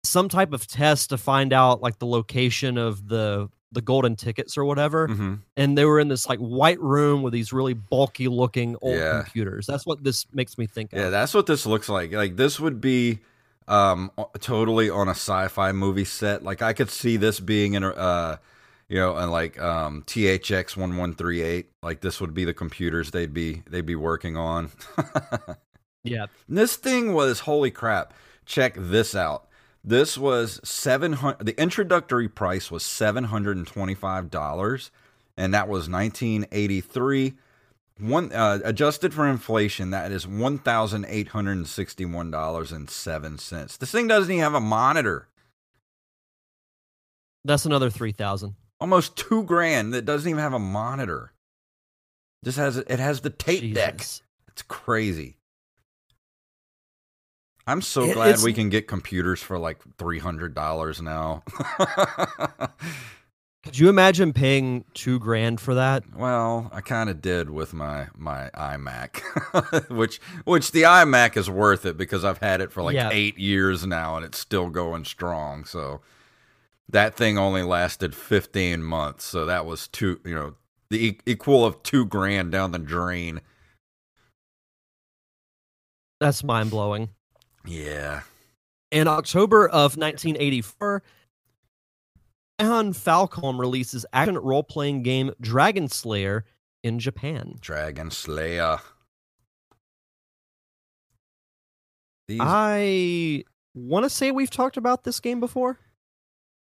some 0.04 0.28
type 0.28 0.52
of 0.52 0.66
test 0.66 1.10
to 1.10 1.18
find 1.18 1.52
out 1.52 1.80
like 1.80 1.98
the 1.98 2.06
location 2.06 2.76
of 2.78 3.08
the 3.08 3.48
the 3.74 3.80
golden 3.80 4.16
tickets 4.16 4.58
or 4.58 4.64
whatever. 4.66 5.08
hmm 5.08 5.34
And 5.56 5.78
they 5.78 5.86
were 5.86 5.98
in 5.98 6.08
this 6.08 6.28
like 6.28 6.38
white 6.40 6.78
room 6.80 7.22
with 7.22 7.32
these 7.32 7.52
really 7.54 7.72
bulky 7.72 8.28
looking 8.28 8.76
old 8.82 8.96
Yeah. 8.98 9.22
computers. 9.22 9.66
That's 9.66 9.86
what 9.86 10.04
this 10.04 10.26
makes 10.34 10.58
me 10.58 10.66
think 10.66 10.92
of. 10.92 10.98
Yeah, 10.98 11.08
that's 11.08 11.32
what 11.32 11.46
this 11.46 11.64
looks 11.64 11.88
like. 11.88 12.12
Like 12.12 12.36
this 12.36 12.60
would 12.60 12.80
be 12.80 13.20
um 13.68 14.10
totally 14.40 14.90
on 14.90 15.08
a 15.08 15.12
sci-fi 15.12 15.72
movie 15.72 16.04
set. 16.04 16.42
Like 16.42 16.60
I 16.62 16.72
could 16.74 16.90
see 16.90 17.16
this 17.16 17.40
being 17.40 17.74
in 17.74 17.82
a 17.84 17.90
uh 17.90 18.36
you 18.88 18.98
know, 18.98 19.16
and 19.16 19.30
like 19.32 19.58
um 19.58 20.02
THX 20.06 20.76
1138. 20.76 21.70
Like 21.82 22.00
this 22.02 22.20
would 22.20 22.34
be 22.34 22.44
the 22.44 22.52
computers 22.52 23.10
they'd 23.12 23.32
be 23.32 23.62
they'd 23.70 23.86
be 23.86 23.94
working 23.96 24.36
on. 24.36 24.70
yeah. 26.04 26.26
this 26.48 26.76
thing 26.76 27.14
was 27.14 27.40
holy 27.40 27.70
crap. 27.70 28.12
Check 28.44 28.74
this 28.76 29.14
out. 29.14 29.46
This 29.84 30.16
was 30.16 30.60
700 30.64 31.44
the 31.44 31.60
introductory 31.60 32.28
price 32.28 32.70
was 32.70 32.84
$725 32.84 34.90
and 35.36 35.54
that 35.54 35.68
was 35.68 35.88
1983 35.88 37.34
one 38.02 38.32
uh, 38.32 38.58
adjusted 38.64 39.14
for 39.14 39.28
inflation, 39.28 39.90
that 39.90 40.12
is 40.12 40.26
one 40.26 40.58
thousand 40.58 41.06
eight 41.08 41.28
hundred 41.28 41.52
and 41.52 41.68
sixty-one 41.68 42.30
dollars 42.30 42.72
and 42.72 42.90
seven 42.90 43.38
cents. 43.38 43.76
This 43.76 43.92
thing 43.92 44.08
doesn't 44.08 44.30
even 44.30 44.42
have 44.42 44.54
a 44.54 44.60
monitor. 44.60 45.28
That's 47.44 47.64
another 47.64 47.90
three 47.90 48.12
thousand. 48.12 48.56
Almost 48.80 49.16
two 49.16 49.44
grand. 49.44 49.94
That 49.94 50.04
doesn't 50.04 50.28
even 50.28 50.42
have 50.42 50.54
a 50.54 50.58
monitor. 50.58 51.32
Just 52.44 52.58
has 52.58 52.76
it 52.76 52.98
has 52.98 53.20
the 53.20 53.30
tape 53.30 53.74
deck. 53.74 54.00
It's 54.48 54.62
crazy. 54.66 55.36
I'm 57.66 57.80
so 57.82 58.04
It- 58.04 58.14
glad 58.14 58.40
we 58.42 58.52
can 58.52 58.68
get 58.70 58.88
computers 58.88 59.40
for 59.42 59.58
like 59.58 59.78
three 59.98 60.18
hundred 60.18 60.54
dollars 60.54 61.00
now. 61.00 61.42
Could 63.64 63.78
you 63.78 63.88
imagine 63.88 64.32
paying 64.32 64.84
two 64.92 65.20
grand 65.20 65.60
for 65.60 65.74
that? 65.76 66.02
Well, 66.16 66.68
I 66.72 66.80
kind 66.80 67.08
of 67.08 67.22
did 67.22 67.48
with 67.50 67.72
my 67.72 68.08
my 68.16 68.50
iMac, 68.54 69.88
which 69.96 70.20
which 70.44 70.72
the 70.72 70.82
iMac 70.82 71.36
is 71.36 71.48
worth 71.48 71.86
it 71.86 71.96
because 71.96 72.24
I've 72.24 72.38
had 72.38 72.60
it 72.60 72.72
for 72.72 72.82
like 72.82 72.96
Yeah. 72.96 73.10
eight 73.12 73.38
years 73.38 73.86
now 73.86 74.16
and 74.16 74.24
it's 74.24 74.38
still 74.38 74.68
going 74.68 75.04
strong. 75.04 75.64
So 75.64 76.00
that 76.88 77.14
thing 77.14 77.38
only 77.38 77.62
lasted 77.62 78.16
fifteen 78.16 78.82
months, 78.82 79.22
so 79.24 79.46
that 79.46 79.64
was 79.64 79.86
two, 79.86 80.18
you 80.24 80.34
know, 80.34 80.54
the 80.90 81.06
e- 81.06 81.20
equal 81.24 81.64
of 81.64 81.80
two 81.84 82.04
grand 82.04 82.50
down 82.50 82.72
the 82.72 82.80
drain. 82.80 83.40
That's 86.18 86.42
mind 86.42 86.70
blowing. 86.70 87.10
Yeah, 87.64 88.22
In 88.90 89.06
October 89.08 89.66
of 89.68 89.96
1984, 89.96 91.02
Nihon 92.60 92.90
Falcom 92.94 93.58
releases 93.58 94.04
action 94.12 94.36
role 94.38 94.62
playing 94.62 95.02
game 95.02 95.32
Dragon 95.40 95.88
Slayer 95.88 96.44
in 96.82 96.98
Japan. 96.98 97.56
Dragon 97.60 98.10
Slayer. 98.10 98.78
These, 102.28 102.40
I 102.42 103.44
want 103.74 104.04
to 104.04 104.10
say 104.10 104.30
we've 104.30 104.50
talked 104.50 104.76
about 104.76 105.04
this 105.04 105.20
game 105.20 105.40
before. 105.40 105.78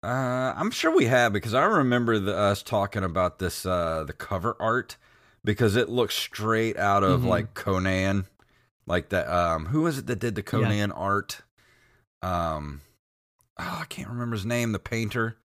Uh, 0.03 0.53
I'm 0.55 0.71
sure 0.71 0.95
we 0.95 1.05
have 1.05 1.31
because 1.33 1.53
I 1.53 1.63
remember 1.63 2.17
the, 2.19 2.35
us 2.35 2.63
talking 2.63 3.03
about 3.03 3.37
this 3.39 3.65
uh 3.65 4.03
the 4.05 4.13
cover 4.13 4.55
art 4.59 4.97
because 5.45 5.75
it 5.75 5.89
looks 5.89 6.15
straight 6.15 6.75
out 6.77 7.03
of 7.03 7.21
Mhm. 7.21 7.27
like 7.27 7.53
Conan, 7.53 8.25
like 8.87 9.09
that. 9.09 9.27
Um, 9.27 9.67
who 9.67 9.81
was 9.81 9.99
it 9.99 10.07
that 10.07 10.19
did 10.19 10.35
the 10.35 10.43
Conan 10.43 10.91
art? 10.91 11.41
Um, 12.21 12.81
oh, 13.57 13.79
I 13.81 13.85
can't 13.85 14.09
remember 14.09 14.35
his 14.35 14.45
name. 14.45 14.71
The 14.71 14.79
painter 14.79 15.37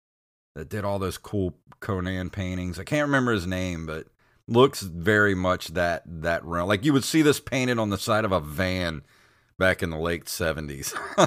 that 0.56 0.70
did 0.70 0.86
all 0.86 1.00
those 1.00 1.18
cool 1.18 1.56
Conan 1.80 2.30
paintings. 2.30 2.80
I 2.80 2.84
can't 2.84 3.08
remember 3.08 3.34
his 3.34 3.48
name, 3.48 3.86
but 3.86 4.08
looks 4.48 4.82
very 4.82 5.36
much 5.36 5.70
that 5.70 6.04
that 6.06 6.44
realm. 6.46 6.68
Like 6.68 6.86
you 6.86 6.94
would 6.94 7.04
see 7.04 7.22
this 7.22 7.40
painted 7.40 7.80
on 7.80 7.90
the 7.90 7.98
side 7.98 8.26
of 8.26 8.32
a 8.32 8.40
van 8.40 9.04
back 9.58 9.82
in 9.82 9.90
the 9.90 9.98
late 9.98 10.30
seventies. 10.30 10.94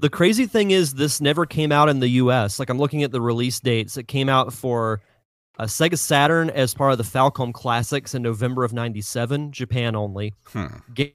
The 0.00 0.10
crazy 0.10 0.46
thing 0.46 0.70
is, 0.70 0.94
this 0.94 1.20
never 1.20 1.46
came 1.46 1.72
out 1.72 1.88
in 1.88 2.00
the 2.00 2.08
US. 2.08 2.58
Like, 2.58 2.68
I'm 2.68 2.78
looking 2.78 3.04
at 3.04 3.12
the 3.12 3.20
release 3.20 3.60
dates. 3.60 3.96
It 3.96 4.08
came 4.08 4.28
out 4.28 4.52
for 4.52 5.00
uh, 5.58 5.64
Sega 5.64 5.98
Saturn 5.98 6.48
as 6.50 6.74
part 6.74 6.92
of 6.92 6.98
the 6.98 7.04
Falcom 7.04 7.52
Classics 7.52 8.14
in 8.14 8.22
November 8.22 8.64
of 8.64 8.72
97, 8.72 9.52
Japan 9.52 9.94
only. 9.94 10.32
hmm. 10.46 10.66
Game 10.94 11.12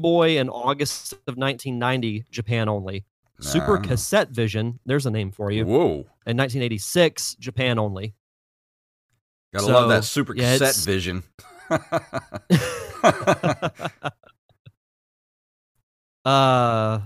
Boy 0.00 0.38
in 0.38 0.48
August 0.50 1.12
of 1.12 1.36
1990, 1.38 2.24
Japan 2.30 2.68
only. 2.68 3.04
Super 3.40 3.78
Cassette 3.78 4.30
Vision, 4.30 4.80
there's 4.84 5.06
a 5.06 5.10
name 5.10 5.30
for 5.30 5.50
you. 5.52 5.64
Whoa. 5.64 5.90
In 6.26 6.36
1986, 6.36 7.36
Japan 7.36 7.78
only. 7.78 8.14
Gotta 9.54 9.66
So, 9.66 9.72
love 9.72 9.88
that 9.90 10.04
super 10.04 10.34
yeah, 10.34 10.58
cassette 10.58 10.84
vision. 10.84 11.22
uh, 16.24 17.00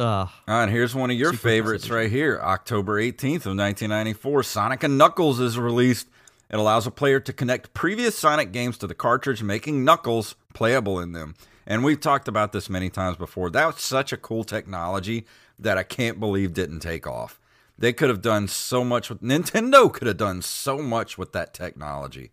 uh, 0.00 0.26
and 0.46 0.70
here's 0.70 0.94
one 0.94 1.10
of 1.10 1.16
your 1.16 1.32
favorites 1.32 1.84
cassette 1.84 1.96
right 1.96 2.10
here. 2.10 2.40
October 2.42 3.00
18th 3.00 3.46
of 3.46 3.56
1994, 3.56 4.42
Sonic 4.42 4.82
and 4.82 4.96
Knuckles 4.96 5.38
is 5.40 5.58
released. 5.58 6.08
It 6.50 6.58
allows 6.58 6.86
a 6.86 6.90
player 6.90 7.20
to 7.20 7.32
connect 7.32 7.74
previous 7.74 8.18
Sonic 8.18 8.50
games 8.50 8.78
to 8.78 8.86
the 8.86 8.94
cartridge, 8.94 9.42
making 9.42 9.84
Knuckles 9.84 10.34
playable 10.54 10.98
in 10.98 11.12
them. 11.12 11.34
And 11.66 11.84
we've 11.84 12.00
talked 12.00 12.26
about 12.26 12.52
this 12.52 12.68
many 12.70 12.90
times 12.90 13.16
before. 13.16 13.50
That 13.50 13.66
was 13.66 13.80
such 13.80 14.12
a 14.12 14.16
cool 14.16 14.42
technology 14.42 15.26
that 15.58 15.78
I 15.78 15.82
can't 15.82 16.18
believe 16.18 16.54
didn't 16.54 16.80
take 16.80 17.06
off. 17.06 17.38
They 17.78 17.92
could 17.92 18.08
have 18.08 18.22
done 18.22 18.48
so 18.48 18.84
much 18.84 19.08
with 19.08 19.22
Nintendo 19.22 19.92
could 19.92 20.06
have 20.06 20.16
done 20.16 20.42
so 20.42 20.78
much 20.78 21.16
with 21.16 21.32
that 21.32 21.54
technology. 21.54 22.32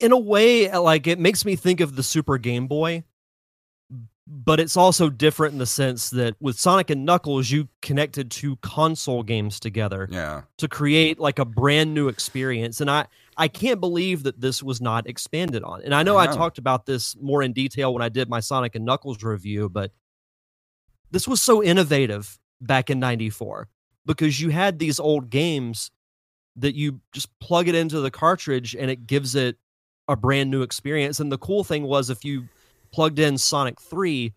In 0.00 0.12
a 0.12 0.18
way, 0.18 0.70
like 0.76 1.06
it 1.06 1.18
makes 1.18 1.44
me 1.44 1.56
think 1.56 1.80
of 1.80 1.96
the 1.96 2.02
Super 2.02 2.36
Game 2.36 2.66
Boy, 2.66 3.04
but 4.26 4.58
it's 4.58 4.76
also 4.76 5.10
different 5.10 5.52
in 5.52 5.58
the 5.58 5.66
sense 5.66 6.10
that 6.10 6.34
with 6.40 6.58
Sonic 6.58 6.88
and 6.88 7.04
Knuckles, 7.04 7.50
you 7.50 7.68
connected 7.82 8.30
two 8.30 8.56
console 8.56 9.22
games 9.22 9.60
together 9.60 10.08
Yeah. 10.10 10.42
to 10.58 10.68
create 10.68 11.18
like 11.18 11.38
a 11.38 11.44
brand 11.44 11.92
new 11.92 12.08
experience. 12.08 12.80
And 12.80 12.90
I, 12.90 13.06
I 13.36 13.48
can't 13.48 13.80
believe 13.80 14.22
that 14.22 14.40
this 14.40 14.62
was 14.62 14.80
not 14.80 15.06
expanded 15.06 15.62
on. 15.62 15.82
And 15.82 15.94
I 15.94 16.02
know 16.02 16.16
I, 16.16 16.24
I 16.24 16.26
talked 16.28 16.56
about 16.56 16.86
this 16.86 17.16
more 17.20 17.42
in 17.42 17.52
detail 17.52 17.92
when 17.92 18.02
I 18.02 18.08
did 18.08 18.30
my 18.30 18.40
Sonic 18.40 18.74
and 18.74 18.84
Knuckles 18.86 19.22
review, 19.22 19.68
but 19.68 19.92
this 21.10 21.28
was 21.28 21.42
so 21.42 21.62
innovative 21.62 22.38
back 22.62 22.88
in 22.88 22.98
94 22.98 23.68
because 24.06 24.40
you 24.40 24.48
had 24.48 24.78
these 24.78 24.98
old 24.98 25.28
games 25.28 25.90
that 26.56 26.74
you 26.74 27.00
just 27.12 27.28
plug 27.40 27.68
it 27.68 27.74
into 27.74 28.00
the 28.00 28.10
cartridge 28.10 28.74
and 28.74 28.90
it 28.90 29.06
gives 29.06 29.34
it 29.34 29.58
a 30.08 30.16
brand 30.16 30.50
new 30.50 30.62
experience. 30.62 31.20
And 31.20 31.30
the 31.30 31.38
cool 31.38 31.62
thing 31.62 31.82
was 31.82 32.08
if 32.08 32.24
you 32.24 32.48
plugged 32.94 33.18
in 33.18 33.36
Sonic 33.38 33.80
3, 33.80 34.32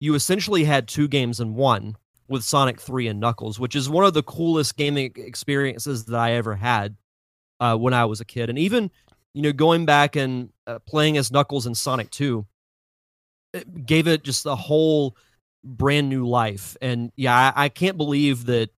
you 0.00 0.14
essentially 0.14 0.64
had 0.64 0.86
two 0.86 1.08
games 1.08 1.40
in 1.40 1.54
one 1.54 1.96
with 2.28 2.44
Sonic 2.44 2.80
3 2.80 3.08
and 3.08 3.20
Knuckles, 3.20 3.58
which 3.58 3.74
is 3.74 3.88
one 3.88 4.04
of 4.04 4.12
the 4.14 4.22
coolest 4.22 4.76
gaming 4.76 5.12
experiences 5.16 6.04
that 6.04 6.16
I 6.18 6.32
ever 6.32 6.54
had 6.56 6.96
uh, 7.60 7.76
when 7.76 7.94
I 7.94 8.04
was 8.04 8.20
a 8.20 8.24
kid. 8.24 8.50
And 8.50 8.58
even, 8.58 8.90
you 9.32 9.42
know, 9.42 9.52
going 9.52 9.86
back 9.86 10.16
and 10.16 10.50
uh, 10.66 10.78
playing 10.86 11.16
as 11.16 11.30
Knuckles 11.32 11.66
in 11.66 11.74
Sonic 11.74 12.10
2 12.10 12.44
it 13.54 13.86
gave 13.86 14.06
it 14.06 14.22
just 14.22 14.44
a 14.44 14.54
whole 14.54 15.16
brand 15.64 16.08
new 16.10 16.26
life. 16.26 16.76
And 16.82 17.10
yeah, 17.16 17.52
I, 17.56 17.64
I 17.64 17.68
can't 17.70 17.96
believe 17.96 18.44
that 18.46 18.68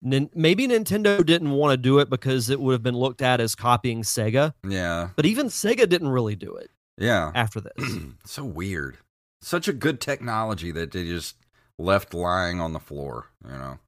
nin- 0.00 0.30
maybe 0.34 0.66
Nintendo 0.66 1.24
didn't 1.26 1.50
want 1.50 1.72
to 1.72 1.76
do 1.76 1.98
it 1.98 2.08
because 2.08 2.48
it 2.48 2.58
would 2.58 2.72
have 2.72 2.82
been 2.82 2.96
looked 2.96 3.20
at 3.20 3.40
as 3.40 3.54
copying 3.54 4.02
Sega, 4.02 4.54
Yeah. 4.66 5.10
but 5.16 5.26
even 5.26 5.48
Sega 5.48 5.86
didn't 5.88 6.08
really 6.08 6.36
do 6.36 6.54
it 6.54 6.70
Yeah. 6.98 7.32
after 7.34 7.60
this. 7.60 7.96
so 8.24 8.44
weird. 8.44 8.98
Such 9.42 9.68
a 9.68 9.72
good 9.72 10.00
technology 10.00 10.70
that 10.72 10.92
they 10.92 11.04
just 11.04 11.36
left 11.78 12.14
lying 12.14 12.60
on 12.60 12.72
the 12.72 12.80
floor, 12.80 13.30
you 13.44 13.52
know. 13.52 13.78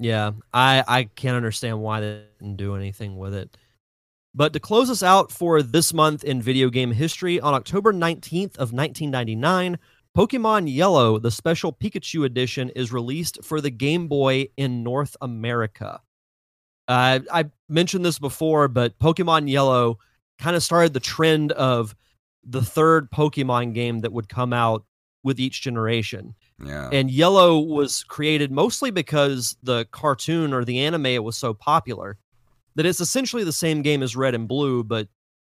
Yeah, 0.00 0.32
I 0.54 0.84
I 0.86 1.04
can't 1.04 1.36
understand 1.36 1.80
why 1.80 2.00
they 2.00 2.22
didn't 2.38 2.56
do 2.56 2.76
anything 2.76 3.18
with 3.18 3.34
it. 3.34 3.56
But 4.34 4.52
to 4.52 4.60
close 4.60 4.90
us 4.90 5.02
out 5.02 5.32
for 5.32 5.62
this 5.62 5.92
month 5.92 6.22
in 6.22 6.40
video 6.40 6.70
game 6.70 6.92
history, 6.92 7.40
on 7.40 7.54
October 7.54 7.92
19th 7.92 8.56
of 8.56 8.72
1999, 8.72 9.78
Pokemon 10.16 10.72
Yellow, 10.72 11.18
the 11.18 11.30
special 11.30 11.72
Pikachu 11.72 12.24
edition, 12.24 12.70
is 12.70 12.92
released 12.92 13.42
for 13.42 13.60
the 13.60 13.70
Game 13.70 14.06
Boy 14.06 14.48
in 14.56 14.84
North 14.84 15.16
America. 15.20 16.00
Uh, 16.86 17.20
I 17.32 17.46
mentioned 17.68 18.04
this 18.04 18.18
before, 18.18 18.68
but 18.68 18.98
Pokemon 18.98 19.50
Yellow 19.50 19.98
kind 20.38 20.54
of 20.54 20.62
started 20.62 20.94
the 20.94 21.00
trend 21.00 21.52
of 21.52 21.96
the 22.44 22.62
third 22.62 23.10
Pokemon 23.10 23.74
game 23.74 24.00
that 24.00 24.12
would 24.12 24.28
come 24.28 24.52
out 24.52 24.84
with 25.22 25.40
each 25.40 25.62
generation. 25.62 26.34
Yeah. 26.64 26.88
And 26.92 27.10
Yellow 27.10 27.58
was 27.58 28.04
created 28.04 28.50
mostly 28.50 28.90
because 28.90 29.56
the 29.62 29.86
cartoon 29.90 30.52
or 30.52 30.64
the 30.64 30.80
anime 30.80 31.22
was 31.22 31.36
so 31.36 31.54
popular 31.54 32.16
that 32.76 32.86
it's 32.86 33.00
essentially 33.00 33.44
the 33.44 33.52
same 33.52 33.82
game 33.82 34.02
as 34.02 34.16
Red 34.16 34.34
and 34.34 34.48
Blue, 34.48 34.84
but 34.84 35.08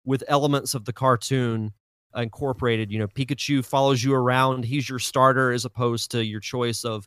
with 0.04 0.22
elements 0.28 0.74
of 0.74 0.84
the 0.84 0.92
cartoon 0.92 1.72
incorporated. 2.16 2.90
You 2.90 3.00
know, 3.00 3.08
Pikachu 3.08 3.64
follows 3.64 4.02
you 4.02 4.14
around; 4.14 4.64
he's 4.64 4.88
your 4.88 4.98
starter, 4.98 5.52
as 5.52 5.64
opposed 5.64 6.10
to 6.12 6.24
your 6.24 6.40
choice 6.40 6.84
of 6.84 7.06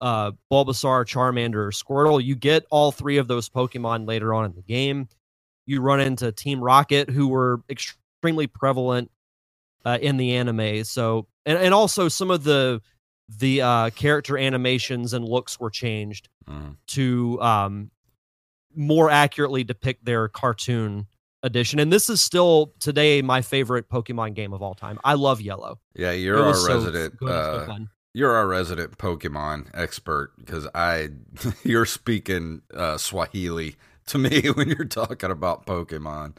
uh, 0.00 0.32
Bulbasaur, 0.52 1.06
Charmander, 1.06 1.54
or 1.56 1.70
Squirtle. 1.70 2.22
You 2.22 2.36
get 2.36 2.66
all 2.70 2.92
three 2.92 3.16
of 3.16 3.28
those 3.28 3.48
Pokemon 3.48 4.06
later 4.06 4.34
on 4.34 4.44
in 4.44 4.54
the 4.54 4.62
game. 4.62 5.08
You 5.66 5.80
run 5.80 6.00
into 6.00 6.30
Team 6.32 6.62
Rocket, 6.62 7.10
who 7.10 7.28
were 7.28 7.62
extremely 7.68 8.05
prevalent 8.46 9.10
uh, 9.84 9.98
in 10.00 10.16
the 10.16 10.34
anime. 10.34 10.82
So, 10.84 11.26
and, 11.44 11.58
and 11.58 11.72
also 11.72 12.08
some 12.08 12.30
of 12.30 12.44
the 12.44 12.80
the 13.38 13.60
uh, 13.62 13.90
character 13.90 14.38
animations 14.38 15.12
and 15.12 15.24
looks 15.24 15.58
were 15.58 15.70
changed 15.70 16.28
Mhm. 16.48 16.76
to 16.88 17.40
um, 17.42 17.90
more 18.74 19.10
accurately 19.10 19.64
depict 19.64 20.04
their 20.04 20.28
cartoon 20.28 21.06
edition. 21.42 21.78
And 21.80 21.92
this 21.92 22.08
is 22.10 22.20
still 22.20 22.72
today 22.78 23.22
my 23.22 23.42
favorite 23.42 23.88
Pokemon 23.88 24.34
game 24.34 24.52
of 24.52 24.62
all 24.62 24.74
time. 24.74 24.98
I 25.04 25.14
love 25.14 25.40
Yellow. 25.40 25.80
Yeah, 25.94 26.12
you're 26.12 26.38
our 26.42 26.66
resident 26.66 27.14
so 27.20 27.26
uh, 27.26 27.78
you're 28.14 28.32
our 28.32 28.46
resident 28.46 28.96
Pokemon 28.98 29.70
expert 29.74 30.32
because 30.38 30.66
I 30.74 31.08
you're 31.64 31.86
speaking 31.86 32.62
uh, 32.74 32.96
Swahili 32.96 33.76
to 34.06 34.18
me 34.18 34.40
when 34.54 34.68
you're 34.68 34.84
talking 34.84 35.30
about 35.30 35.66
Pokemon. 35.66 36.36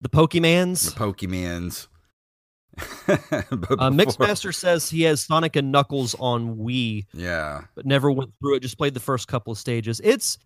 The 0.00 0.08
Pokemans. 0.08 0.94
The 0.94 0.98
Pokemans. 0.98 1.88
Uh, 3.08 3.90
Mixmaster 3.90 4.54
says 4.54 4.90
he 4.90 5.02
has 5.02 5.22
Sonic 5.24 5.56
and 5.56 5.72
Knuckles 5.72 6.14
on 6.18 6.56
Wii, 6.56 7.06
Yeah. 7.14 7.62
but 7.74 7.86
never 7.86 8.10
went 8.10 8.32
through 8.40 8.56
it. 8.56 8.60
Just 8.60 8.76
played 8.76 8.92
the 8.94 9.00
first 9.00 9.28
couple 9.28 9.50
of 9.52 9.58
stages. 9.58 10.00
It's 10.04 10.36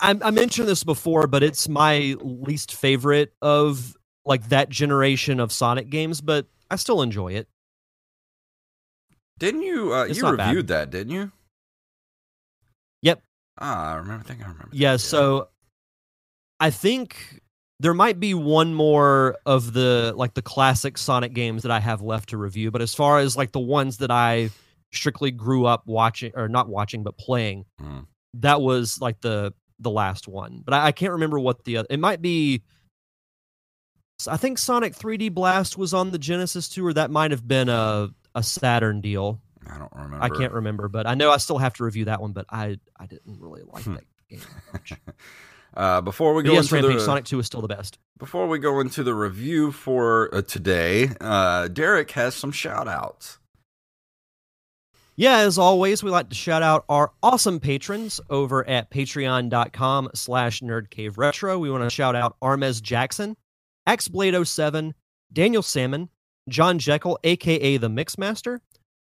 I, 0.00 0.18
I 0.22 0.30
mentioned 0.32 0.66
this 0.66 0.82
before, 0.82 1.26
but 1.28 1.42
it's 1.44 1.68
my 1.68 2.16
least 2.20 2.74
favorite 2.74 3.32
of 3.42 3.96
like 4.24 4.48
that 4.48 4.70
generation 4.70 5.38
of 5.38 5.52
Sonic 5.52 5.88
games. 5.90 6.20
But 6.20 6.46
I 6.70 6.76
still 6.76 7.02
enjoy 7.02 7.34
it. 7.34 7.46
Didn't 9.38 9.62
you 9.62 9.94
uh 9.94 10.04
you 10.06 10.22
not 10.22 10.36
bad. 10.38 10.48
reviewed 10.48 10.68
that, 10.68 10.90
didn't 10.90 11.12
you? 11.12 11.30
Yep. 13.02 13.22
Ah, 13.58 13.92
I 13.92 13.96
remember 13.96 14.24
I 14.24 14.28
think 14.28 14.40
I 14.40 14.44
remember. 14.48 14.70
that, 14.70 14.76
Yeah, 14.76 14.96
so 14.96 15.48
I 16.58 16.70
think 16.70 17.40
there 17.80 17.94
might 17.94 18.20
be 18.20 18.34
one 18.34 18.74
more 18.74 19.36
of 19.46 19.72
the 19.72 20.12
like 20.14 20.34
the 20.34 20.42
classic 20.42 20.98
Sonic 20.98 21.32
games 21.32 21.62
that 21.62 21.72
I 21.72 21.80
have 21.80 22.02
left 22.02 22.28
to 22.28 22.36
review, 22.36 22.70
but 22.70 22.82
as 22.82 22.94
far 22.94 23.18
as 23.18 23.36
like 23.36 23.52
the 23.52 23.58
ones 23.60 23.96
that 23.98 24.10
I 24.10 24.50
strictly 24.92 25.30
grew 25.30 25.64
up 25.66 25.86
watching 25.86 26.32
or 26.34 26.46
not 26.48 26.68
watching 26.68 27.02
but 27.02 27.16
playing, 27.16 27.64
Hmm. 27.80 28.00
that 28.34 28.60
was 28.60 29.00
like 29.00 29.20
the 29.22 29.52
the 29.78 29.90
last 29.90 30.28
one. 30.28 30.62
But 30.64 30.74
I, 30.74 30.86
I 30.88 30.92
can't 30.92 31.12
remember 31.12 31.38
what 31.40 31.64
the 31.64 31.78
other. 31.78 31.86
It 31.90 31.98
might 32.00 32.20
be. 32.20 32.62
I 34.28 34.36
think 34.36 34.58
Sonic 34.58 34.94
3D 34.94 35.32
Blast 35.32 35.78
was 35.78 35.94
on 35.94 36.10
the 36.10 36.18
Genesis 36.18 36.68
too, 36.68 36.84
or 36.86 36.92
that 36.92 37.10
might 37.10 37.30
have 37.30 37.48
been 37.48 37.70
a 37.70 38.10
a 38.34 38.42
Saturn 38.42 39.00
deal. 39.00 39.40
I 39.66 39.78
don't 39.78 39.92
remember. 39.94 40.22
I 40.22 40.28
can't 40.28 40.52
remember, 40.52 40.88
but 40.88 41.06
I 41.06 41.14
know 41.14 41.30
I 41.30 41.38
still 41.38 41.58
have 41.58 41.72
to 41.74 41.84
review 41.84 42.04
that 42.06 42.20
one. 42.20 42.32
But 42.32 42.44
I 42.50 42.78
I 42.98 43.06
didn't 43.06 43.40
really 43.40 43.62
like 43.62 43.84
Hmm. 43.84 43.94
that 43.94 44.04
game 44.28 44.40
much. 44.74 44.92
Uh, 45.74 46.00
before 46.00 46.34
we 46.34 46.42
go 46.42 46.52
yes, 46.52 46.64
into 46.64 46.74
Rampage 46.76 46.98
the 46.98 47.04
Sonic 47.04 47.24
2 47.24 47.38
is 47.38 47.46
still 47.46 47.62
the 47.62 47.68
best. 47.68 47.98
before 48.18 48.48
we 48.48 48.58
go 48.58 48.80
into 48.80 49.02
the 49.02 49.14
review 49.14 49.70
for 49.72 50.34
uh, 50.34 50.42
today, 50.42 51.10
uh, 51.20 51.68
Derek 51.68 52.10
has 52.12 52.34
some 52.34 52.50
shout 52.50 52.88
outs. 52.88 53.38
Yeah, 55.16 55.38
as 55.38 55.58
always, 55.58 56.02
we 56.02 56.10
like 56.10 56.30
to 56.30 56.34
shout 56.34 56.62
out 56.62 56.84
our 56.88 57.12
awesome 57.22 57.60
patrons 57.60 58.20
over 58.30 58.66
at 58.66 58.90
patreon.com 58.90 60.10
slash 60.14 60.60
nerdcaveretro. 60.60 61.60
We 61.60 61.70
want 61.70 61.84
to 61.84 61.90
shout 61.90 62.16
out 62.16 62.36
Armez 62.42 62.80
Jackson, 62.80 63.36
XBlade07, 63.86 64.94
Daniel 65.32 65.62
Salmon, 65.62 66.08
John 66.48 66.78
Jekyll, 66.78 67.18
aka 67.22 67.76
the 67.76 67.88
Mixmaster, 67.88 68.60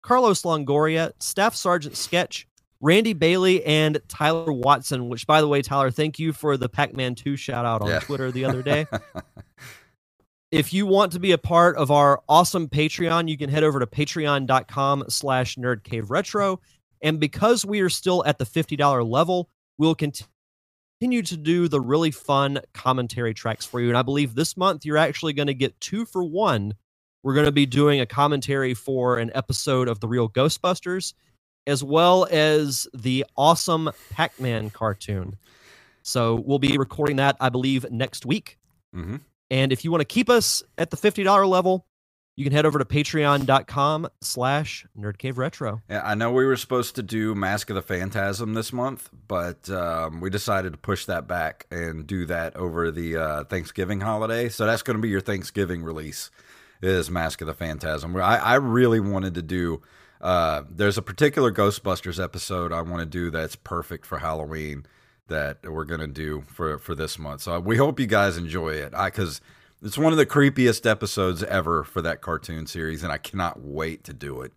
Carlos 0.03 0.43
Longoria, 0.43 1.13
Staff 1.19 1.55
Sergeant 1.55 1.97
Sketch, 1.97 2.47
Randy 2.83 3.13
Bailey, 3.13 3.63
and 3.63 3.97
Tyler 4.09 4.51
Watson, 4.51 5.07
which 5.07 5.25
by 5.25 5.39
the 5.39 5.47
way, 5.47 5.61
Tyler, 5.61 5.89
thank 5.89 6.19
you 6.19 6.33
for 6.33 6.57
the 6.57 6.67
Pac-Man 6.67 7.15
2 7.15 7.37
shout 7.37 7.65
out 7.65 7.81
on 7.81 7.87
Yeah. 7.87 7.99
Twitter 7.99 8.29
the 8.29 8.43
other 8.43 8.61
day. 8.61 8.85
if 10.51 10.73
you 10.73 10.85
want 10.85 11.13
to 11.13 11.19
be 11.19 11.31
a 11.31 11.37
part 11.37 11.77
of 11.77 11.89
our 11.91 12.21
awesome 12.29 12.67
patreon 12.67 13.27
you 13.27 13.37
can 13.37 13.49
head 13.49 13.63
over 13.63 13.79
to 13.79 13.87
patreon.com 13.87 15.05
slash 15.09 15.55
nerdcaveretro 15.55 16.57
and 17.01 17.19
because 17.19 17.65
we 17.65 17.81
are 17.81 17.89
still 17.89 18.23
at 18.25 18.37
the 18.37 18.45
$50 18.45 19.09
level 19.09 19.49
we'll 19.79 19.95
continue 19.95 21.23
to 21.23 21.37
do 21.37 21.67
the 21.67 21.81
really 21.81 22.11
fun 22.11 22.59
commentary 22.73 23.33
tracks 23.33 23.65
for 23.65 23.81
you 23.81 23.87
and 23.87 23.97
i 23.97 24.03
believe 24.03 24.35
this 24.35 24.55
month 24.55 24.85
you're 24.85 24.97
actually 24.97 25.33
going 25.33 25.47
to 25.47 25.55
get 25.55 25.79
two 25.81 26.05
for 26.05 26.23
one 26.23 26.75
we're 27.23 27.33
going 27.33 27.45
to 27.47 27.51
be 27.51 27.65
doing 27.65 27.99
a 27.99 28.05
commentary 28.05 28.75
for 28.75 29.17
an 29.17 29.31
episode 29.33 29.87
of 29.87 30.01
the 30.01 30.07
real 30.07 30.29
ghostbusters 30.29 31.13
as 31.67 31.83
well 31.83 32.27
as 32.31 32.87
the 32.93 33.25
awesome 33.37 33.89
pac-man 34.11 34.69
cartoon 34.69 35.35
so 36.01 36.35
we'll 36.45 36.59
be 36.59 36.77
recording 36.77 37.17
that 37.17 37.35
i 37.39 37.49
believe 37.49 37.85
next 37.91 38.25
week 38.25 38.57
hmm 38.93 39.17
and 39.53 39.71
if 39.71 39.83
you 39.83 39.91
want 39.91 40.01
to 40.01 40.05
keep 40.05 40.31
us 40.31 40.63
at 40.79 40.89
the 40.89 40.97
$50 40.97 41.47
level, 41.47 41.85
you 42.35 42.43
can 42.43 42.51
head 42.51 42.65
over 42.65 42.79
to 42.79 42.85
patreon.com 42.85 44.07
slash 44.21 44.83
nerdcaveretro. 44.97 45.81
Yeah, 45.87 46.01
I 46.03 46.15
know 46.15 46.31
we 46.31 46.43
were 46.43 46.55
supposed 46.55 46.95
to 46.95 47.03
do 47.03 47.35
Mask 47.35 47.69
of 47.69 47.75
the 47.75 47.83
Phantasm 47.83 48.55
this 48.55 48.73
month, 48.73 49.11
but 49.27 49.69
um, 49.69 50.21
we 50.21 50.31
decided 50.31 50.71
to 50.71 50.79
push 50.79 51.05
that 51.05 51.27
back 51.27 51.67
and 51.69 52.07
do 52.07 52.25
that 52.25 52.55
over 52.55 52.89
the 52.89 53.15
uh, 53.15 53.43
Thanksgiving 53.43 54.01
holiday. 54.01 54.49
So 54.49 54.65
that's 54.65 54.81
going 54.81 54.97
to 54.97 55.01
be 55.01 55.09
your 55.09 55.21
Thanksgiving 55.21 55.83
release 55.83 56.31
is 56.81 57.11
Mask 57.11 57.41
of 57.41 57.47
the 57.47 57.53
Phantasm. 57.53 58.15
I, 58.15 58.37
I 58.37 58.55
really 58.55 58.99
wanted 58.99 59.35
to 59.35 59.43
do. 59.43 59.83
Uh, 60.23 60.63
there's 60.69 60.97
a 60.97 61.01
particular 61.01 61.51
Ghostbusters 61.51 62.23
episode 62.23 62.71
I 62.71 62.81
want 62.81 63.01
to 63.01 63.05
do 63.05 63.29
that's 63.29 63.57
perfect 63.57 64.05
for 64.05 64.19
Halloween 64.19 64.85
that 65.27 65.57
we're 65.63 65.83
gonna 65.83 66.07
do 66.07 66.43
for 66.47 66.77
for 66.77 66.95
this 66.95 67.19
month. 67.19 67.41
So 67.41 67.59
we 67.59 67.75
hope 67.77 67.99
you 67.99 68.07
guys 68.07 68.37
enjoy 68.37 68.69
it. 68.69 68.93
I 68.95 69.09
because 69.09 69.41
it's 69.81 69.97
one 69.97 70.13
of 70.13 70.17
the 70.17 70.25
creepiest 70.25 70.89
episodes 70.89 71.43
ever 71.43 71.83
for 71.83 72.01
that 72.01 72.21
cartoon 72.21 72.67
series, 72.67 73.03
and 73.03 73.11
I 73.11 73.17
cannot 73.17 73.61
wait 73.61 74.05
to 74.05 74.13
do 74.13 74.41
it. 74.41 74.53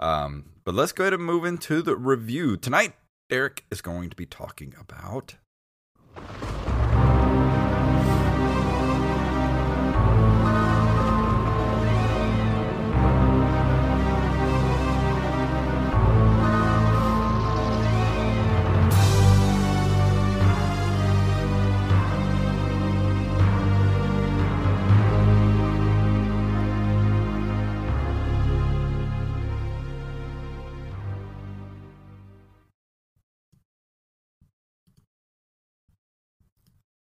Um, 0.00 0.46
but 0.64 0.74
let's 0.74 0.92
go 0.92 1.04
ahead 1.04 1.14
and 1.14 1.22
move 1.22 1.44
into 1.44 1.80
the 1.80 1.96
review 1.96 2.56
tonight. 2.56 2.94
Eric 3.30 3.64
is 3.70 3.80
going 3.80 4.10
to 4.10 4.16
be 4.16 4.26
talking 4.26 4.74
about. 4.80 5.36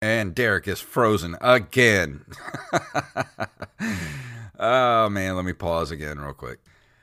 And 0.00 0.34
Derek 0.34 0.68
is 0.68 0.80
frozen 0.80 1.36
again. 1.40 2.24
oh 4.58 5.08
man, 5.08 5.34
let 5.34 5.44
me 5.44 5.52
pause 5.52 5.90
again 5.90 6.18
real 6.18 6.34
quick. 6.34 6.60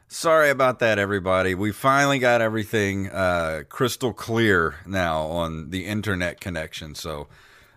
Sorry 0.08 0.50
about 0.50 0.80
that, 0.80 0.98
everybody. 0.98 1.56
We 1.56 1.74
finally 1.74 2.20
got 2.20 2.40
everything 2.40 3.10
uh, 3.10 3.64
crystal 3.68 4.14
clear 4.14 4.76
now 4.86 5.24
on 5.24 5.72
the 5.72 5.86
internet 5.86 6.40
connection. 6.40 6.96
So, 6.96 7.28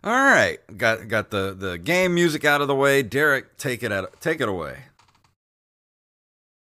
all 0.04 0.12
right, 0.12 0.58
got 0.76 1.08
got 1.08 1.30
the 1.30 1.52
the 1.58 1.78
game 1.78 2.14
music 2.14 2.44
out 2.44 2.60
of 2.60 2.68
the 2.68 2.76
way. 2.76 3.02
Derek, 3.02 3.56
take 3.56 3.82
it 3.82 3.90
out, 3.90 4.20
take 4.20 4.40
it 4.40 4.48
away. 4.48 4.84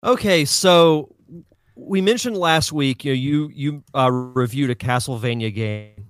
Okay, 0.03 0.45
so 0.45 1.13
we 1.75 2.01
mentioned 2.01 2.37
last 2.37 2.71
week, 2.71 3.05
you 3.05 3.11
know, 3.11 3.15
you 3.15 3.51
you 3.53 3.83
uh, 3.93 4.11
reviewed 4.11 4.71
a 4.71 4.75
Castlevania 4.75 5.53
game, 5.53 6.06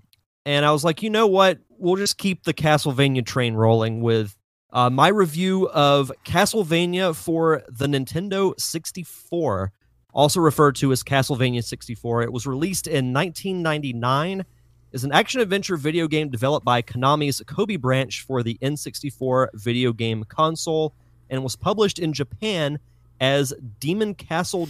and 0.47 0.65
I 0.65 0.71
was 0.71 0.83
like, 0.83 1.03
you 1.03 1.09
know 1.09 1.27
what? 1.27 1.59
we'll 1.77 1.95
just 1.95 2.17
keep 2.17 2.43
the 2.43 2.53
Castlevania 2.53 3.25
train 3.25 3.53
rolling 3.53 4.01
with 4.01 4.35
uh, 4.71 4.89
my 4.89 5.07
review 5.07 5.69
of 5.69 6.11
Castlevania 6.25 7.15
for 7.15 7.63
the 7.69 7.87
Nintendo 7.87 8.59
64, 8.59 9.71
also 10.13 10.39
referred 10.39 10.75
to 10.77 10.91
as 10.91 11.03
Castlevania 11.03 11.63
64. 11.63 12.23
It 12.23 12.33
was 12.33 12.45
released 12.45 12.87
in 12.87 13.13
1999 13.13 14.45
is 14.93 15.03
an 15.03 15.11
action 15.11 15.41
adventure 15.41 15.75
video 15.75 16.07
game 16.07 16.29
developed 16.29 16.65
by 16.65 16.81
Konami's 16.81 17.41
Kobe 17.45 17.75
branch 17.75 18.21
for 18.21 18.41
the 18.41 18.57
N64 18.61 19.49
video 19.53 19.91
game 19.91 20.23
console 20.23 20.93
and 21.29 21.43
was 21.43 21.57
published 21.57 21.99
in 21.99 22.13
Japan 22.13 22.79
as 23.19 23.53
Demon 23.79 24.15
Castle 24.15 24.67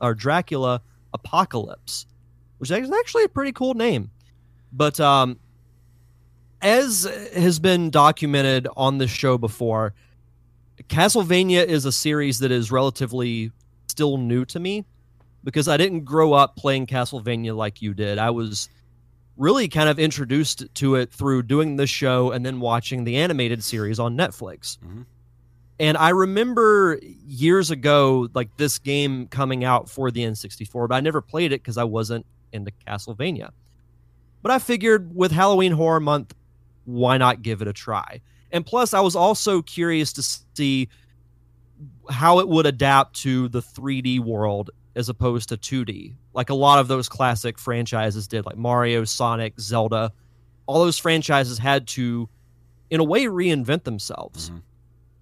or 0.00 0.14
Dracula 0.14 0.82
Apocalypse, 1.14 2.06
which 2.58 2.72
is 2.72 2.90
actually 2.90 3.24
a 3.24 3.28
pretty 3.28 3.52
cool 3.52 3.74
name. 3.74 4.10
But 4.76 5.00
um, 5.00 5.38
as 6.60 7.04
has 7.34 7.58
been 7.58 7.90
documented 7.90 8.68
on 8.76 8.98
this 8.98 9.10
show 9.10 9.38
before, 9.38 9.94
Castlevania 10.88 11.64
is 11.64 11.86
a 11.86 11.92
series 11.92 12.38
that 12.40 12.50
is 12.50 12.70
relatively 12.70 13.50
still 13.88 14.18
new 14.18 14.44
to 14.44 14.60
me 14.60 14.84
because 15.42 15.68
I 15.68 15.78
didn't 15.78 16.04
grow 16.04 16.34
up 16.34 16.56
playing 16.56 16.86
Castlevania 16.86 17.56
like 17.56 17.80
you 17.80 17.94
did. 17.94 18.18
I 18.18 18.30
was 18.30 18.68
really 19.38 19.68
kind 19.68 19.88
of 19.88 19.98
introduced 19.98 20.64
to 20.74 20.96
it 20.96 21.10
through 21.10 21.42
doing 21.44 21.76
this 21.76 21.90
show 21.90 22.32
and 22.32 22.44
then 22.44 22.60
watching 22.60 23.04
the 23.04 23.16
animated 23.16 23.64
series 23.64 23.98
on 23.98 24.16
Netflix. 24.16 24.78
Mm-hmm. 24.78 25.02
And 25.78 25.96
I 25.96 26.10
remember 26.10 26.98
years 27.26 27.70
ago, 27.70 28.28
like 28.34 28.54
this 28.56 28.78
game 28.78 29.28
coming 29.28 29.64
out 29.64 29.88
for 29.88 30.10
the 30.10 30.22
N64, 30.22 30.88
but 30.88 30.94
I 30.94 31.00
never 31.00 31.20
played 31.20 31.52
it 31.52 31.62
because 31.62 31.78
I 31.78 31.84
wasn't 31.84 32.24
into 32.52 32.72
Castlevania. 32.86 33.50
But 34.46 34.52
I 34.52 34.60
figured 34.60 35.12
with 35.12 35.32
Halloween 35.32 35.72
Horror 35.72 35.98
Month 35.98 36.32
why 36.84 37.18
not 37.18 37.42
give 37.42 37.62
it 37.62 37.66
a 37.66 37.72
try? 37.72 38.20
And 38.52 38.64
plus, 38.64 38.94
I 38.94 39.00
was 39.00 39.16
also 39.16 39.60
curious 39.60 40.12
to 40.12 40.22
see 40.54 40.88
how 42.08 42.38
it 42.38 42.46
would 42.46 42.64
adapt 42.64 43.16
to 43.22 43.48
the 43.48 43.60
3D 43.60 44.20
world 44.20 44.70
as 44.94 45.08
opposed 45.08 45.48
to 45.48 45.56
2D. 45.56 46.14
Like 46.32 46.50
a 46.50 46.54
lot 46.54 46.78
of 46.78 46.86
those 46.86 47.08
classic 47.08 47.58
franchises 47.58 48.28
did, 48.28 48.46
like 48.46 48.56
Mario, 48.56 49.02
Sonic, 49.02 49.58
Zelda. 49.58 50.12
All 50.66 50.78
those 50.78 50.96
franchises 50.96 51.58
had 51.58 51.88
to, 51.88 52.28
in 52.88 53.00
a 53.00 53.04
way, 53.04 53.24
reinvent 53.24 53.82
themselves 53.82 54.50
mm-hmm. 54.50 54.60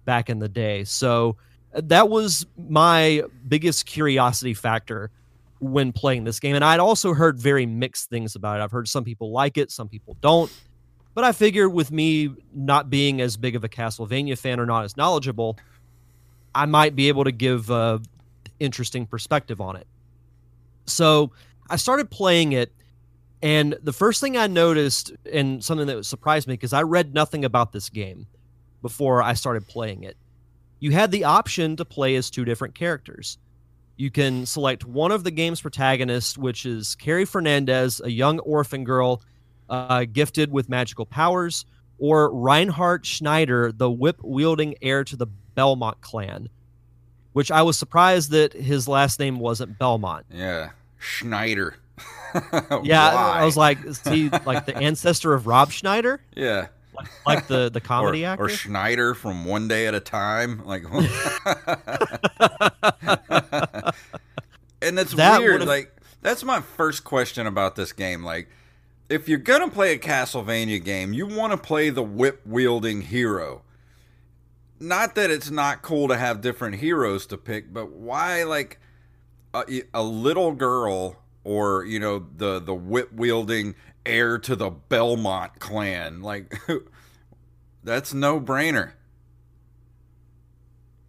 back 0.05 0.29
in 0.29 0.37
the 0.37 0.49
day. 0.49 0.83
So 0.83 1.37
uh, 1.73 1.81
that 1.85 2.09
was 2.09 2.45
my 2.59 3.23
biggest 3.47 3.87
curiosity 3.87 4.53
factor 4.53 5.09
when 5.65 5.91
playing 5.91 6.23
this 6.23 6.39
game. 6.39 6.55
And 6.55 6.63
I'd 6.63 6.79
also 6.79 7.13
heard 7.13 7.39
very 7.39 7.65
mixed 7.65 8.09
things 8.09 8.35
about 8.35 8.59
it. 8.59 8.63
I've 8.63 8.71
heard 8.71 8.87
some 8.87 9.03
people 9.03 9.31
like 9.31 9.57
it, 9.57 9.71
some 9.71 9.87
people 9.87 10.17
don't. 10.21 10.51
But 11.13 11.23
I 11.23 11.31
figure 11.31 11.69
with 11.69 11.91
me 11.91 12.35
not 12.53 12.89
being 12.89 13.21
as 13.21 13.37
big 13.37 13.55
of 13.55 13.63
a 13.63 13.69
Castlevania 13.69 14.37
fan 14.37 14.59
or 14.59 14.65
not 14.65 14.83
as 14.83 14.97
knowledgeable, 14.97 15.57
I 16.53 16.65
might 16.65 16.95
be 16.95 17.07
able 17.07 17.23
to 17.23 17.31
give 17.31 17.69
a 17.69 18.01
interesting 18.59 19.05
perspective 19.05 19.61
on 19.61 19.75
it. 19.75 19.87
So 20.85 21.31
I 21.69 21.77
started 21.77 22.11
playing 22.11 22.51
it, 22.51 22.71
and 23.41 23.77
the 23.81 23.93
first 23.93 24.21
thing 24.21 24.37
I 24.37 24.47
noticed, 24.47 25.13
and 25.31 25.63
something 25.63 25.87
that 25.87 26.05
surprised 26.05 26.47
me, 26.47 26.53
because 26.53 26.73
I 26.73 26.83
read 26.83 27.13
nothing 27.13 27.45
about 27.45 27.71
this 27.71 27.89
game 27.89 28.27
before 28.81 29.21
I 29.21 29.33
started 29.33 29.67
playing 29.67 30.03
it, 30.03 30.15
you 30.79 30.91
had 30.91 31.11
the 31.11 31.23
option 31.23 31.75
to 31.77 31.85
play 31.85 32.15
as 32.15 32.29
two 32.29 32.45
different 32.45 32.75
characters. 32.75 33.37
You 33.97 34.11
can 34.11 34.45
select 34.45 34.85
one 34.85 35.11
of 35.11 35.23
the 35.23 35.31
game's 35.31 35.61
protagonists, 35.61 36.37
which 36.37 36.65
is 36.65 36.95
Carrie 36.95 37.25
Fernandez, 37.25 38.01
a 38.03 38.11
young 38.11 38.39
orphan 38.39 38.83
girl 38.83 39.21
uh, 39.69 40.05
gifted 40.11 40.51
with 40.51 40.69
magical 40.69 41.05
powers, 41.05 41.65
or 41.97 42.33
Reinhardt 42.33 43.05
Schneider, 43.05 43.71
the 43.71 43.89
whip 43.89 44.17
wielding 44.21 44.75
heir 44.81 45.03
to 45.05 45.15
the 45.15 45.27
Belmont 45.27 46.01
clan, 46.01 46.49
which 47.33 47.51
I 47.51 47.61
was 47.61 47.77
surprised 47.77 48.31
that 48.31 48.53
his 48.53 48.87
last 48.87 49.19
name 49.19 49.39
wasn't 49.39 49.79
Belmont. 49.79 50.25
Yeah, 50.31 50.71
Schneider. 50.97 51.77
yeah, 52.83 53.07
I 53.15 53.45
was 53.45 53.55
like, 53.55 53.83
is 53.85 54.01
he 54.01 54.29
like 54.45 54.65
the 54.65 54.75
ancestor 54.81 55.33
of 55.33 55.47
Rob 55.47 55.71
Schneider? 55.71 56.21
Yeah. 56.35 56.67
Like, 56.93 57.07
like 57.25 57.47
the 57.47 57.69
the 57.69 57.81
comedy 57.81 58.25
or, 58.25 58.29
actor, 58.29 58.45
or 58.45 58.49
Schneider 58.49 59.13
from 59.13 59.45
One 59.45 59.67
Day 59.67 59.87
at 59.87 59.93
a 59.93 59.99
Time, 59.99 60.65
like. 60.65 60.83
And 64.85 64.99
it's 64.99 65.13
that 65.15 65.41
weird. 65.41 65.65
Like 65.65 65.91
that's 66.21 66.43
my 66.43 66.61
first 66.61 67.03
question 67.03 67.47
about 67.47 67.75
this 67.75 67.93
game. 67.93 68.23
Like, 68.23 68.49
if 69.09 69.27
you're 69.27 69.37
gonna 69.37 69.69
play 69.69 69.93
a 69.93 69.97
Castlevania 69.97 70.83
game, 70.83 71.13
you 71.13 71.25
want 71.25 71.51
to 71.51 71.57
play 71.57 71.89
the 71.89 72.03
whip 72.03 72.41
wielding 72.45 73.01
hero. 73.01 73.63
Not 74.79 75.15
that 75.15 75.29
it's 75.29 75.49
not 75.49 75.81
cool 75.81 76.07
to 76.09 76.17
have 76.17 76.41
different 76.41 76.75
heroes 76.77 77.25
to 77.27 77.37
pick, 77.37 77.73
but 77.73 77.91
why 77.91 78.43
like 78.43 78.79
a, 79.53 79.83
a 79.93 80.03
little 80.03 80.51
girl 80.51 81.17
or 81.43 81.85
you 81.85 81.99
know 81.99 82.25
the 82.35 82.59
the 82.59 82.73
whip 82.73 83.13
wielding 83.13 83.75
heir 84.05 84.37
to 84.39 84.55
the 84.55 84.69
Belmont 84.69 85.59
clan? 85.59 86.21
Like 86.21 86.55
that's 87.83 88.13
no 88.13 88.39
brainer. 88.39 88.91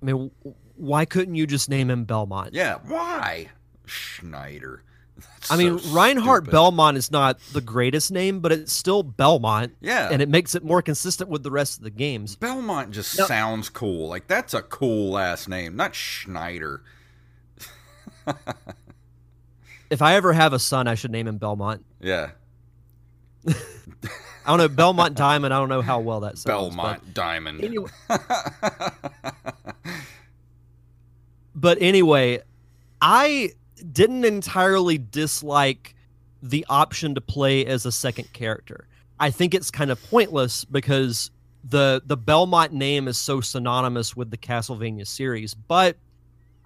I 0.03 0.05
mean, 0.05 0.31
why 0.77 1.07
couldn't 1.07 1.35
you 1.35 1.47
just 1.47 1.69
name 1.71 1.91
him 1.91 2.05
Belmont? 2.05 2.53
Yeah, 2.53 2.79
why 2.87 3.49
Schneider? 3.87 4.83
That's 5.17 5.51
I 5.51 5.57
mean, 5.57 5.79
so 5.79 5.95
Reinhardt 5.95 6.45
stupid. 6.45 6.53
Belmont 6.53 6.97
is 6.97 7.11
not 7.11 7.41
the 7.53 7.61
greatest 7.61 8.13
name, 8.13 8.41
but 8.41 8.53
it's 8.53 8.73
still 8.73 9.03
Belmont. 9.03 9.75
Yeah. 9.81 10.11
And 10.11 10.21
it 10.21 10.29
makes 10.29 10.55
it 10.55 10.63
more 10.63 10.83
consistent 10.83 11.31
with 11.31 11.43
the 11.43 11.51
rest 11.51 11.79
of 11.79 11.85
the 11.85 11.91
games. 11.91 12.37
Belmont 12.37 12.91
just 12.91 13.19
now, 13.19 13.25
sounds 13.27 13.69
cool. 13.71 14.09
Like, 14.09 14.27
that's 14.27 14.53
a 14.53 14.63
cool 14.63 15.13
last 15.13 15.49
name, 15.49 15.77
not 15.77 15.95
Schneider. 15.95 16.83
if 19.91 20.03
I 20.03 20.15
ever 20.17 20.33
have 20.35 20.53
a 20.53 20.59
son, 20.59 20.87
I 20.87 20.95
should 20.95 21.13
name 21.13 21.27
him 21.29 21.39
Belmont. 21.39 21.85
Yeah. 22.01 22.33
I 23.49 23.55
don't 24.47 24.59
know. 24.59 24.69
Belmont 24.69 25.17
Diamond, 25.17 25.53
I 25.53 25.59
don't 25.59 25.69
know 25.69 25.83
how 25.83 26.01
well 26.01 26.21
that 26.21 26.39
sounds. 26.39 26.45
Belmont 26.45 27.15
Diamond. 27.15 27.65
Anyway. 27.65 27.91
but 31.55 31.79
anyway, 31.81 32.43
I 33.01 33.51
didn't 33.93 34.25
entirely 34.25 34.99
dislike 34.99 35.95
the 36.43 36.65
option 36.69 37.15
to 37.15 37.21
play 37.21 37.65
as 37.67 37.87
a 37.87 37.93
second 37.93 38.33
character. 38.33 38.87
I 39.19 39.31
think 39.31 39.55
it's 39.55 39.71
kind 39.71 39.91
of 39.91 40.03
pointless 40.11 40.65
because 40.65 41.31
the 41.69 42.03
the 42.07 42.17
Belmont 42.17 42.73
name 42.73 43.09
is 43.09 43.19
so 43.19 43.41
synonymous 43.41 44.15
with 44.15 44.31
the 44.31 44.37
Castlevania 44.37 45.07
series, 45.07 45.55
but 45.55 45.97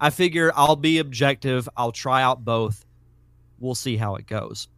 I 0.01 0.11
figure 0.11 0.53
I'll 0.55 0.77
be 0.77 0.99
objective, 0.99 1.69
I'll 1.77 1.93
try 1.93 2.23
out 2.23 2.45
both. 2.45 2.85
We'll 3.59 3.75
see 3.75 3.97
how 3.97 4.17
it 4.17 4.27
goes. 4.27 4.69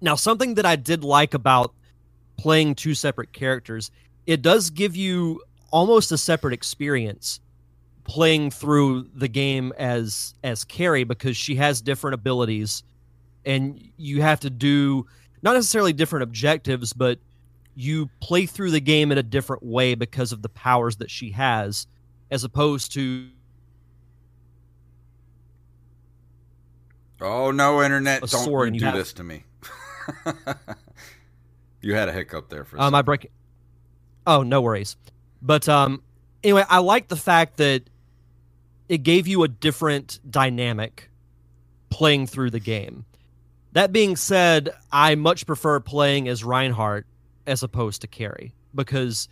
Now, 0.00 0.14
something 0.14 0.54
that 0.54 0.66
I 0.66 0.76
did 0.76 1.04
like 1.04 1.34
about 1.34 1.74
playing 2.36 2.74
two 2.74 2.94
separate 2.94 3.32
characters, 3.32 3.90
it 4.26 4.42
does 4.42 4.70
give 4.70 4.96
you 4.96 5.42
almost 5.70 6.10
a 6.10 6.18
separate 6.18 6.54
experience 6.54 7.40
playing 8.10 8.50
through 8.50 9.06
the 9.14 9.28
game 9.28 9.72
as 9.78 10.34
as 10.42 10.64
Carrie 10.64 11.04
because 11.04 11.36
she 11.36 11.54
has 11.54 11.80
different 11.80 12.14
abilities 12.14 12.82
and 13.46 13.80
you 13.96 14.20
have 14.20 14.40
to 14.40 14.50
do 14.50 15.06
not 15.42 15.52
necessarily 15.52 15.92
different 15.92 16.24
objectives 16.24 16.92
but 16.92 17.20
you 17.76 18.10
play 18.20 18.46
through 18.46 18.72
the 18.72 18.80
game 18.80 19.12
in 19.12 19.18
a 19.18 19.22
different 19.22 19.62
way 19.62 19.94
because 19.94 20.32
of 20.32 20.42
the 20.42 20.48
powers 20.48 20.96
that 20.96 21.08
she 21.08 21.30
has 21.30 21.86
as 22.32 22.42
opposed 22.42 22.92
to 22.94 23.28
Oh 27.22 27.52
no, 27.52 27.80
internet! 27.80 28.22
Don't 28.22 28.28
sword 28.28 28.64
you 28.64 28.66
and 28.68 28.76
you 28.76 28.80
do 28.80 28.96
this 28.96 29.12
to 29.12 29.22
me. 29.22 29.44
you 31.80 31.94
had 31.94 32.08
a 32.08 32.12
hiccup 32.12 32.48
there 32.48 32.64
for 32.64 32.80
um 32.80 32.92
I 32.92 33.02
break 33.02 33.30
Oh, 34.26 34.42
no 34.42 34.60
worries. 34.60 34.96
But 35.40 35.68
um 35.68 36.02
anyway, 36.42 36.64
I 36.68 36.78
like 36.78 37.06
the 37.06 37.16
fact 37.16 37.58
that 37.58 37.89
it 38.90 39.04
gave 39.04 39.28
you 39.28 39.44
a 39.44 39.48
different 39.48 40.18
dynamic 40.28 41.08
playing 41.90 42.26
through 42.26 42.50
the 42.50 42.58
game. 42.58 43.04
That 43.72 43.92
being 43.92 44.16
said, 44.16 44.70
I 44.90 45.14
much 45.14 45.46
prefer 45.46 45.78
playing 45.78 46.26
as 46.26 46.42
Reinhardt 46.42 47.06
as 47.46 47.62
opposed 47.62 48.00
to 48.00 48.08
Carrie 48.08 48.52
because 48.74 49.28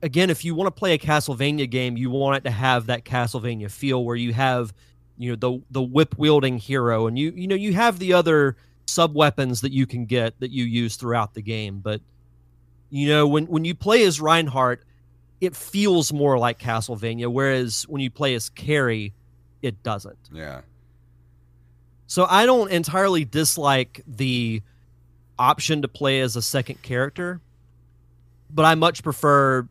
again, 0.00 0.30
if 0.30 0.44
you 0.44 0.54
want 0.54 0.68
to 0.68 0.78
play 0.78 0.94
a 0.94 0.98
Castlevania 0.98 1.68
game, 1.68 1.96
you 1.96 2.08
want 2.08 2.36
it 2.36 2.44
to 2.48 2.52
have 2.52 2.86
that 2.86 3.04
Castlevania 3.04 3.68
feel 3.68 4.04
where 4.04 4.14
you 4.14 4.32
have 4.32 4.72
you 5.18 5.30
know 5.30 5.36
the 5.36 5.64
the 5.72 5.82
whip 5.82 6.14
wielding 6.16 6.56
hero 6.58 7.08
and 7.08 7.18
you 7.18 7.32
you 7.34 7.48
know 7.48 7.56
you 7.56 7.74
have 7.74 7.98
the 7.98 8.12
other 8.12 8.56
sub 8.86 9.14
weapons 9.14 9.60
that 9.60 9.72
you 9.72 9.86
can 9.86 10.06
get 10.06 10.38
that 10.38 10.52
you 10.52 10.64
use 10.64 10.94
throughout 10.94 11.34
the 11.34 11.42
game, 11.42 11.80
but 11.80 12.00
you 12.90 13.08
know 13.08 13.26
when 13.26 13.46
when 13.46 13.64
you 13.64 13.74
play 13.74 14.04
as 14.04 14.20
Reinhardt, 14.20 14.84
it 15.42 15.56
feels 15.56 16.12
more 16.12 16.38
like 16.38 16.58
Castlevania 16.60 17.26
whereas 17.26 17.82
when 17.88 18.00
you 18.00 18.10
play 18.10 18.34
as 18.36 18.48
Carrie, 18.48 19.12
it 19.60 19.82
doesn't. 19.82 20.18
yeah, 20.32 20.60
So 22.06 22.26
I 22.30 22.46
don't 22.46 22.70
entirely 22.70 23.24
dislike 23.24 24.02
the 24.06 24.62
option 25.38 25.82
to 25.82 25.88
play 25.88 26.20
as 26.20 26.36
a 26.36 26.42
second 26.42 26.80
character, 26.82 27.40
but 28.50 28.64
I 28.64 28.76
much 28.76 29.02
prefer 29.02 29.66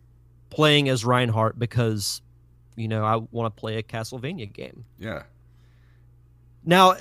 playing 0.49 0.89
as 0.89 1.05
Reinhardt 1.05 1.57
because, 1.57 2.21
you 2.75 2.89
know, 2.89 3.05
I 3.05 3.15
want 3.31 3.55
to 3.55 3.59
play 3.59 3.77
a 3.77 3.83
Castlevania 3.83 4.51
game. 4.51 4.83
yeah. 4.99 5.23
Now, 6.65 6.95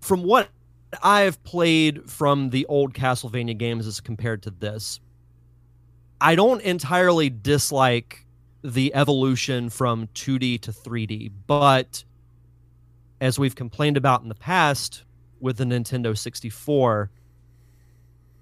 from 0.00 0.24
what 0.24 0.48
I've 1.02 1.42
played 1.44 2.10
from 2.10 2.50
the 2.50 2.66
old 2.66 2.92
Castlevania 2.92 3.56
games 3.56 3.86
as 3.86 4.00
compared 4.00 4.42
to 4.42 4.50
this, 4.50 5.00
I 6.22 6.36
don't 6.36 6.62
entirely 6.62 7.30
dislike 7.30 8.24
the 8.62 8.94
evolution 8.94 9.70
from 9.70 10.06
2D 10.14 10.60
to 10.60 10.72
3D, 10.72 11.32
but 11.48 12.04
as 13.20 13.40
we've 13.40 13.56
complained 13.56 13.96
about 13.96 14.22
in 14.22 14.28
the 14.28 14.36
past 14.36 15.02
with 15.40 15.56
the 15.56 15.64
Nintendo 15.64 16.16
64, 16.16 17.10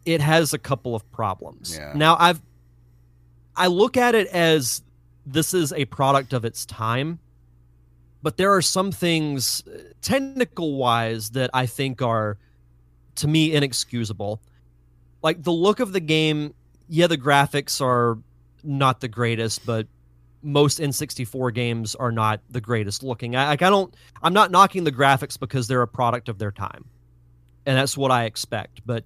it 0.05 0.21
has 0.21 0.53
a 0.53 0.59
couple 0.59 0.95
of 0.95 1.11
problems. 1.11 1.77
Yeah. 1.79 1.93
Now, 1.95 2.17
I've 2.21 2.43
I 3.57 3.67
look 3.67 3.97
at 3.97 4.15
it 4.15 4.27
as 4.29 4.83
this 5.27 5.55
is 5.55 5.73
a 5.73 5.87
product 5.87 6.33
of 6.35 6.45
its 6.45 6.67
time, 6.67 7.19
but 8.23 8.37
there 8.37 8.53
are 8.55 8.63
some 8.63 8.93
things 8.93 9.63
uh, 9.67 9.79
technical 10.03 10.77
wise 10.77 11.31
that 11.31 11.51
I 11.55 11.67
think 11.67 12.03
are 12.03 12.39
to 13.17 13.29
me 13.29 13.55
inexcusable. 13.55 14.41
Like 15.23 15.43
the 15.43 15.53
look 15.53 15.81
of 15.81 15.93
the 15.93 16.01
game, 16.01 16.55
yeah, 16.91 17.07
the 17.07 17.17
graphics 17.17 17.81
are 17.81 18.19
not 18.63 19.01
the 19.01 19.09
greatest, 19.09 19.65
but 19.65 19.87
most 20.43 20.79
N64 20.81 21.55
games 21.55 21.95
are 21.95 22.11
not 22.13 22.41
the 22.51 22.61
greatest 22.61 23.03
looking. 23.03 23.37
I, 23.37 23.49
like 23.49 23.63
I 23.63 23.71
don't 23.71 23.95
I'm 24.23 24.33
not 24.35 24.51
knocking 24.51 24.85
the 24.85 24.93
graphics 24.93 25.39
because 25.39 25.69
they're 25.69 25.83
a 25.83 25.89
product 25.89 26.29
of 26.29 26.39
their 26.39 26.51
time. 26.51 26.85
And 27.65 27.77
that's 27.79 27.97
what 27.97 28.11
I 28.11 28.25
expect. 28.25 28.81
But 28.85 29.05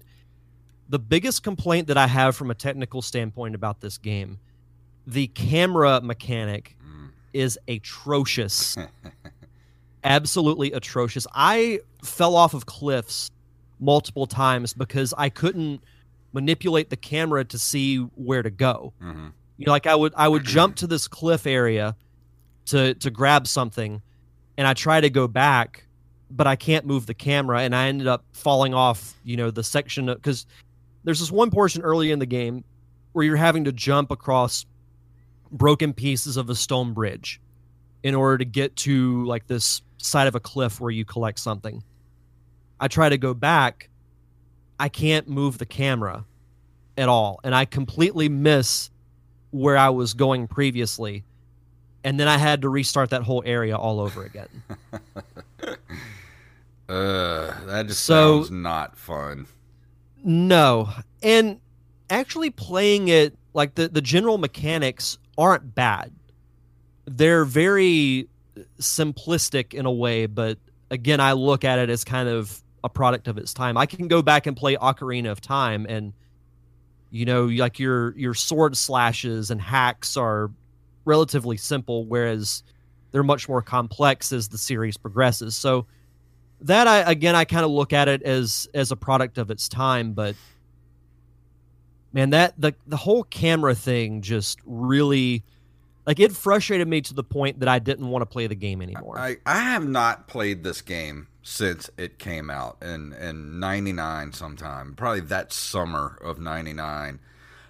the 0.89 0.99
biggest 0.99 1.43
complaint 1.43 1.87
that 1.87 1.97
I 1.97 2.07
have 2.07 2.35
from 2.35 2.51
a 2.51 2.55
technical 2.55 3.01
standpoint 3.01 3.53
about 3.53 3.81
this 3.81 3.97
game, 3.97 4.39
the 5.07 5.27
camera 5.27 6.01
mechanic 6.01 6.75
Mm. 6.85 7.09
is 7.33 7.57
atrocious 7.67 8.77
absolutely 10.03 10.71
atrocious. 10.71 11.25
I 11.33 11.79
fell 12.03 12.35
off 12.35 12.53
of 12.53 12.65
cliffs 12.65 13.31
multiple 13.79 14.27
times 14.27 14.73
because 14.73 15.13
I 15.17 15.29
couldn't 15.29 15.81
manipulate 16.35 16.89
the 16.89 16.97
camera 16.97 17.45
to 17.45 17.57
see 17.57 17.97
where 17.97 18.43
to 18.43 18.51
go. 18.51 18.93
Mhm. 19.01 19.31
You 19.57 19.65
know, 19.65 19.71
like 19.71 19.87
I 19.87 19.95
would 19.95 20.13
I 20.15 20.27
would 20.27 20.43
jump 20.57 20.75
to 20.77 20.87
this 20.87 21.07
cliff 21.07 21.47
area 21.47 21.95
to 22.65 22.93
to 22.95 23.09
grab 23.09 23.47
something 23.47 24.01
and 24.57 24.67
I 24.67 24.73
try 24.73 24.99
to 25.01 25.09
go 25.09 25.27
back, 25.27 25.85
but 26.29 26.45
I 26.45 26.55
can't 26.57 26.85
move 26.85 27.05
the 27.05 27.13
camera 27.13 27.61
and 27.61 27.73
I 27.75 27.87
ended 27.87 28.07
up 28.07 28.25
falling 28.33 28.73
off, 28.73 29.15
you 29.23 29.37
know, 29.37 29.49
the 29.49 29.63
section 29.63 30.13
cuz 30.21 30.45
there's 31.05 31.19
this 31.21 31.31
one 31.31 31.49
portion 31.51 31.81
early 31.81 32.11
in 32.11 32.19
the 32.19 32.25
game 32.25 32.63
where 33.13 33.23
you're 33.23 33.37
having 33.37 33.63
to 33.63 33.71
jump 33.71 34.11
across 34.11 34.65
broken 35.51 35.93
pieces 35.93 36.35
of 36.35 36.49
a 36.49 36.55
stone 36.55 36.93
bridge 36.93 37.39
in 38.03 38.13
order 38.13 38.37
to 38.39 38.45
get 38.45 38.75
to 38.75 39.23
like 39.25 39.47
this 39.47 39.81
side 39.97 40.27
of 40.27 40.35
a 40.35 40.39
cliff 40.39 40.81
where 40.81 40.91
you 40.91 41.05
collect 41.05 41.39
something. 41.39 41.81
I 42.79 42.89
try 42.89 43.07
to 43.07 43.17
go 43.17 43.33
back, 43.33 43.89
I 44.79 44.89
can't 44.89 45.27
move 45.29 45.57
the 45.57 45.65
camera 45.65 46.25
at 46.97 47.09
all, 47.09 47.39
and 47.43 47.53
I 47.55 47.65
completely 47.65 48.29
miss 48.29 48.89
where 49.51 49.77
I 49.77 49.89
was 49.89 50.13
going 50.13 50.47
previously. 50.47 51.23
And 52.03 52.19
then 52.19 52.27
I 52.27 52.37
had 52.37 52.61
to 52.61 52.69
restart 52.69 53.09
that 53.09 53.23
whole 53.23 53.41
area 53.45 53.75
all 53.75 53.99
over 53.99 54.23
again. 54.23 54.49
Uh, 56.87 57.51
that 57.65 57.87
just 57.87 58.03
So- 58.03 58.41
sounds 58.43 58.51
not 58.51 58.95
fun. 58.97 59.47
No. 60.23 60.89
And 61.23 61.59
actually 62.11 62.51
playing 62.51 63.07
it 63.07 63.35
like 63.55 63.73
the 63.75 63.87
the 63.87 64.01
general 64.01 64.37
mechanics 64.37 65.17
aren't 65.37 65.73
bad. 65.73 66.11
They're 67.05 67.45
very 67.45 68.27
simplistic 68.79 69.73
in 69.73 69.85
a 69.87 69.91
way, 69.91 70.27
but 70.27 70.59
again, 70.91 71.19
I 71.19 71.31
look 71.33 71.63
at 71.63 71.79
it 71.79 71.89
as 71.89 72.03
kind 72.03 72.29
of 72.29 72.61
a 72.85 72.89
product 72.89 73.27
of 73.27 73.37
its 73.37 73.51
time. 73.51 73.77
I 73.77 73.87
can 73.87 74.07
go 74.07 74.21
back 74.21 74.45
and 74.45 74.55
play 74.55 74.77
Ocarina 74.77 75.31
of 75.31 75.41
Time 75.41 75.85
and 75.89 76.13
you 77.09 77.25
know, 77.25 77.45
like 77.45 77.79
your 77.79 78.15
your 78.17 78.33
sword 78.33 78.77
slashes 78.77 79.49
and 79.49 79.59
hacks 79.59 80.15
are 80.15 80.51
relatively 81.05 81.57
simple 81.57 82.05
whereas 82.05 82.63
they're 83.11 83.23
much 83.23 83.49
more 83.49 83.61
complex 83.61 84.31
as 84.31 84.49
the 84.49 84.57
series 84.57 84.97
progresses. 84.97 85.55
So 85.55 85.87
that 86.61 86.87
I 86.87 86.99
again 87.11 87.35
I 87.35 87.45
kind 87.45 87.65
of 87.65 87.71
look 87.71 87.91
at 87.91 88.07
it 88.07 88.21
as 88.21 88.67
as 88.73 88.91
a 88.91 88.95
product 88.95 89.37
of 89.39 89.49
its 89.49 89.67
time, 89.67 90.13
but 90.13 90.35
man, 92.13 92.29
that 92.29 92.53
the 92.57 92.75
the 92.85 92.97
whole 92.97 93.23
camera 93.23 93.73
thing 93.73 94.21
just 94.21 94.59
really 94.63 95.43
like 96.05 96.19
it 96.19 96.33
frustrated 96.33 96.87
me 96.87 97.01
to 97.01 97.15
the 97.15 97.23
point 97.23 97.61
that 97.61 97.69
I 97.69 97.79
didn't 97.79 98.09
want 98.09 98.21
to 98.21 98.27
play 98.27 98.45
the 98.45 98.55
game 98.55 98.81
anymore. 98.81 99.17
I, 99.17 99.37
I 99.45 99.59
have 99.59 99.87
not 99.87 100.27
played 100.27 100.63
this 100.63 100.81
game 100.81 101.27
since 101.47 101.91
it 101.95 102.17
came 102.17 102.49
out. 102.49 102.75
In 102.81 103.13
in 103.13 103.59
99 103.59 104.33
sometime 104.33 104.95
probably 104.95 105.21
that 105.21 105.53
summer 105.53 106.17
of 106.23 106.39
99 106.39 107.19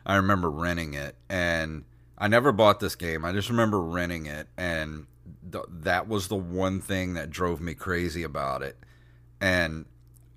i 0.06 0.16
remember 0.16 0.50
renting 0.50 0.94
it. 0.94 1.16
And 1.30 1.84
i 2.18 2.30
never 2.30 2.54
bought 2.54 2.80
this 2.80 2.96
game. 2.96 3.26
I 3.26 3.34
just 3.34 3.50
remember 3.50 3.82
renting 3.82 4.28
it. 4.28 4.48
And 4.58 5.08
th- 5.52 5.66
that 5.70 6.08
was 6.08 6.30
the 6.30 6.38
one 6.38 6.80
thing 6.80 7.16
that 7.16 7.30
drove 7.30 7.60
me 7.60 7.74
crazy 7.74 8.24
about 8.24 8.64
it. 8.64 8.78
And 9.42 9.86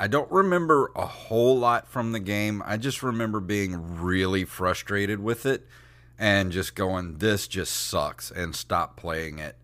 i 0.00 0.08
don't 0.08 0.30
remember 0.32 0.90
a 0.96 1.06
whole 1.06 1.56
lot 1.56 1.86
from 1.86 2.10
the 2.10 2.20
game. 2.20 2.60
I 2.66 2.76
just 2.76 3.04
remember 3.04 3.38
being 3.38 4.00
really 4.00 4.44
frustrated 4.46 5.20
with 5.20 5.46
it 5.46 5.64
and 6.18 6.50
just 6.50 6.74
going 6.74 7.18
this 7.18 7.46
just 7.46 7.72
sucks 7.72 8.32
and 8.32 8.56
stop 8.56 8.96
playing 8.96 9.38
it 9.38 9.56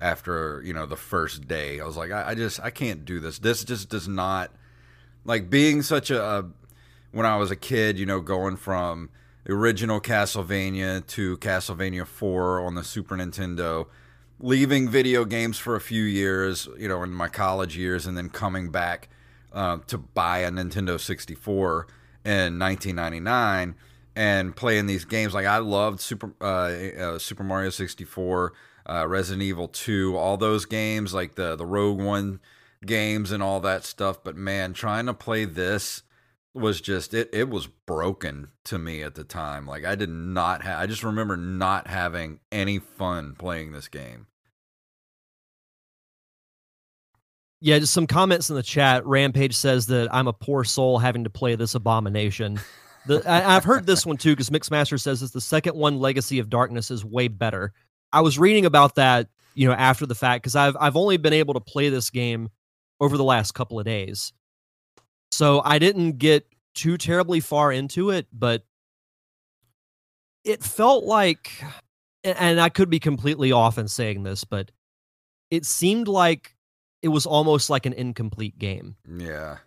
after 0.00 0.62
you 0.64 0.72
know 0.72 0.86
the 0.86 0.96
first 0.96 1.46
day. 1.46 1.80
I 1.80 1.84
was 1.84 1.96
like 1.96 2.10
i, 2.10 2.30
I 2.30 2.34
just 2.34 2.60
i 2.60 2.70
can't 2.70 3.04
do 3.04 3.20
this. 3.20 3.38
This 3.38 3.64
just 3.64 3.88
does 3.88 4.08
not 4.08 4.50
like 5.24 5.50
being 5.50 5.82
such 5.82 6.10
a, 6.10 6.22
a 6.22 6.50
when 7.12 7.26
i 7.26 7.36
was 7.36 7.50
a 7.50 7.56
kid 7.56 7.98
you 7.98 8.06
know 8.06 8.20
going 8.20 8.56
from 8.56 9.10
original 9.48 10.00
castlevania 10.00 11.06
to 11.06 11.36
castlevania 11.38 12.06
4 12.06 12.60
on 12.60 12.74
the 12.74 12.84
super 12.84 13.16
nintendo 13.16 13.86
leaving 14.40 14.88
video 14.88 15.24
games 15.24 15.58
for 15.58 15.76
a 15.76 15.80
few 15.80 16.02
years, 16.02 16.68
you 16.78 16.88
know, 16.88 17.02
in 17.02 17.12
my 17.12 17.28
college 17.28 17.76
years, 17.76 18.06
and 18.06 18.16
then 18.16 18.28
coming 18.28 18.70
back 18.70 19.08
uh, 19.52 19.78
to 19.86 19.98
buy 19.98 20.38
a 20.38 20.50
Nintendo 20.50 20.98
64 20.98 21.86
in 22.24 22.58
1999 22.58 23.74
and 24.16 24.56
playing 24.56 24.86
these 24.86 25.04
games. 25.04 25.34
Like 25.34 25.46
I 25.46 25.58
loved 25.58 26.00
Super 26.00 26.32
uh, 26.40 26.44
uh, 26.44 27.18
Super 27.18 27.44
Mario 27.44 27.70
64, 27.70 28.52
uh, 28.90 29.06
Resident 29.06 29.42
Evil 29.42 29.68
2, 29.68 30.16
all 30.16 30.36
those 30.36 30.64
games, 30.66 31.14
like 31.14 31.36
the 31.36 31.56
the 31.56 31.66
Rogue 31.66 32.00
One 32.00 32.40
games 32.84 33.30
and 33.30 33.42
all 33.42 33.60
that 33.60 33.84
stuff. 33.84 34.22
But 34.24 34.36
man, 34.36 34.72
trying 34.72 35.06
to 35.06 35.14
play 35.14 35.44
this 35.44 36.02
was 36.52 36.80
just 36.80 37.14
it 37.14 37.30
it 37.32 37.48
was 37.48 37.68
broken 37.68 38.48
to 38.64 38.76
me 38.76 39.04
at 39.04 39.14
the 39.14 39.22
time 39.22 39.68
like 39.68 39.84
i 39.84 39.94
did 39.94 40.08
not 40.08 40.62
have 40.62 40.80
i 40.80 40.84
just 40.84 41.04
remember 41.04 41.36
not 41.36 41.86
having 41.86 42.40
any 42.50 42.76
fun 42.76 43.36
playing 43.38 43.70
this 43.70 43.86
game 43.86 44.26
Yeah, 47.62 47.78
just 47.78 47.92
some 47.92 48.06
comments 48.06 48.48
in 48.48 48.56
the 48.56 48.62
chat. 48.62 49.04
Rampage 49.04 49.54
says 49.54 49.86
that 49.88 50.08
I'm 50.12 50.28
a 50.28 50.32
poor 50.32 50.64
soul 50.64 50.98
having 50.98 51.24
to 51.24 51.30
play 51.30 51.56
this 51.56 51.74
abomination. 51.74 52.58
The, 53.06 53.22
I, 53.30 53.40
have 53.40 53.64
heard 53.64 53.86
this 53.86 54.06
one 54.06 54.16
too 54.16 54.32
because 54.32 54.50
Mixmaster 54.50 54.98
says 54.98 55.22
it's 55.22 55.32
the 55.32 55.40
second 55.40 55.76
one, 55.76 55.98
Legacy 55.98 56.38
of 56.38 56.48
Darkness, 56.48 56.90
is 56.90 57.04
way 57.04 57.28
better. 57.28 57.72
I 58.12 58.20
was 58.20 58.38
reading 58.38 58.66
about 58.66 58.96
that, 58.96 59.28
you 59.54 59.68
know, 59.68 59.74
after 59.74 60.06
the 60.06 60.14
fact 60.14 60.42
because 60.42 60.56
I've 60.56 60.76
I've 60.80 60.96
only 60.96 61.16
been 61.16 61.32
able 61.32 61.54
to 61.54 61.60
play 61.60 61.88
this 61.88 62.10
game 62.10 62.50
over 63.00 63.16
the 63.16 63.24
last 63.24 63.52
couple 63.52 63.78
of 63.78 63.84
days, 63.84 64.32
so 65.32 65.62
I 65.64 65.78
didn't 65.78 66.18
get 66.18 66.46
too 66.74 66.96
terribly 66.96 67.40
far 67.40 67.72
into 67.72 68.10
it, 68.10 68.26
but 68.32 68.64
it 70.44 70.62
felt 70.62 71.04
like, 71.04 71.62
and 72.24 72.60
I 72.60 72.68
could 72.68 72.90
be 72.90 73.00
completely 73.00 73.52
off 73.52 73.78
in 73.78 73.88
saying 73.88 74.22
this, 74.22 74.44
but 74.44 74.70
it 75.50 75.66
seemed 75.66 76.08
like 76.08 76.54
it 77.02 77.08
was 77.08 77.26
almost 77.26 77.70
like 77.70 77.86
an 77.86 77.92
incomplete 77.92 78.58
game. 78.58 78.96
Yeah. 79.08 79.58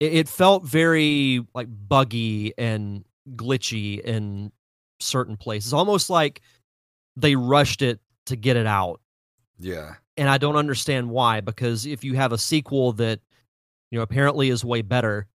It, 0.00 0.14
it 0.14 0.28
felt 0.28 0.64
very 0.64 1.44
like 1.54 1.68
buggy 1.70 2.54
and 2.58 3.04
glitchy 3.34 4.00
in 4.00 4.52
certain 5.00 5.36
places, 5.36 5.72
almost 5.72 6.10
like 6.10 6.40
they 7.16 7.36
rushed 7.36 7.82
it 7.82 8.00
to 8.26 8.36
get 8.36 8.56
it 8.56 8.66
out. 8.66 9.00
Yeah. 9.58 9.94
And 10.16 10.28
I 10.28 10.38
don't 10.38 10.56
understand 10.56 11.10
why, 11.10 11.40
because 11.40 11.86
if 11.86 12.04
you 12.04 12.14
have 12.14 12.32
a 12.32 12.38
sequel 12.38 12.92
that, 12.94 13.20
you 13.90 13.98
know, 13.98 14.02
apparently 14.02 14.50
is 14.50 14.64
way 14.64 14.82
better, 14.82 15.26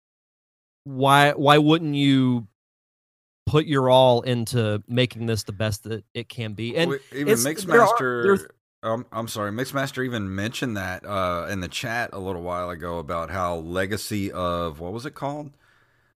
why 0.84 1.32
why 1.32 1.57
wouldn't 1.57 1.95
you 1.95 2.47
put 3.45 3.65
your 3.65 3.89
all 3.89 4.21
into 4.21 4.84
making 4.88 5.25
this 5.25 5.43
the 5.43 5.51
best 5.51 5.84
that 5.84 6.03
it 6.13 6.30
can 6.30 6.53
be? 6.53 6.75
And 6.75 6.91
well, 6.91 6.99
even 7.13 7.36
Mixmaster 7.36 8.47
um, 8.84 9.05
I'm 9.11 9.28
sorry, 9.28 9.51
Mixmaster 9.51 10.05
even 10.05 10.34
mentioned 10.34 10.78
that 10.78 11.05
uh, 11.05 11.47
in 11.49 11.61
the 11.61 11.67
chat 11.67 12.11
a 12.13 12.19
little 12.19 12.43
while 12.43 12.69
ago 12.69 12.99
about 12.99 13.32
how 13.32 13.57
Legacy 13.57 14.32
of 14.32 14.80
what 14.80 14.93
was 14.93 15.05
it 15.05 15.15
called? 15.15 15.51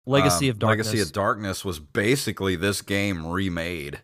Legacy 0.06 0.48
um, 0.48 0.52
of 0.52 0.60
Darkness. 0.60 0.88
Legacy 0.88 1.02
of 1.02 1.12
Darkness 1.12 1.66
was 1.66 1.80
basically 1.80 2.56
this 2.56 2.82
game 2.82 3.26
remade. 3.26 4.02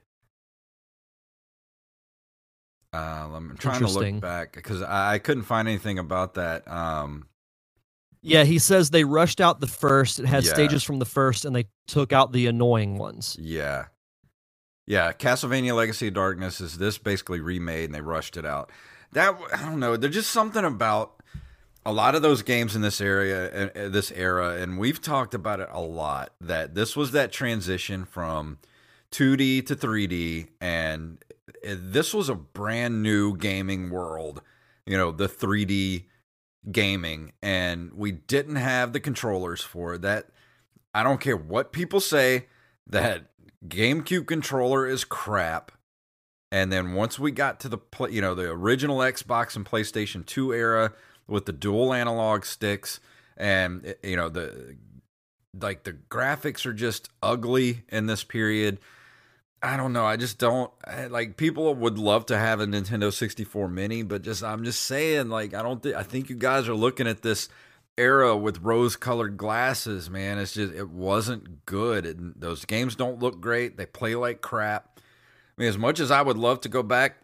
Uh, 2.97 3.35
I'm 3.35 3.57
trying 3.57 3.79
to 3.79 3.87
look 3.87 4.19
back 4.21 4.53
because 4.53 4.81
I, 4.81 5.13
I, 5.13 5.19
couldn't 5.19 5.43
find 5.43 5.67
anything 5.67 5.99
about 5.99 6.35
that. 6.35 6.67
Um, 6.67 7.27
yeah, 8.21 8.43
he 8.43 8.59
says 8.59 8.89
they 8.89 9.03
rushed 9.03 9.39
out 9.39 9.59
the 9.59 9.67
first. 9.67 10.19
It 10.19 10.25
had 10.25 10.43
yeah. 10.43 10.53
stages 10.53 10.83
from 10.83 10.99
the 10.99 11.05
first, 11.05 11.45
and 11.45 11.55
they 11.55 11.65
took 11.87 12.11
out 12.11 12.31
the 12.31 12.47
annoying 12.47 12.97
ones. 12.97 13.37
Yeah, 13.39 13.85
yeah, 14.87 15.11
Castlevania 15.11 15.75
Legacy 15.75 16.07
of 16.07 16.13
Darkness 16.13 16.61
is 16.61 16.77
this 16.77 16.97
basically 16.97 17.41
remade 17.41 17.85
and 17.85 17.93
they 17.93 18.01
rushed 18.01 18.37
it 18.37 18.45
out. 18.45 18.71
That 19.11 19.37
I 19.53 19.63
don't 19.63 19.79
know, 19.79 19.97
there's 19.97 20.15
just 20.15 20.31
something 20.31 20.63
about 20.63 21.21
a 21.85 21.91
lot 21.91 22.15
of 22.15 22.21
those 22.21 22.41
games 22.41 22.75
in 22.75 22.81
this 22.81 22.99
area 22.99 23.67
uh, 23.67 23.87
this 23.87 24.11
era 24.11 24.57
and 24.61 24.77
we've 24.77 25.01
talked 25.01 25.33
about 25.33 25.61
it 25.61 25.69
a 25.71 25.79
lot 25.79 26.33
that 26.41 26.75
this 26.75 26.97
was 26.97 27.11
that 27.11 27.31
transition 27.31 28.03
from 28.03 28.57
2D 29.11 29.65
to 29.67 29.73
3D 29.73 30.49
and 30.59 31.23
this 31.63 32.13
was 32.13 32.29
a 32.29 32.35
brand 32.35 33.01
new 33.03 33.37
gaming 33.37 33.89
world. 33.89 34.41
You 34.85 34.97
know, 34.97 35.11
the 35.11 35.27
3D 35.27 36.05
gaming 36.71 37.31
and 37.41 37.93
we 37.93 38.11
didn't 38.11 38.55
have 38.55 38.93
the 38.93 38.99
controllers 38.99 39.61
for 39.61 39.95
it. 39.95 40.01
That 40.01 40.27
I 40.93 41.03
don't 41.03 41.21
care 41.21 41.37
what 41.37 41.71
people 41.71 41.99
say 41.99 42.47
that 42.87 43.25
GameCube 43.67 44.27
controller 44.27 44.87
is 44.87 45.03
crap. 45.03 45.71
And 46.51 46.71
then 46.71 46.93
once 46.93 47.19
we 47.19 47.31
got 47.31 47.59
to 47.61 47.69
the 47.69 47.79
you 48.09 48.21
know, 48.21 48.33
the 48.33 48.49
original 48.49 48.99
Xbox 48.99 49.55
and 49.55 49.65
PlayStation 49.65 50.25
2 50.25 50.53
era 50.53 50.93
with 51.27 51.45
the 51.45 51.53
dual 51.53 51.93
analog 51.93 52.45
sticks 52.45 52.99
and 53.35 53.85
eh, 53.85 53.93
you 54.03 54.15
know, 54.15 54.29
the 54.29 54.77
like 55.59 55.83
the 55.83 55.93
graphics 55.93 56.65
are 56.65 56.73
just 56.73 57.09
ugly 57.21 57.83
in 57.89 58.05
this 58.05 58.23
period. 58.23 58.79
I 59.61 59.75
don't 59.75 59.93
know. 59.93 60.05
I 60.05 60.17
just 60.17 60.37
don't 60.37 60.71
like 61.09 61.35
people 61.35 61.73
would 61.73 61.97
love 61.97 62.27
to 62.27 62.37
have 62.37 62.59
a 62.59 62.65
Nintendo 62.65 63.11
64 63.11 63.67
mini, 63.67 64.03
but 64.03 64.21
just 64.21 64.43
I'm 64.43 64.63
just 64.63 64.81
saying 64.81 65.29
like 65.29 65.53
I 65.53 65.63
don't 65.63 65.81
think 65.81 65.95
I 65.95 66.03
think 66.03 66.29
you 66.29 66.35
guys 66.35 66.69
are 66.69 66.75
looking 66.75 67.07
at 67.07 67.23
this 67.23 67.49
era 67.97 68.37
with 68.37 68.61
rose 68.61 68.95
colored 68.95 69.35
glasses, 69.35 70.09
man. 70.09 70.37
It's 70.37 70.53
just 70.53 70.73
it 70.73 70.89
wasn't 70.89 71.65
good. 71.65 72.05
It, 72.05 72.39
those 72.39 72.65
games 72.65 72.95
don't 72.95 73.19
look 73.19 73.41
great. 73.41 73.77
They 73.77 73.87
play 73.87 74.13
like 74.15 74.41
crap. 74.41 74.99
I 74.99 75.61
mean, 75.61 75.69
as 75.69 75.77
much 75.77 75.99
as 75.99 76.11
I 76.11 76.21
would 76.21 76.37
love 76.37 76.61
to 76.61 76.69
go 76.69 76.83
back, 76.83 77.17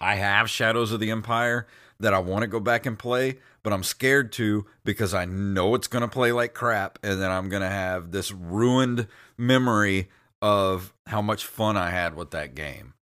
I 0.00 0.14
have 0.14 0.48
Shadows 0.48 0.92
of 0.92 1.00
the 1.00 1.10
Empire 1.10 1.66
that 2.00 2.14
I 2.14 2.18
want 2.20 2.40
to 2.40 2.48
go 2.48 2.60
back 2.60 2.86
and 2.86 2.98
play, 2.98 3.38
but 3.62 3.74
I'm 3.74 3.82
scared 3.82 4.32
to 4.32 4.64
because 4.82 5.12
I 5.12 5.26
know 5.26 5.74
it's 5.74 5.88
going 5.88 6.00
to 6.00 6.08
play 6.08 6.32
like 6.32 6.54
crap 6.54 6.98
and 7.02 7.20
then 7.20 7.30
I'm 7.30 7.50
going 7.50 7.60
to 7.60 7.68
have 7.68 8.10
this 8.10 8.32
ruined 8.32 9.06
memory 9.36 10.08
of 10.42 10.94
how 11.06 11.22
much 11.22 11.44
fun 11.44 11.76
I 11.76 11.90
had 11.90 12.14
with 12.14 12.30
that 12.30 12.54
game. 12.54 12.94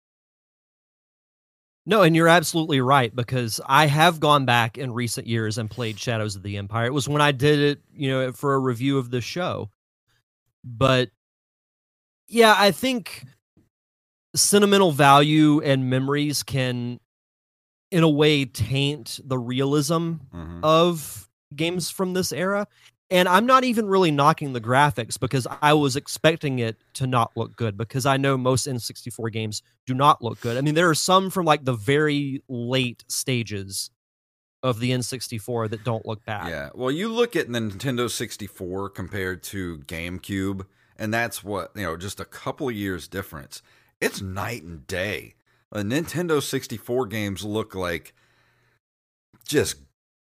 No, 1.89 2.03
and 2.03 2.17
you're 2.17 2.29
absolutely 2.29 2.81
right 2.81 3.15
because 3.15 3.61
I 3.65 3.87
have 3.87 4.19
gone 4.19 4.45
back 4.45 4.77
in 4.77 4.93
recent 4.93 5.29
years 5.29 5.57
and 5.57 5.71
played 5.71 6.01
Shadows 6.01 6.35
of 6.35 6.43
the 6.43 6.57
Empire. 6.57 6.87
It 6.87 6.93
was 6.93 7.09
when 7.09 7.23
I 7.23 7.31
did 7.31 7.61
it, 7.61 7.81
you 7.95 8.11
know, 8.11 8.33
for 8.33 8.55
a 8.55 8.59
review 8.59 8.99
of 8.99 9.11
the 9.11 9.21
show. 9.21 9.71
But 10.65 11.11
yeah, 12.27 12.55
I 12.59 12.73
think 12.73 13.25
sentimental 14.35 14.91
value 14.91 15.61
and 15.61 15.89
memories 15.89 16.43
can 16.43 16.99
in 17.93 18.03
a 18.03 18.09
way 18.09 18.45
taint 18.45 19.21
the 19.25 19.39
realism 19.39 20.15
mm-hmm. 20.35 20.61
of 20.65 21.29
games 21.55 21.89
from 21.89 22.15
this 22.15 22.33
era 22.33 22.67
and 23.11 23.29
I'm 23.29 23.47
not 23.47 23.65
even 23.65 23.87
really 23.87 24.11
knocking 24.11 24.53
the 24.53 24.61
graphics 24.61 25.19
because 25.19 25.47
I 25.63 25.75
was 25.75 25.97
expecting 25.97 26.59
it 26.59 26.77
to 26.95 27.07
not 27.07 27.33
look 27.37 27.57
good 27.57 27.77
because 27.77 28.05
I 28.05 28.17
know 28.17 28.37
most 28.37 28.67
N64 28.67 29.33
games 29.33 29.63
do 29.87 29.95
not 29.95 30.23
look 30.23 30.41
good. 30.41 30.57
I 30.57 30.61
mean, 30.61 30.75
there 30.75 30.91
are 30.91 30.95
some 30.95 31.31
from 31.31 31.47
like 31.47 31.65
the 31.65 31.75
very 31.75 32.43
late 32.49 33.05
stages 33.09 33.91
of 34.63 34.81
the 34.81 34.91
N64 34.91 35.71
that 35.71 35.85
don't 35.85 36.05
look 36.05 36.25
bad. 36.25 36.49
Yeah. 36.49 36.71
Well, 36.75 36.91
you 36.91 37.09
look 37.09 37.37
at 37.37 37.51
the 37.51 37.59
Nintendo 37.59 38.11
64 38.11 38.91
compared 38.91 39.43
to 39.45 39.79
GameCube, 39.79 40.67
and 40.97 41.15
that's 41.15 41.45
what, 41.45 41.71
you 41.77 41.83
know, 41.83 41.97
just 41.97 42.19
a 42.19 42.25
couple 42.25 42.69
years 42.71 43.07
difference. 43.07 43.63
It's 44.01 44.21
night 44.21 44.65
and 44.65 44.85
day. 44.87 45.35
The 45.71 45.83
Nintendo 45.83 46.43
64 46.43 47.07
games 47.07 47.45
look 47.45 47.75
like 47.75 48.15
just 49.47 49.77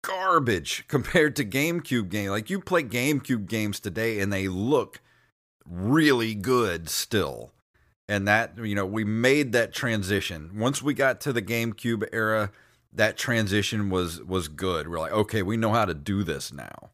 garbage 0.01 0.85
compared 0.89 1.35
to 1.37 1.45
GameCube 1.45 2.09
game. 2.09 2.29
Like 2.29 2.49
you 2.49 2.59
play 2.59 2.83
GameCube 2.83 3.47
games 3.47 3.79
today 3.79 4.19
and 4.19 4.31
they 4.31 4.47
look 4.47 5.01
really 5.65 6.35
good 6.35 6.89
still. 6.89 7.51
And 8.07 8.27
that, 8.27 8.57
you 8.57 8.75
know, 8.75 8.85
we 8.85 9.05
made 9.05 9.53
that 9.53 9.73
transition. 9.73 10.51
Once 10.55 10.81
we 10.81 10.93
got 10.93 11.21
to 11.21 11.31
the 11.31 11.41
GameCube 11.41 12.03
era, 12.11 12.51
that 12.93 13.17
transition 13.17 13.89
was 13.89 14.21
was 14.21 14.49
good. 14.49 14.89
We're 14.89 14.99
like, 14.99 15.13
okay, 15.13 15.43
we 15.43 15.55
know 15.55 15.71
how 15.71 15.85
to 15.85 15.93
do 15.93 16.23
this 16.23 16.51
now. 16.51 16.89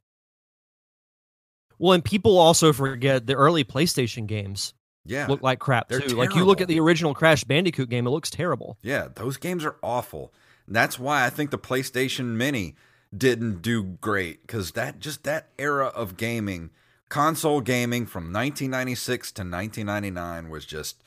Well, 1.80 1.94
and 1.94 2.04
people 2.04 2.38
also 2.38 2.74
forget 2.74 3.28
the 3.28 3.36
early 3.36 3.64
PlayStation 3.64 4.28
games. 4.28 4.74
Yeah, 5.06 5.28
look 5.28 5.42
like 5.42 5.60
crap 5.60 5.90
too. 5.90 6.00
Terrible. 6.00 6.18
Like 6.18 6.36
you 6.36 6.44
look 6.44 6.62
at 6.62 6.68
the 6.68 6.80
original 6.80 7.14
Crash 7.14 7.44
Bandicoot 7.46 7.90
game, 7.90 8.06
it 8.06 8.10
looks 8.10 8.30
terrible. 8.30 8.78
Yeah, 8.82 9.08
those 9.16 9.38
games 9.38 9.64
are 9.64 9.78
awful. 9.82 10.34
that's 10.68 11.00
why 11.00 11.26
I 11.26 11.30
think 11.30 11.50
the 11.50 11.58
PlayStation 11.58 12.36
Mini 12.36 12.76
didn't 13.16 13.62
do 13.62 13.84
great 13.84 14.42
because 14.42 14.72
that 14.72 15.00
just 15.00 15.24
that 15.24 15.50
era 15.58 15.88
of 15.88 16.18
gaming, 16.18 16.72
console 17.10 17.62
gaming 17.62 18.06
from 18.06 18.26
1996 18.26 19.32
to 19.34 19.42
1999 19.42 20.50
was 20.50 20.66
just 20.66 21.04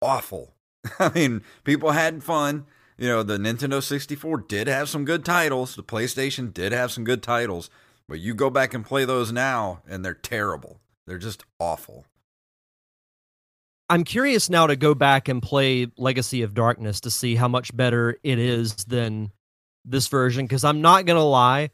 awful. 0.00 0.54
I 0.98 1.10
mean, 1.14 1.42
people 1.64 1.92
had 1.92 2.22
fun. 2.22 2.66
You 2.98 3.08
know, 3.08 3.22
the 3.22 3.38
Nintendo 3.38 3.82
64 3.82 4.38
did 4.48 4.66
have 4.68 4.88
some 4.88 5.04
good 5.04 5.24
titles. 5.24 5.74
The 5.74 5.82
PlayStation 5.82 6.52
did 6.52 6.72
have 6.72 6.92
some 6.92 7.04
good 7.04 7.22
titles, 7.22 7.70
but 8.08 8.20
you 8.20 8.34
go 8.34 8.50
back 8.50 8.74
and 8.74 8.84
play 8.84 9.04
those 9.04 9.32
now, 9.32 9.82
and 9.88 10.04
they're 10.04 10.14
terrible. 10.14 10.80
They're 11.06 11.18
just 11.18 11.44
awful. 11.58 12.06
I'm 13.88 14.04
curious 14.04 14.48
now 14.48 14.66
to 14.66 14.76
go 14.76 14.94
back 14.94 15.28
and 15.28 15.42
play 15.42 15.88
Legacy 15.96 16.42
of 16.42 16.54
Darkness 16.54 17.00
to 17.00 17.10
see 17.10 17.34
how 17.34 17.48
much 17.48 17.76
better 17.76 18.16
it 18.22 18.38
is 18.38 18.74
than 18.84 19.32
this 19.84 20.08
version. 20.08 20.44
Because 20.46 20.64
I'm 20.64 20.80
not 20.80 21.06
gonna 21.06 21.24
lie, 21.24 21.70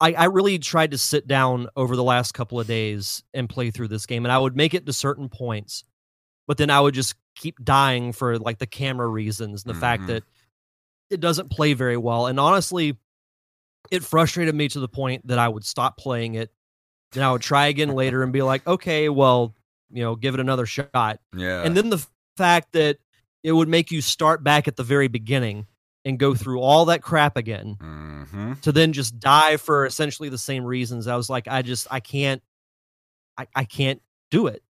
I, 0.00 0.12
I 0.14 0.24
really 0.24 0.58
tried 0.58 0.90
to 0.92 0.98
sit 0.98 1.26
down 1.26 1.68
over 1.76 1.94
the 1.96 2.02
last 2.04 2.32
couple 2.32 2.58
of 2.58 2.66
days 2.66 3.22
and 3.32 3.48
play 3.48 3.70
through 3.70 3.88
this 3.88 4.06
game, 4.06 4.24
and 4.24 4.32
I 4.32 4.38
would 4.38 4.56
make 4.56 4.74
it 4.74 4.86
to 4.86 4.92
certain 4.92 5.28
points, 5.28 5.84
but 6.46 6.58
then 6.58 6.70
I 6.70 6.80
would 6.80 6.94
just 6.94 7.14
keep 7.36 7.62
dying 7.64 8.12
for 8.12 8.38
like 8.38 8.58
the 8.58 8.66
camera 8.66 9.06
reasons 9.06 9.64
and 9.64 9.74
the 9.74 9.78
fact 9.80 10.02
Mhm. 10.02 10.06
that 10.08 10.24
it 11.10 11.20
doesn't 11.20 11.50
play 11.50 11.72
very 11.72 11.96
well. 11.96 12.26
And 12.26 12.38
honestly, 12.40 12.98
it 13.90 14.02
frustrated 14.02 14.54
me 14.54 14.68
to 14.68 14.80
the 14.80 14.88
point 14.88 15.26
that 15.28 15.38
I 15.38 15.48
would 15.48 15.64
stop 15.64 15.96
playing 15.96 16.34
it. 16.34 16.50
Then 17.12 17.22
I 17.22 17.32
would 17.32 17.42
try 17.42 17.66
again 17.66 17.88
later 17.94 18.22
and 18.22 18.32
be 18.32 18.42
like, 18.42 18.66
okay, 18.66 19.08
well, 19.08 19.54
you 19.90 20.02
know, 20.02 20.16
give 20.16 20.34
it 20.34 20.40
another 20.40 20.66
shot. 20.66 21.20
Yeah. 21.36 21.62
And 21.62 21.76
then 21.76 21.90
the 21.90 22.04
fact 22.36 22.72
that 22.72 22.98
it 23.42 23.52
would 23.52 23.68
make 23.68 23.90
you 23.90 24.00
start 24.00 24.42
back 24.42 24.68
at 24.68 24.76
the 24.76 24.84
very 24.84 25.08
beginning 25.08 25.66
and 26.04 26.18
go 26.18 26.34
through 26.34 26.60
all 26.60 26.86
that 26.86 27.02
crap 27.02 27.36
again 27.36 27.76
hmm 27.80 28.52
to 28.62 28.72
then 28.72 28.92
just 28.92 29.18
die 29.18 29.56
for 29.56 29.86
essentially 29.86 30.28
the 30.28 30.38
same 30.38 30.64
reasons. 30.64 31.06
I 31.06 31.16
was 31.16 31.28
like, 31.30 31.48
I 31.48 31.62
just, 31.62 31.86
I 31.90 32.00
can't, 32.00 32.42
I, 33.36 33.46
I 33.54 33.64
can't 33.64 34.00
do 34.30 34.46
it. 34.46 34.62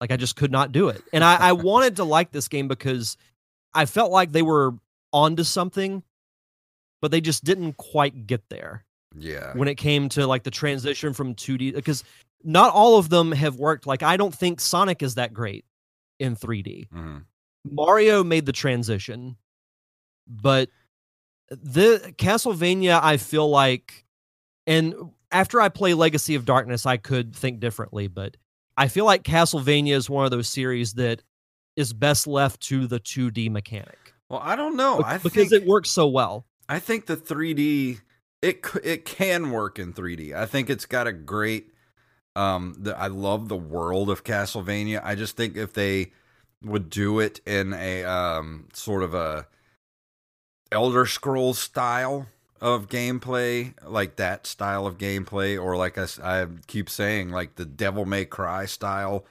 Like 0.00 0.10
I 0.10 0.16
just 0.16 0.36
could 0.36 0.50
not 0.52 0.72
do 0.72 0.88
it. 0.88 1.02
And 1.12 1.22
I, 1.24 1.36
I 1.36 1.52
wanted 1.70 1.96
to 1.96 2.04
like 2.04 2.30
this 2.30 2.48
game 2.48 2.68
because 2.68 3.16
I 3.72 3.86
felt 3.86 4.10
like 4.12 4.32
they 4.32 4.42
were 4.42 4.74
onto 5.12 5.44
something, 5.44 6.02
but 7.00 7.10
they 7.10 7.20
just 7.20 7.44
didn't 7.44 7.76
quite 7.76 8.26
get 8.26 8.48
there 8.48 8.84
Yeah. 9.16 9.52
when 9.54 9.68
it 9.68 9.76
came 9.76 10.08
to 10.10 10.26
like 10.26 10.42
the 10.42 10.50
transition 10.50 11.12
from 11.14 11.34
2D 11.34 11.74
because 11.74 12.04
not 12.42 12.72
all 12.74 12.98
of 12.98 13.08
them 13.08 13.32
have 13.32 13.56
worked. 13.56 13.86
Like 13.86 14.02
I 14.02 14.16
don't 14.16 14.34
think 14.34 14.60
Sonic 14.60 15.02
is 15.02 15.14
that 15.14 15.32
great 15.32 15.64
in 16.18 16.36
3D. 16.36 16.88
hmm 16.90 17.18
Mario 17.70 18.22
made 18.22 18.44
the 18.46 18.52
transition, 18.52 19.36
but 20.26 20.70
the 21.48 22.14
Castlevania, 22.16 23.00
I 23.02 23.16
feel 23.16 23.48
like, 23.48 24.04
and 24.66 24.94
after 25.30 25.60
I 25.60 25.68
play 25.68 25.94
Legacy 25.94 26.34
of 26.34 26.44
Darkness, 26.44 26.86
I 26.86 26.96
could 26.96 27.34
think 27.34 27.60
differently, 27.60 28.08
but 28.08 28.36
I 28.76 28.88
feel 28.88 29.04
like 29.04 29.22
Castlevania 29.22 29.94
is 29.94 30.08
one 30.08 30.24
of 30.24 30.30
those 30.30 30.48
series 30.48 30.94
that 30.94 31.22
is 31.76 31.92
best 31.92 32.26
left 32.26 32.60
to 32.62 32.86
the 32.86 33.00
2D 33.00 33.50
mechanic 33.50 34.14
Well, 34.28 34.40
I 34.42 34.56
don't 34.56 34.76
know. 34.76 35.02
I 35.02 35.18
because 35.18 35.50
think 35.50 35.52
it 35.52 35.66
works 35.66 35.90
so 35.90 36.06
well. 36.06 36.46
I 36.68 36.78
think 36.78 37.06
the 37.06 37.16
3D 37.16 38.00
it 38.42 38.64
it 38.82 39.04
can 39.04 39.50
work 39.50 39.78
in 39.78 39.92
3D. 39.92 40.34
I 40.34 40.46
think 40.46 40.70
it's 40.70 40.86
got 40.86 41.06
a 41.06 41.12
great 41.12 41.72
um 42.36 42.74
the, 42.78 42.98
I 42.98 43.08
love 43.08 43.48
the 43.48 43.56
world 43.56 44.10
of 44.10 44.24
Castlevania. 44.24 45.00
I 45.04 45.14
just 45.14 45.36
think 45.36 45.56
if 45.56 45.72
they 45.72 46.12
would 46.62 46.90
do 46.90 47.20
it 47.20 47.40
in 47.46 47.74
a 47.74 48.04
um 48.04 48.68
sort 48.72 49.02
of 49.02 49.14
a 49.14 49.46
Elder 50.72 51.06
Scrolls 51.06 51.58
style 51.58 52.26
of 52.60 52.88
gameplay, 52.88 53.74
like 53.86 54.16
that 54.16 54.46
style 54.46 54.86
of 54.86 54.98
gameplay 54.98 55.62
or 55.62 55.76
like 55.76 55.98
I 55.98 56.46
keep 56.66 56.88
saying 56.88 57.30
like 57.30 57.56
the 57.56 57.64
Devil 57.64 58.04
May 58.06 58.24
Cry 58.24 58.66
style 58.66 59.24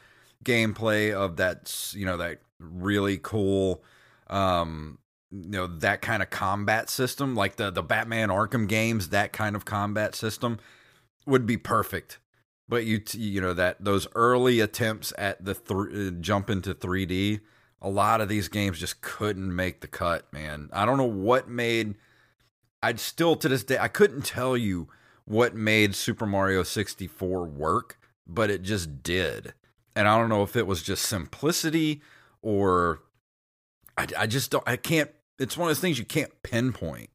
gameplay 0.44 1.14
of 1.14 1.38
that 1.38 1.94
you 1.96 2.06
know 2.06 2.18
that 2.18 2.40
really 2.60 3.18
cool 3.18 3.82
um 4.28 4.98
you 5.32 5.50
know 5.50 5.68
that 5.68 6.02
kind 6.02 6.22
of 6.22 6.30
combat 6.30 6.90
system 6.90 7.36
like 7.36 7.56
the 7.56 7.72
the 7.72 7.82
Batman 7.82 8.30
Arkham 8.30 8.68
games 8.68 9.10
that 9.10 9.34
kind 9.34 9.56
of 9.56 9.66
combat 9.66 10.16
system 10.16 10.60
would 11.26 11.46
be 11.46 11.58
perfect. 11.58 12.20
But 12.70 12.86
you 12.86 13.02
you 13.14 13.42
know 13.42 13.54
that 13.54 13.84
those 13.84 14.08
early 14.16 14.60
attempts 14.60 15.12
at 15.18 15.44
the 15.44 15.54
th- 15.54 16.14
uh, 16.14 16.20
jump 16.22 16.50
into 16.50 16.74
3D 16.74 17.42
a 17.84 17.90
lot 17.90 18.22
of 18.22 18.30
these 18.30 18.48
games 18.48 18.80
just 18.80 19.02
couldn't 19.02 19.54
make 19.54 19.82
the 19.82 19.88
cut 19.88 20.32
man. 20.32 20.70
I 20.72 20.86
don't 20.86 20.98
know 20.98 21.04
what 21.04 21.50
made 21.50 21.96
I'd 22.82 23.00
still 23.00 23.36
to 23.36 23.50
this 23.50 23.64
day 23.64 23.78
I 23.78 23.90
couldn't 23.90 24.26
tell 24.26 24.56
you 24.56 24.88
what 25.26 25.54
made 25.54 25.94
Super 25.94 26.26
Mario 26.26 26.64
64 26.64 27.46
work 27.46 28.00
but 28.26 28.50
it 28.50 28.62
just 28.62 29.04
did. 29.04 29.54
And 29.98 30.08
I 30.08 30.18
don't 30.18 30.30
know 30.30 30.44
if 30.44 30.56
it 30.56 30.66
was 30.66 30.82
just 30.82 31.06
simplicity 31.06 32.02
or 32.42 33.02
I, 33.98 34.08
I 34.18 34.28
just 34.28 34.50
don't 34.50 34.68
I 34.68 34.78
can't 34.78 35.12
it's 35.38 35.58
one 35.58 35.70
of 35.70 35.76
those 35.76 35.82
things 35.82 36.00
you 36.00 36.06
can't 36.06 36.32
pinpoint. 36.42 37.10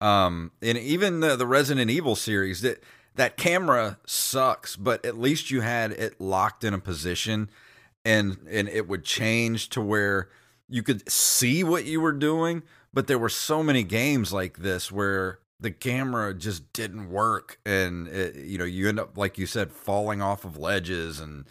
Um 0.00 0.52
and 0.62 0.78
even 0.78 1.20
the, 1.20 1.34
the 1.34 1.46
Resident 1.46 1.90
Evil 1.90 2.14
series 2.14 2.60
that 2.60 2.84
that 3.16 3.36
camera 3.36 3.98
sucks 4.06 4.76
but 4.76 5.04
at 5.04 5.18
least 5.18 5.50
you 5.50 5.60
had 5.62 5.90
it 5.90 6.20
locked 6.20 6.62
in 6.62 6.72
a 6.72 6.78
position 6.78 7.50
and 8.04 8.38
and 8.50 8.68
it 8.68 8.88
would 8.88 9.04
change 9.04 9.68
to 9.68 9.80
where 9.80 10.28
you 10.68 10.82
could 10.82 11.08
see 11.10 11.64
what 11.64 11.84
you 11.84 12.00
were 12.00 12.12
doing 12.12 12.62
but 12.92 13.06
there 13.06 13.18
were 13.18 13.28
so 13.28 13.62
many 13.62 13.82
games 13.82 14.32
like 14.32 14.58
this 14.58 14.90
where 14.90 15.38
the 15.60 15.70
camera 15.70 16.32
just 16.32 16.72
didn't 16.72 17.10
work 17.10 17.58
and 17.66 18.08
it, 18.08 18.36
you 18.36 18.58
know 18.58 18.64
you 18.64 18.88
end 18.88 19.00
up 19.00 19.16
like 19.16 19.38
you 19.38 19.46
said 19.46 19.72
falling 19.72 20.22
off 20.22 20.44
of 20.44 20.56
ledges 20.56 21.20
and 21.20 21.44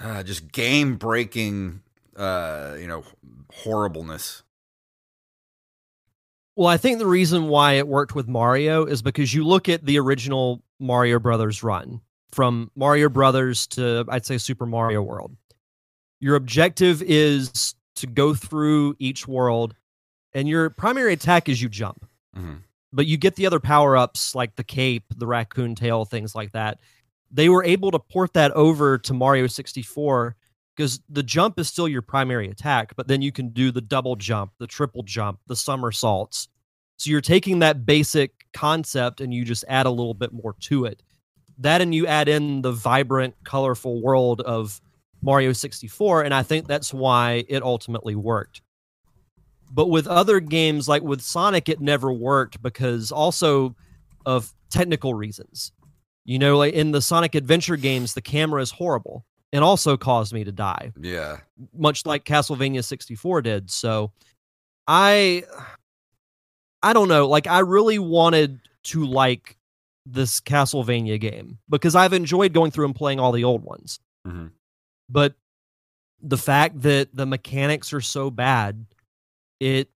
uh, 0.00 0.22
just 0.22 0.50
game 0.52 0.96
breaking 0.96 1.80
uh 2.16 2.74
you 2.78 2.86
know 2.86 3.04
horribleness 3.52 4.42
Well, 6.54 6.68
I 6.68 6.76
think 6.76 6.98
the 6.98 7.06
reason 7.06 7.48
why 7.48 7.74
it 7.74 7.88
worked 7.88 8.14
with 8.14 8.28
Mario 8.28 8.84
is 8.84 9.00
because 9.00 9.32
you 9.32 9.44
look 9.44 9.68
at 9.68 9.86
the 9.86 9.98
original 9.98 10.62
Mario 10.78 11.18
Brothers 11.18 11.62
run 11.62 12.00
from 12.30 12.70
Mario 12.76 13.08
Brothers 13.08 13.66
to 13.68 14.04
I'd 14.08 14.26
say 14.26 14.38
Super 14.38 14.66
Mario 14.66 15.02
World. 15.02 15.34
Your 16.22 16.36
objective 16.36 17.02
is 17.02 17.74
to 17.96 18.06
go 18.06 18.32
through 18.32 18.94
each 19.00 19.26
world 19.26 19.74
and 20.32 20.48
your 20.48 20.70
primary 20.70 21.12
attack 21.12 21.48
is 21.48 21.60
you 21.60 21.68
jump. 21.68 22.06
Mhm. 22.36 22.62
But 22.92 23.06
you 23.06 23.16
get 23.16 23.34
the 23.34 23.44
other 23.44 23.58
power-ups 23.58 24.32
like 24.32 24.54
the 24.54 24.62
cape, 24.62 25.04
the 25.16 25.26
raccoon 25.26 25.74
tail, 25.74 26.04
things 26.04 26.36
like 26.36 26.52
that. 26.52 26.78
They 27.32 27.48
were 27.48 27.64
able 27.64 27.90
to 27.90 27.98
port 27.98 28.34
that 28.34 28.52
over 28.52 28.98
to 28.98 29.12
Mario 29.12 29.48
64 29.48 30.36
because 30.76 31.00
the 31.08 31.24
jump 31.24 31.58
is 31.58 31.66
still 31.68 31.88
your 31.88 32.02
primary 32.02 32.48
attack, 32.48 32.94
but 32.94 33.08
then 33.08 33.20
you 33.20 33.32
can 33.32 33.48
do 33.48 33.72
the 33.72 33.80
double 33.80 34.14
jump, 34.14 34.52
the 34.58 34.68
triple 34.68 35.02
jump, 35.02 35.40
the 35.48 35.56
somersaults. 35.56 36.46
So 36.98 37.10
you're 37.10 37.20
taking 37.20 37.58
that 37.58 37.84
basic 37.84 38.46
concept 38.52 39.20
and 39.20 39.34
you 39.34 39.44
just 39.44 39.64
add 39.66 39.86
a 39.86 39.90
little 39.90 40.14
bit 40.14 40.32
more 40.32 40.54
to 40.60 40.84
it. 40.84 41.02
That 41.58 41.80
and 41.80 41.92
you 41.92 42.06
add 42.06 42.28
in 42.28 42.62
the 42.62 42.72
vibrant, 42.72 43.34
colorful 43.42 44.00
world 44.00 44.40
of 44.42 44.80
Mario 45.22 45.52
64, 45.52 46.22
and 46.22 46.34
I 46.34 46.42
think 46.42 46.66
that's 46.66 46.92
why 46.92 47.44
it 47.48 47.62
ultimately 47.62 48.14
worked. 48.14 48.62
But 49.70 49.88
with 49.88 50.06
other 50.06 50.40
games, 50.40 50.88
like 50.88 51.02
with 51.02 51.22
Sonic, 51.22 51.68
it 51.68 51.80
never 51.80 52.12
worked 52.12 52.60
because 52.62 53.10
also 53.10 53.74
of 54.26 54.52
technical 54.70 55.14
reasons. 55.14 55.72
You 56.24 56.38
know, 56.38 56.58
like 56.58 56.74
in 56.74 56.92
the 56.92 57.00
Sonic 57.00 57.34
Adventure 57.34 57.76
games, 57.76 58.14
the 58.14 58.20
camera 58.20 58.62
is 58.62 58.70
horrible 58.70 59.24
and 59.52 59.62
also 59.62 59.96
caused 59.96 60.32
me 60.32 60.44
to 60.44 60.52
die 60.52 60.90
yeah 61.00 61.36
much 61.76 62.06
like 62.06 62.24
Castlevania 62.24 62.82
64 62.82 63.42
did. 63.42 63.70
So 63.70 64.12
I 64.88 65.44
I 66.82 66.92
don't 66.92 67.08
know, 67.08 67.28
like 67.28 67.46
I 67.46 67.60
really 67.60 67.98
wanted 67.98 68.60
to 68.84 69.04
like 69.04 69.56
this 70.04 70.40
Castlevania 70.40 71.20
game 71.20 71.58
because 71.68 71.94
I've 71.94 72.12
enjoyed 72.12 72.52
going 72.52 72.72
through 72.72 72.86
and 72.86 72.94
playing 72.94 73.20
all 73.20 73.30
the 73.30 73.44
old 73.44 73.62
ones. 73.62 74.00
Mhm. 74.26 74.50
But 75.08 75.34
the 76.20 76.38
fact 76.38 76.82
that 76.82 77.14
the 77.14 77.26
mechanics 77.26 77.92
are 77.92 78.00
so 78.00 78.30
bad, 78.30 78.86
it 79.60 79.90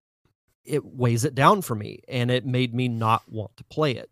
it 0.65 0.83
weighs 0.85 1.23
it 1.23 1.33
down 1.33 1.61
for 1.61 1.75
me 1.75 2.01
and 2.09 2.29
it 2.29 2.45
made 2.45 2.75
me 2.75 2.89
not 2.89 3.23
want 3.31 3.55
to 3.55 3.63
play 3.65 3.93
it. 3.93 4.09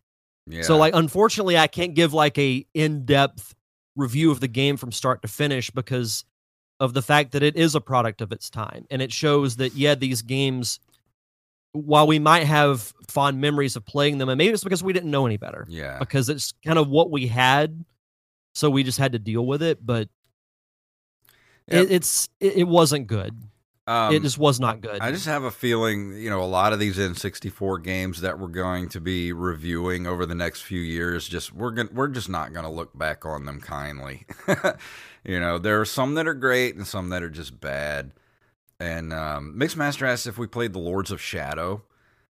yeah 0.47 0.61
So 0.61 0.77
like 0.77 0.93
unfortunately 0.95 1.57
I 1.57 1.67
can't 1.67 1.93
give 1.93 2.13
like 2.13 2.37
a 2.37 2.65
in-depth 2.73 3.53
review 3.97 4.31
of 4.31 4.39
the 4.39 4.47
game 4.47 4.77
from 4.77 4.91
start 4.93 5.21
to 5.23 5.27
finish 5.27 5.69
because 5.69 6.23
of 6.79 6.93
the 6.93 7.01
fact 7.01 7.33
that 7.33 7.43
it 7.43 7.55
is 7.57 7.75
a 7.75 7.81
product 7.81 8.21
of 8.21 8.31
its 8.31 8.49
time 8.49 8.85
and 8.89 9.01
it 9.01 9.11
shows 9.11 9.57
that 9.57 9.73
yeah 9.73 9.95
these 9.95 10.21
games 10.21 10.79
while 11.73 12.07
we 12.07 12.19
might 12.19 12.43
have 12.45 12.93
fond 13.09 13.39
memories 13.41 13.75
of 13.75 13.85
playing 13.85 14.17
them 14.17 14.29
and 14.29 14.37
maybe 14.37 14.53
it's 14.53 14.63
because 14.63 14.83
we 14.83 14.93
didn't 14.93 15.11
know 15.11 15.25
any 15.25 15.37
better 15.37 15.65
yeah 15.69 15.99
because 15.99 16.29
it's 16.29 16.53
kind 16.65 16.79
of 16.79 16.87
what 16.87 17.11
we 17.11 17.27
had 17.27 17.83
so 18.53 18.69
we 18.69 18.81
just 18.83 18.97
had 18.97 19.11
to 19.11 19.19
deal 19.19 19.45
with 19.45 19.61
it 19.61 19.85
but 19.85 20.07
Yep. 21.67 21.85
it, 21.85 21.91
it's 21.91 22.29
it, 22.39 22.57
it 22.57 22.67
wasn't 22.67 23.07
good 23.07 23.35
um, 23.87 24.15
it 24.15 24.23
just 24.23 24.39
was 24.39 24.59
not 24.59 24.81
good 24.81 24.99
I 24.99 25.11
just 25.11 25.27
have 25.27 25.43
a 25.43 25.51
feeling, 25.51 26.13
you 26.13 26.29
know, 26.31 26.41
a 26.41 26.45
lot 26.45 26.73
of 26.73 26.79
these 26.79 26.97
N64 26.97 27.83
games 27.83 28.21
that 28.21 28.39
we're 28.39 28.47
going 28.47 28.89
to 28.89 28.99
be 28.99 29.31
reviewing 29.31 30.07
over 30.07 30.25
the 30.25 30.33
next 30.33 30.61
few 30.61 30.79
years, 30.79 31.27
just 31.27 31.53
we're 31.53 31.69
going 31.69 31.89
we're 31.93 32.07
just 32.07 32.27
not 32.27 32.51
going 32.51 32.65
to 32.65 32.71
look 32.71 32.97
back 32.97 33.27
on 33.27 33.45
them 33.45 33.61
kindly. 33.61 34.25
you 35.23 35.39
know, 35.39 35.59
there 35.59 35.79
are 35.79 35.85
some 35.85 36.15
that 36.15 36.27
are 36.27 36.33
great 36.33 36.75
and 36.75 36.87
some 36.87 37.09
that 37.09 37.21
are 37.21 37.29
just 37.29 37.61
bad. 37.61 38.13
And 38.79 39.13
um, 39.13 39.55
Mixmaster 39.55 40.07
asked 40.07 40.25
if 40.25 40.39
we 40.39 40.47
played 40.47 40.73
the 40.73 40.79
Lords 40.79 41.11
of 41.11 41.21
Shadow. 41.21 41.83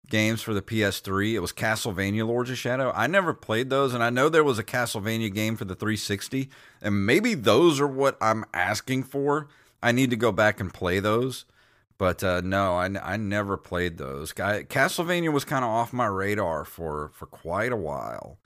Games 0.08 0.42
for 0.42 0.54
the 0.54 0.62
PS3. 0.62 1.34
It 1.34 1.40
was 1.40 1.52
Castlevania 1.52 2.26
Lords 2.26 2.50
of 2.50 2.58
Shadow. 2.58 2.92
I 2.94 3.06
never 3.06 3.34
played 3.34 3.70
those, 3.70 3.94
and 3.94 4.02
I 4.02 4.10
know 4.10 4.28
there 4.28 4.44
was 4.44 4.58
a 4.58 4.64
Castlevania 4.64 5.32
game 5.32 5.56
for 5.56 5.64
the 5.64 5.74
360, 5.74 6.48
and 6.80 7.06
maybe 7.06 7.34
those 7.34 7.80
are 7.80 7.88
what 7.88 8.16
I'm 8.20 8.44
asking 8.54 9.04
for. 9.04 9.48
I 9.82 9.92
need 9.92 10.10
to 10.10 10.16
go 10.16 10.32
back 10.32 10.60
and 10.60 10.72
play 10.72 11.00
those. 11.00 11.44
But 11.98 12.22
uh, 12.22 12.40
no, 12.42 12.74
I, 12.74 12.86
I 13.02 13.16
never 13.16 13.56
played 13.56 13.98
those. 13.98 14.32
I, 14.38 14.62
Castlevania 14.62 15.32
was 15.32 15.44
kind 15.44 15.64
of 15.64 15.70
off 15.70 15.92
my 15.92 16.06
radar 16.06 16.64
for, 16.64 17.10
for 17.12 17.26
quite 17.26 17.72
a 17.72 17.76
while 17.76 18.38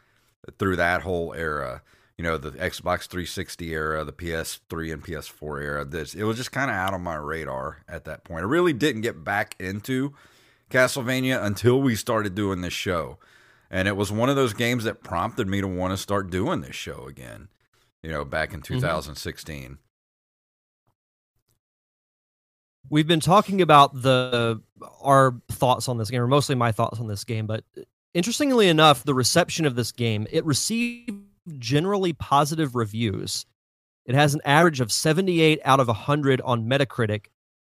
through 0.58 0.76
that 0.76 1.02
whole 1.02 1.34
era. 1.34 1.82
You 2.16 2.24
know, 2.24 2.38
the 2.38 2.52
Xbox 2.52 3.06
360 3.08 3.72
era, 3.72 4.04
the 4.04 4.12
PS3 4.12 4.92
and 4.92 5.04
PS4 5.04 5.62
era. 5.62 5.84
This 5.84 6.14
it 6.14 6.24
was 6.24 6.38
just 6.38 6.52
kind 6.52 6.70
of 6.70 6.76
out 6.76 6.94
of 6.94 7.00
my 7.00 7.16
radar 7.16 7.84
at 7.88 8.04
that 8.04 8.24
point. 8.24 8.42
I 8.42 8.46
really 8.46 8.72
didn't 8.72 9.02
get 9.02 9.22
back 9.22 9.54
into 9.58 10.14
Castlevania 10.72 11.42
until 11.42 11.80
we 11.80 11.94
started 11.94 12.34
doing 12.34 12.60
this 12.62 12.72
show. 12.72 13.18
And 13.70 13.88
it 13.88 13.96
was 13.96 14.12
one 14.12 14.28
of 14.28 14.36
those 14.36 14.52
games 14.52 14.84
that 14.84 15.02
prompted 15.02 15.48
me 15.48 15.60
to 15.60 15.68
want 15.68 15.92
to 15.92 15.96
start 15.96 16.30
doing 16.30 16.60
this 16.60 16.76
show 16.76 17.06
again, 17.06 17.48
you 18.02 18.10
know, 18.10 18.24
back 18.24 18.52
in 18.52 18.60
2016. 18.60 19.62
Mm-hmm. 19.62 19.72
We've 22.90 23.06
been 23.06 23.20
talking 23.20 23.62
about 23.62 24.02
the 24.02 24.60
our 25.00 25.40
thoughts 25.48 25.88
on 25.88 25.96
this 25.98 26.10
game, 26.10 26.20
or 26.20 26.26
mostly 26.26 26.54
my 26.54 26.72
thoughts 26.72 27.00
on 27.00 27.06
this 27.06 27.24
game, 27.24 27.46
but 27.46 27.64
interestingly 28.12 28.68
enough, 28.68 29.04
the 29.04 29.14
reception 29.14 29.64
of 29.64 29.76
this 29.76 29.92
game, 29.92 30.26
it 30.30 30.44
received 30.44 31.12
generally 31.58 32.12
positive 32.12 32.74
reviews. 32.74 33.46
It 34.04 34.14
has 34.14 34.34
an 34.34 34.40
average 34.44 34.80
of 34.80 34.90
78 34.90 35.60
out 35.64 35.80
of 35.80 35.86
100 35.86 36.40
on 36.42 36.66
Metacritic 36.66 37.26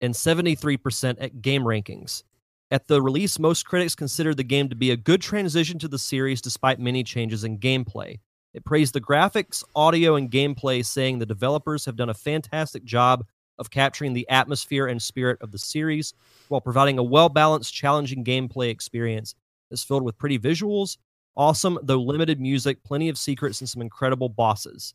and 0.02 0.14
73% 0.14 1.18
at 1.20 1.42
Game 1.42 1.64
Rankings. 1.64 2.24
At 2.70 2.88
the 2.88 3.02
release, 3.02 3.40
most 3.40 3.66
critics 3.66 3.96
considered 3.96 4.36
the 4.36 4.44
game 4.44 4.68
to 4.68 4.76
be 4.76 4.92
a 4.92 4.98
good 4.98 5.22
transition 5.22 5.80
to 5.80 5.88
the 5.88 5.98
series 5.98 6.42
despite 6.42 6.80
many 6.80 7.02
changes 7.02 7.46
in 7.46 7.60
gameplay. 7.60 8.20
It 8.54 8.66
praised 8.66 8.94
the 8.94 9.00
graphics, 9.00 9.64
audio, 9.74 10.16
and 10.16 10.30
gameplay, 10.30 10.86
saying 10.86 11.20
the 11.20 11.26
developers 11.26 11.86
have 11.86 11.96
done 11.96 12.10
a 12.10 12.14
fantastic 12.14 12.84
job 12.84 13.26
of 13.58 13.70
capturing 13.70 14.14
the 14.14 14.28
atmosphere 14.30 14.88
and 14.88 15.02
spirit 15.02 15.38
of 15.42 15.52
the 15.52 15.58
series 15.58 16.14
while 16.50 16.60
providing 16.60 17.00
a 17.00 17.04
well 17.04 17.30
balanced, 17.30 17.74
challenging 17.74 18.26
gameplay 18.26 18.70
experience 18.70 19.34
that's 19.70 19.84
filled 19.84 20.04
with 20.04 20.18
pretty 20.18 20.38
visuals, 20.38 20.98
awesome, 21.38 21.80
though 21.84 22.02
limited 22.02 22.42
music, 22.42 22.84
plenty 22.84 23.08
of 23.08 23.18
secrets, 23.18 23.62
and 23.62 23.70
some 23.70 23.82
incredible 23.82 24.28
bosses. 24.28 24.94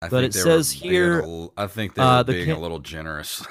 I 0.00 0.08
but 0.08 0.22
it 0.22 0.32
says 0.32 0.70
here, 0.70 1.20
a, 1.20 1.48
I 1.56 1.66
think 1.66 1.94
they're 1.94 2.04
uh, 2.04 2.22
the 2.22 2.32
being 2.32 2.52
a 2.52 2.58
little 2.58 2.78
generous. 2.78 3.44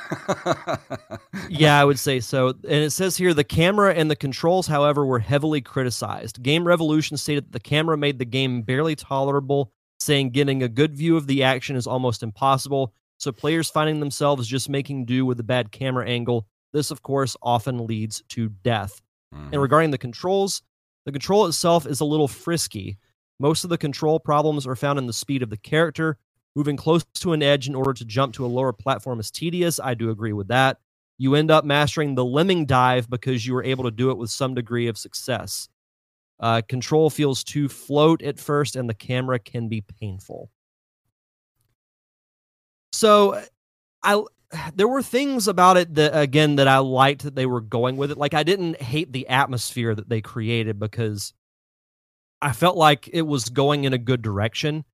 yeah, 1.50 1.80
I 1.80 1.84
would 1.84 2.00
say 2.00 2.22
so. 2.22 2.50
And 2.50 2.64
it 2.66 2.92
says 2.92 3.18
here 3.18 3.34
the 3.34 3.44
camera 3.44 3.94
and 3.94 4.10
the 4.10 4.16
controls, 4.16 4.66
however, 4.68 5.06
were 5.06 5.20
heavily 5.20 5.60
criticized. 5.60 6.42
Game 6.42 6.66
Revolution 6.66 7.18
stated 7.18 7.48
that 7.48 7.52
the 7.52 7.60
camera 7.60 7.98
made 7.98 8.18
the 8.18 8.26
game 8.26 8.62
barely 8.62 8.96
tolerable, 8.96 9.74
saying 10.00 10.30
getting 10.30 10.64
a 10.64 10.70
good 10.70 10.96
view 10.96 11.18
of 11.18 11.28
the 11.28 11.44
action 11.44 11.76
is 11.76 11.86
almost 11.86 12.24
impossible. 12.24 12.94
So 13.18 13.34
players 13.34 13.70
finding 13.70 14.00
themselves 14.00 14.48
just 14.48 14.70
making 14.70 15.06
do 15.06 15.26
with 15.26 15.40
a 15.42 15.44
bad 15.44 15.74
camera 15.74 16.08
angle. 16.08 16.48
This, 16.72 16.92
of 16.92 17.02
course, 17.02 17.36
often 17.42 17.88
leads 17.88 18.24
to 18.30 18.50
death. 18.50 19.02
Mm-hmm. 19.36 19.50
And 19.52 19.62
regarding 19.62 19.92
the 19.92 19.98
controls, 19.98 20.62
the 21.06 21.12
control 21.12 21.46
itself 21.46 21.86
is 21.86 22.00
a 22.00 22.06
little 22.06 22.28
frisky. 22.30 22.98
Most 23.40 23.64
of 23.64 23.70
the 23.70 23.78
control 23.78 24.20
problems 24.20 24.66
are 24.66 24.76
found 24.76 24.98
in 24.98 25.08
the 25.08 25.14
speed 25.14 25.44
of 25.44 25.50
the 25.50 25.58
character, 25.58 26.18
Moving 26.58 26.76
close 26.76 27.06
to 27.20 27.34
an 27.34 27.44
edge 27.44 27.68
in 27.68 27.76
order 27.76 27.94
to 27.94 28.04
jump 28.04 28.34
to 28.34 28.44
a 28.44 28.48
lower 28.48 28.74
platform 28.74 29.20
is 29.20 29.30
tedious. 29.30 29.80
I 29.80 29.94
do 29.94 30.10
agree 30.10 30.34
with 30.34 30.48
that. 30.48 30.80
You 31.20 31.36
end 31.36 31.52
up 31.52 31.64
mastering 31.64 32.16
the 32.16 32.26
lemming 32.26 32.66
dive 32.66 33.08
because 33.08 33.46
you 33.46 33.54
were 33.54 33.64
able 33.64 33.84
to 33.84 33.92
do 33.92 34.10
it 34.10 34.18
with 34.18 34.32
some 34.32 34.56
degree 34.56 34.88
of 34.88 34.98
success. 34.98 35.70
Uh, 36.40 36.64
control 36.68 37.12
feels 37.12 37.44
too 37.44 37.70
float 37.70 38.24
at 38.24 38.40
first, 38.40 38.76
and 38.76 38.90
the 38.90 38.96
camera 38.96 39.38
can 39.38 39.70
be 39.70 39.82
painful. 39.82 40.50
So, 42.92 43.40
I 44.02 44.24
there 44.74 44.88
were 44.88 45.04
things 45.04 45.48
about 45.48 45.78
it 45.78 45.94
that 45.94 46.20
again 46.20 46.56
that 46.56 46.68
I 46.68 46.80
liked 46.80 47.22
that 47.22 47.36
they 47.36 47.46
were 47.46 47.62
going 47.62 47.98
with 47.98 48.10
it. 48.10 48.18
Like 48.18 48.34
I 48.34 48.42
didn't 48.42 48.82
hate 48.82 49.12
the 49.12 49.28
atmosphere 49.28 49.94
that 49.94 50.10
they 50.10 50.22
created 50.22 50.80
because 50.80 51.34
I 52.42 52.52
felt 52.52 52.78
like 52.78 53.08
it 53.14 53.22
was 53.22 53.50
going 53.50 53.84
in 53.84 53.94
a 53.94 54.00
good 54.00 54.24
direction. 54.24 54.86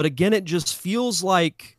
But 0.00 0.06
again, 0.06 0.32
it 0.32 0.44
just 0.44 0.76
feels 0.76 1.22
like 1.22 1.76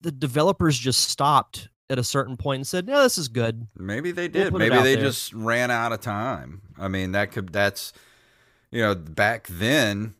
the 0.00 0.12
developers 0.12 0.78
just 0.78 1.08
stopped 1.08 1.70
at 1.90 1.98
a 1.98 2.04
certain 2.04 2.36
point 2.36 2.60
and 2.60 2.66
said, 2.68 2.86
"No, 2.86 3.02
this 3.02 3.18
is 3.18 3.26
good." 3.26 3.66
Maybe 3.76 4.12
they 4.12 4.28
did. 4.28 4.52
We'll 4.52 4.60
Maybe 4.60 4.76
they 4.76 4.94
there. 4.94 5.02
just 5.02 5.32
ran 5.34 5.72
out 5.72 5.90
of 5.90 6.00
time. 6.00 6.62
I 6.78 6.86
mean, 6.86 7.10
that 7.10 7.32
could 7.32 7.52
that's 7.52 7.92
you 8.70 8.80
know, 8.80 8.94
back 8.94 9.48
then 9.48 10.14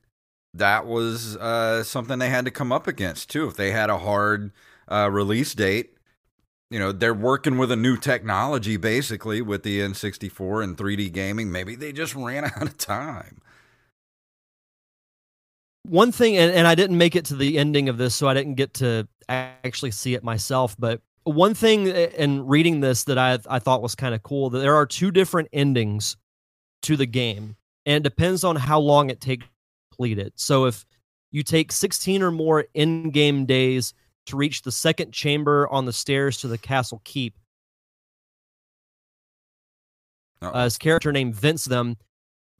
that 0.52 0.84
was 0.84 1.36
uh, 1.36 1.84
something 1.84 2.18
they 2.18 2.28
had 2.28 2.44
to 2.44 2.50
come 2.50 2.72
up 2.72 2.88
against 2.88 3.30
too. 3.30 3.46
If 3.46 3.54
they 3.54 3.70
had 3.70 3.88
a 3.88 3.98
hard 3.98 4.50
uh, 4.90 5.08
release 5.08 5.54
date, 5.54 5.96
you 6.72 6.80
know, 6.80 6.90
they're 6.90 7.14
working 7.14 7.56
with 7.56 7.70
a 7.70 7.76
new 7.76 7.96
technology 7.96 8.76
basically 8.76 9.40
with 9.40 9.62
the 9.62 9.78
N64 9.78 10.64
and 10.64 10.76
3D 10.76 11.12
gaming. 11.12 11.52
Maybe 11.52 11.76
they 11.76 11.92
just 11.92 12.16
ran 12.16 12.44
out 12.56 12.62
of 12.62 12.76
time 12.76 13.42
one 15.88 16.12
thing, 16.12 16.36
and, 16.36 16.52
and 16.52 16.66
I 16.66 16.74
didn't 16.74 16.98
make 16.98 17.16
it 17.16 17.24
to 17.26 17.36
the 17.36 17.58
ending 17.58 17.88
of 17.88 17.98
this, 17.98 18.14
so 18.14 18.28
I 18.28 18.34
didn't 18.34 18.54
get 18.54 18.74
to 18.74 19.06
actually 19.28 19.90
see 19.90 20.14
it 20.14 20.22
myself. 20.22 20.76
But 20.78 21.00
one 21.24 21.54
thing 21.54 21.86
in 21.86 22.46
reading 22.46 22.80
this 22.80 23.04
that 23.04 23.18
I 23.18 23.38
I 23.48 23.58
thought 23.58 23.82
was 23.82 23.94
kind 23.94 24.14
of 24.14 24.22
cool 24.22 24.50
that 24.50 24.60
there 24.60 24.74
are 24.74 24.86
two 24.86 25.10
different 25.10 25.48
endings 25.52 26.16
to 26.82 26.96
the 26.96 27.06
game, 27.06 27.56
and 27.84 27.96
it 27.96 28.02
depends 28.02 28.44
on 28.44 28.56
how 28.56 28.78
long 28.78 29.10
it 29.10 29.20
takes 29.20 29.44
to 29.44 29.50
complete 29.90 30.18
it. 30.18 30.32
So 30.36 30.66
if 30.66 30.84
you 31.32 31.42
take 31.42 31.72
16 31.72 32.22
or 32.22 32.30
more 32.30 32.66
in-game 32.74 33.46
days 33.46 33.92
to 34.26 34.36
reach 34.36 34.62
the 34.62 34.72
second 34.72 35.12
chamber 35.12 35.68
on 35.68 35.84
the 35.84 35.92
stairs 35.92 36.38
to 36.38 36.48
the 36.48 36.58
castle 36.58 37.00
keep, 37.04 37.38
uh, 40.42 40.64
his 40.64 40.78
character 40.78 41.12
named 41.12 41.34
Vince 41.34 41.64
them 41.64 41.96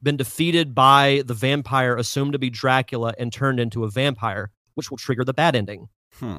been 0.03 0.17
defeated 0.17 0.75
by 0.75 1.23
the 1.27 1.35
vampire 1.35 1.97
assumed 1.97 2.33
to 2.33 2.39
be 2.39 2.51
Dracula 2.51 3.15
and 3.19 3.33
turned 3.33 3.61
into 3.61 3.85
a 3.85 3.91
vampire, 3.91 4.51
which 4.75 4.91
will 4.91 4.99
trigger 4.99 5.25
the 5.25 5.35
bad 5.35 5.57
ending. 5.57 5.89
Hmm. 6.15 6.39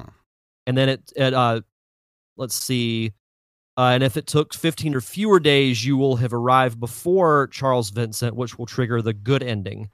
And 0.66 0.76
then 0.76 0.88
it, 0.88 1.12
it 1.16 1.34
uh, 1.34 1.62
let's 2.36 2.54
see, 2.54 3.12
uh, 3.76 3.92
and 3.94 4.02
if 4.02 4.16
it 4.16 4.26
took 4.26 4.54
15 4.54 4.96
or 4.96 5.00
fewer 5.00 5.38
days, 5.38 5.84
you 5.84 5.96
will 5.96 6.16
have 6.16 6.34
arrived 6.34 6.80
before 6.80 7.46
Charles 7.48 7.90
Vincent, 7.90 8.34
which 8.34 8.58
will 8.58 8.66
trigger 8.66 9.00
the 9.00 9.12
good 9.12 9.42
ending. 9.42 9.88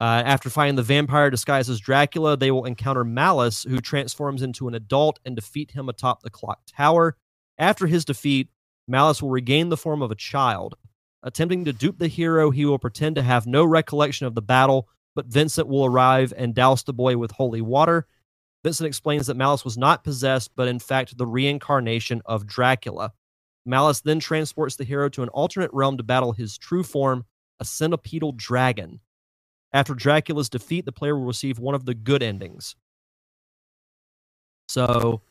Uh, 0.00 0.22
after 0.24 0.50
finding 0.50 0.76
the 0.76 0.82
vampire 0.82 1.30
disguised 1.30 1.70
as 1.70 1.80
Dracula, 1.80 2.36
they 2.36 2.50
will 2.50 2.64
encounter 2.64 3.04
Malice, 3.04 3.64
who 3.64 3.80
transforms 3.80 4.42
into 4.42 4.66
an 4.66 4.74
adult 4.74 5.18
and 5.24 5.34
defeat 5.34 5.70
him 5.70 5.88
atop 5.88 6.22
the 6.22 6.30
clock 6.30 6.60
tower. 6.66 7.16
After 7.58 7.86
his 7.86 8.04
defeat, 8.04 8.48
Malice 8.88 9.22
will 9.22 9.30
regain 9.30 9.68
the 9.68 9.76
form 9.76 10.02
of 10.02 10.10
a 10.10 10.14
child. 10.16 10.76
Attempting 11.26 11.64
to 11.64 11.72
dupe 11.72 11.98
the 11.98 12.06
hero, 12.06 12.52
he 12.52 12.64
will 12.64 12.78
pretend 12.78 13.16
to 13.16 13.22
have 13.22 13.48
no 13.48 13.64
recollection 13.64 14.28
of 14.28 14.36
the 14.36 14.42
battle, 14.42 14.88
but 15.16 15.26
Vincent 15.26 15.66
will 15.66 15.84
arrive 15.84 16.32
and 16.36 16.54
douse 16.54 16.84
the 16.84 16.92
boy 16.92 17.16
with 17.16 17.32
holy 17.32 17.60
water. 17.60 18.06
Vincent 18.62 18.86
explains 18.86 19.26
that 19.26 19.36
Malice 19.36 19.64
was 19.64 19.76
not 19.76 20.04
possessed, 20.04 20.52
but 20.54 20.68
in 20.68 20.78
fact 20.78 21.18
the 21.18 21.26
reincarnation 21.26 22.22
of 22.26 22.46
Dracula. 22.46 23.12
Malice 23.64 24.02
then 24.02 24.20
transports 24.20 24.76
the 24.76 24.84
hero 24.84 25.08
to 25.08 25.24
an 25.24 25.28
alternate 25.30 25.72
realm 25.72 25.96
to 25.96 26.04
battle 26.04 26.30
his 26.30 26.56
true 26.56 26.84
form, 26.84 27.24
a 27.58 27.64
centipedal 27.64 28.36
dragon. 28.36 29.00
After 29.72 29.94
Dracula's 29.94 30.48
defeat, 30.48 30.84
the 30.84 30.92
player 30.92 31.18
will 31.18 31.26
receive 31.26 31.58
one 31.58 31.74
of 31.74 31.84
the 31.84 31.94
good 31.94 32.22
endings. 32.22 32.76
So, 34.68 35.22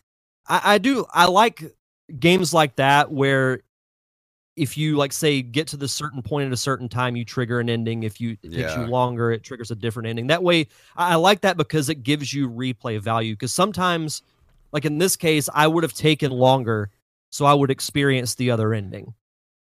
I, 0.45 0.61
I 0.73 0.77
do 0.77 1.05
I 1.13 1.27
like 1.27 1.63
games 2.19 2.53
like 2.53 2.75
that 2.75 3.11
where 3.11 3.61
if 4.55 4.77
you 4.77 4.95
like 4.95 5.11
say 5.11 5.41
get 5.41 5.67
to 5.67 5.77
the 5.77 5.87
certain 5.87 6.21
point 6.21 6.47
at 6.47 6.53
a 6.53 6.57
certain 6.57 6.87
time 6.87 7.15
you 7.15 7.25
trigger 7.25 7.59
an 7.59 7.69
ending. 7.69 8.03
If 8.03 8.21
you 8.21 8.37
it 8.41 8.53
takes 8.53 8.75
you 8.75 8.85
longer 8.85 9.31
it 9.31 9.43
triggers 9.43 9.71
a 9.71 9.75
different 9.75 10.07
ending. 10.07 10.27
That 10.27 10.43
way 10.43 10.67
i 10.95 11.15
like 11.15 11.41
that 11.41 11.57
because 11.57 11.89
it 11.89 12.03
gives 12.03 12.33
you 12.33 12.49
replay 12.49 12.99
value. 12.99 13.33
Because 13.33 13.53
sometimes 13.53 14.21
like 14.71 14.85
in 14.85 14.97
this 14.97 15.15
case 15.15 15.49
i 15.53 15.67
would 15.67 15.83
have 15.83 15.93
taken 15.93 16.31
longer 16.31 16.89
so 17.31 17.45
i 17.45 17.53
would 17.53 17.71
experience 17.71 18.35
the 18.35 18.51
other 18.51 18.73
ending 18.73 19.13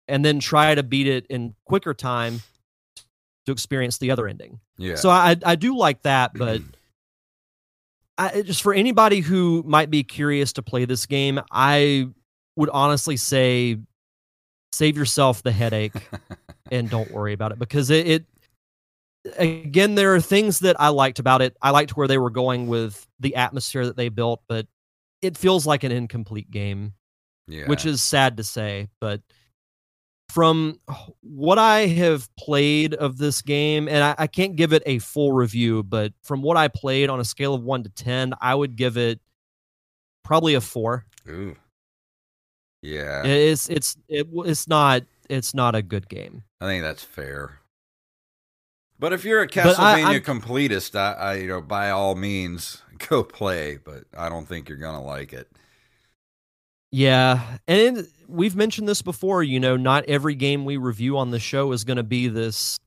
and 0.09 0.25
then 0.25 0.41
try 0.41 0.75
to 0.75 0.83
beat 0.83 1.07
it 1.07 1.27
in 1.27 1.55
quicker 1.65 1.95
time 1.95 2.41
to 3.47 3.53
experience 3.53 3.99
the 3.99 4.11
other 4.11 4.27
ending. 4.27 4.61
Yeah. 4.79 4.97
So 4.97 5.11
i 5.11 5.37
i 5.45 5.55
do 5.55 5.77
like 5.77 6.03
that 6.03 6.33
but 6.35 6.61
I, 8.19 8.43
just 8.43 8.63
for 8.63 8.75
anybody 8.75 9.21
who 9.21 9.63
might 9.67 9.91
be 9.91 10.05
curious 10.05 10.53
to 10.55 10.63
play 10.63 10.85
this 10.85 11.07
game 11.07 11.41
i 11.51 12.09
would 12.57 12.69
honestly 12.69 13.17
say 13.17 13.79
save 14.73 14.97
yourself 14.97 15.43
the 15.43 15.53
headache 15.53 16.09
and 16.71 16.91
don't 16.91 17.11
worry 17.11 17.33
about 17.33 17.53
it 17.53 17.59
because 17.59 17.91
it, 17.91 18.07
it 18.07 18.25
again 19.39 19.95
there 19.95 20.15
are 20.15 20.21
things 20.21 20.61
that 20.61 20.81
i 20.81 20.89
liked 20.89 21.19
about 21.19 21.43
it 21.43 21.57
i 21.63 21.71
liked 21.71 21.97
where 21.97 22.09
they 22.09 22.19
were 22.19 22.31
going 22.31 22.67
with 22.67 23.07
the 23.21 23.37
atmosphere 23.37 23.87
that 23.87 23.97
they 23.97 24.09
built 24.09 24.43
but 24.49 24.67
it 25.21 25.37
feels 25.37 25.67
like 25.67 25.85
an 25.85 25.93
incomplete 25.93 26.51
game 26.51 26.93
yeah. 27.47 27.67
which 27.67 27.87
is 27.87 28.03
sad 28.03 28.37
to 28.37 28.45
say 28.45 28.89
but 29.01 29.21
from 30.33 30.81
what 31.21 31.59
I 31.59 31.81
have 31.81 32.27
played 32.37 32.95
of 32.95 33.19
this 33.19 33.43
game, 33.43 33.87
and 33.87 34.03
I, 34.03 34.15
I, 34.17 34.27
can't 34.27 34.57
give 34.57 34.73
it 34.73 34.83
a 34.87 34.99
full 34.99 35.33
review, 35.33 35.83
but 35.83 36.15
from 36.23 36.41
what 36.41 36.57
I 36.57 36.69
played 36.69 37.11
on 37.11 37.21
a 37.21 37.25
scale 37.25 37.53
of 37.53 37.63
one 37.63 37.83
to 37.83 37.91
ten, 37.91 38.33
I 38.41 38.55
would 38.55 38.75
give 38.75 38.97
it 38.97 39.21
probably 40.25 40.55
a 40.55 40.63
four. 40.63 41.05
Ooh. 41.29 41.55
Yeah. 42.83 43.25
It's 43.25 43.69
it's 43.69 43.97
it, 44.09 44.29
it's 44.33 44.69
not 44.69 45.05
it's 45.29 45.55
not 45.55 45.75
a 45.75 45.83
good 45.83 46.09
game. 46.09 46.43
I 46.61 46.67
think 46.67 46.83
that's 46.83 47.03
fair. 47.03 47.61
But 48.99 49.13
if 49.13 49.25
you're 49.25 49.43
a 49.43 49.49
Castlevania 49.49 50.05
I, 50.07 50.21
completist, 50.21 50.95
I, 50.95 51.13
I 51.13 51.35
you 51.35 51.49
know 51.49 51.61
by 51.61 51.91
all 51.91 52.15
means 52.15 52.83
go 53.09 53.23
play, 53.25 53.79
but 53.83 54.05
I 54.17 54.29
don't 54.29 54.47
think 54.47 54.69
you're 54.69 54.79
gonna 54.79 55.03
like 55.03 55.33
it. 55.33 55.51
Yeah, 56.91 57.57
and 57.67 58.07
we've 58.29 58.55
mentioned 58.55 58.87
this 58.87 59.01
before. 59.01 59.43
You 59.43 59.59
know, 59.59 59.77
not 59.77 60.05
every 60.07 60.35
game 60.35 60.65
we 60.65 60.77
review 60.77 61.17
on 61.17 61.31
the 61.31 61.39
show 61.39 61.73
is 61.73 61.85
going 61.85 61.97
to 61.97 62.03
be 62.03 62.29
this 62.29 62.79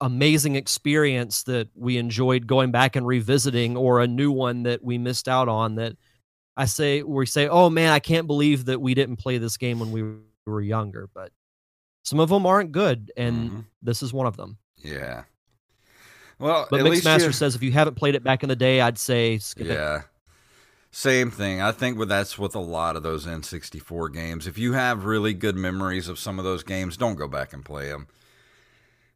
amazing 0.00 0.56
experience 0.56 1.42
that 1.44 1.68
we 1.74 1.98
enjoyed 1.98 2.46
going 2.46 2.70
back 2.70 2.96
and 2.96 3.06
revisiting, 3.06 3.76
or 3.76 4.00
a 4.00 4.06
new 4.06 4.32
one 4.32 4.62
that 4.62 4.82
we 4.82 4.96
missed 4.96 5.28
out 5.28 5.48
on. 5.48 5.74
That 5.74 5.96
I 6.56 6.64
say, 6.64 7.02
we 7.02 7.26
say, 7.26 7.48
"Oh 7.48 7.70
man, 7.70 7.92
I 7.92 7.98
can't 7.98 8.26
believe 8.26 8.66
that 8.66 8.80
we 8.80 8.94
didn't 8.94 9.16
play 9.16 9.38
this 9.38 9.56
game 9.56 9.78
when 9.78 9.92
we 9.92 10.02
were 10.46 10.60
younger." 10.60 11.08
But 11.12 11.32
some 12.04 12.20
of 12.20 12.28
them 12.28 12.46
aren't 12.46 12.72
good, 12.72 13.12
and 13.16 13.50
mm-hmm. 13.50 13.60
this 13.82 14.02
is 14.02 14.12
one 14.12 14.26
of 14.26 14.36
them. 14.36 14.58
Yeah. 14.76 15.24
Well, 16.38 16.66
but 16.70 16.80
Mixmaster 16.80 17.34
says 17.34 17.54
if 17.54 17.62
you 17.62 17.72
haven't 17.72 17.94
played 17.94 18.14
it 18.14 18.22
back 18.22 18.42
in 18.42 18.48
the 18.48 18.56
day, 18.56 18.80
I'd 18.80 18.98
say 18.98 19.38
skip 19.38 19.66
yeah. 19.66 19.98
It. 19.98 20.02
Same 20.90 21.30
thing. 21.30 21.60
I 21.60 21.72
think 21.72 21.98
that's 22.08 22.38
with 22.38 22.54
a 22.54 22.60
lot 22.60 22.96
of 22.96 23.02
those 23.02 23.26
N64 23.26 24.12
games. 24.14 24.46
If 24.46 24.56
you 24.56 24.72
have 24.72 25.04
really 25.04 25.34
good 25.34 25.56
memories 25.56 26.08
of 26.08 26.18
some 26.18 26.38
of 26.38 26.44
those 26.44 26.62
games, 26.62 26.96
don't 26.96 27.16
go 27.16 27.28
back 27.28 27.52
and 27.52 27.64
play 27.64 27.88
them 27.88 28.06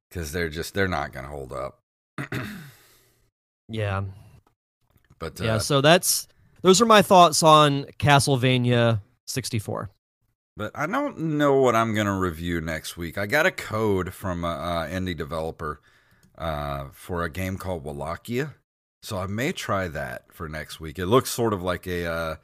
because 0.08 0.32
they're 0.32 0.50
just 0.50 0.74
they're 0.74 0.88
not 0.88 1.12
going 1.12 1.24
to 1.24 1.30
hold 1.30 1.52
up. 1.52 1.80
yeah. 3.68 4.02
But 5.18 5.40
uh, 5.40 5.44
yeah, 5.44 5.58
so 5.58 5.80
that's 5.80 6.28
those 6.62 6.80
are 6.80 6.86
my 6.86 7.02
thoughts 7.02 7.42
on 7.42 7.84
Castlevania 7.98 9.00
64. 9.26 9.90
But 10.56 10.72
I 10.74 10.86
don't 10.86 11.18
know 11.18 11.60
what 11.60 11.74
I'm 11.74 11.94
going 11.94 12.06
to 12.06 12.12
review 12.12 12.60
next 12.60 12.96
week. 12.96 13.16
I 13.16 13.26
got 13.26 13.46
a 13.46 13.50
code 13.50 14.12
from 14.12 14.44
an 14.44 14.90
indie 14.90 15.16
developer 15.16 15.80
uh, 16.36 16.88
for 16.92 17.22
a 17.24 17.30
game 17.30 17.56
called 17.56 17.84
Wallachia. 17.84 18.54
So 19.02 19.16
I 19.16 19.26
may 19.26 19.52
try 19.52 19.88
that 19.88 20.32
for 20.32 20.48
next 20.48 20.80
week. 20.80 20.98
It 20.98 21.06
looks 21.06 21.30
sort 21.30 21.54
of 21.54 21.62
like 21.62 21.86
a 21.86 22.06
uh, 22.06 22.36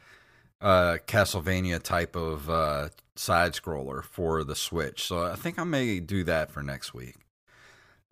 uh, 0.61 0.97
Castlevania 1.07 1.83
type 1.83 2.17
of 2.17 2.49
uh, 2.49 2.89
side 3.17 3.53
scroller 3.53 4.03
for 4.03 4.43
the 4.45 4.55
Switch. 4.55 5.05
So 5.05 5.25
I 5.25 5.35
think 5.35 5.59
I 5.59 5.65
may 5.65 6.01
do 6.01 6.25
that 6.25 6.51
for 6.51 6.63
next 6.63 6.95
week. 6.95 7.17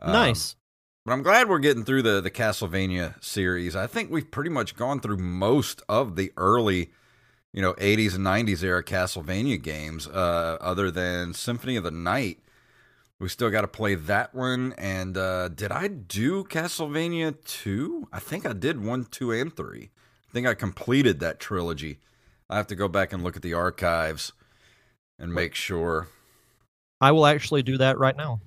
Um, 0.00 0.12
nice. 0.12 0.56
But 1.04 1.12
I'm 1.12 1.22
glad 1.22 1.48
we're 1.48 1.58
getting 1.58 1.84
through 1.84 2.02
the 2.02 2.20
the 2.20 2.30
Castlevania 2.30 3.22
series. 3.22 3.76
I 3.76 3.86
think 3.86 4.10
we've 4.10 4.30
pretty 4.30 4.50
much 4.50 4.76
gone 4.76 5.00
through 5.00 5.18
most 5.18 5.82
of 5.88 6.16
the 6.16 6.32
early, 6.36 6.90
you 7.52 7.60
know, 7.60 7.74
80s 7.74 8.14
and 8.14 8.24
90s 8.24 8.62
era 8.62 8.82
Castlevania 8.82 9.60
games, 9.60 10.06
uh, 10.06 10.56
other 10.60 10.90
than 10.90 11.34
Symphony 11.34 11.76
of 11.76 11.84
the 11.84 11.90
Night 11.90 12.38
we 13.24 13.28
still 13.28 13.50
got 13.50 13.62
to 13.62 13.68
play 13.68 13.94
that 13.94 14.34
one. 14.34 14.74
And 14.76 15.16
uh, 15.16 15.48
did 15.48 15.72
I 15.72 15.88
do 15.88 16.44
Castlevania 16.44 17.34
2? 17.44 18.08
I 18.12 18.18
think 18.18 18.46
I 18.46 18.52
did 18.52 18.82
1, 18.82 19.06
2, 19.10 19.32
and 19.32 19.56
3. 19.56 19.90
I 20.28 20.32
think 20.32 20.46
I 20.46 20.54
completed 20.54 21.20
that 21.20 21.40
trilogy. 21.40 22.00
I 22.50 22.56
have 22.56 22.66
to 22.68 22.74
go 22.74 22.88
back 22.88 23.12
and 23.12 23.22
look 23.22 23.36
at 23.36 23.42
the 23.42 23.54
archives 23.54 24.32
and 25.18 25.32
make 25.32 25.54
sure. 25.54 26.08
I 27.00 27.12
will 27.12 27.26
actually 27.26 27.62
do 27.62 27.78
that 27.78 27.98
right 27.98 28.16
now. 28.16 28.40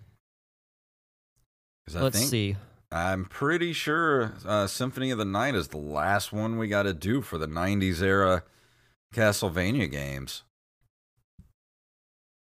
Let's 1.93 2.19
see. 2.19 2.55
I'm 2.91 3.25
pretty 3.25 3.73
sure 3.73 4.33
uh, 4.45 4.67
Symphony 4.67 5.11
of 5.11 5.17
the 5.17 5.25
Night 5.25 5.55
is 5.55 5.69
the 5.69 5.77
last 5.77 6.31
one 6.31 6.57
we 6.57 6.67
got 6.67 6.83
to 6.83 6.93
do 6.93 7.21
for 7.21 7.37
the 7.37 7.47
90s 7.47 8.01
era 8.01 8.43
Castlevania 9.13 9.89
games 9.91 10.43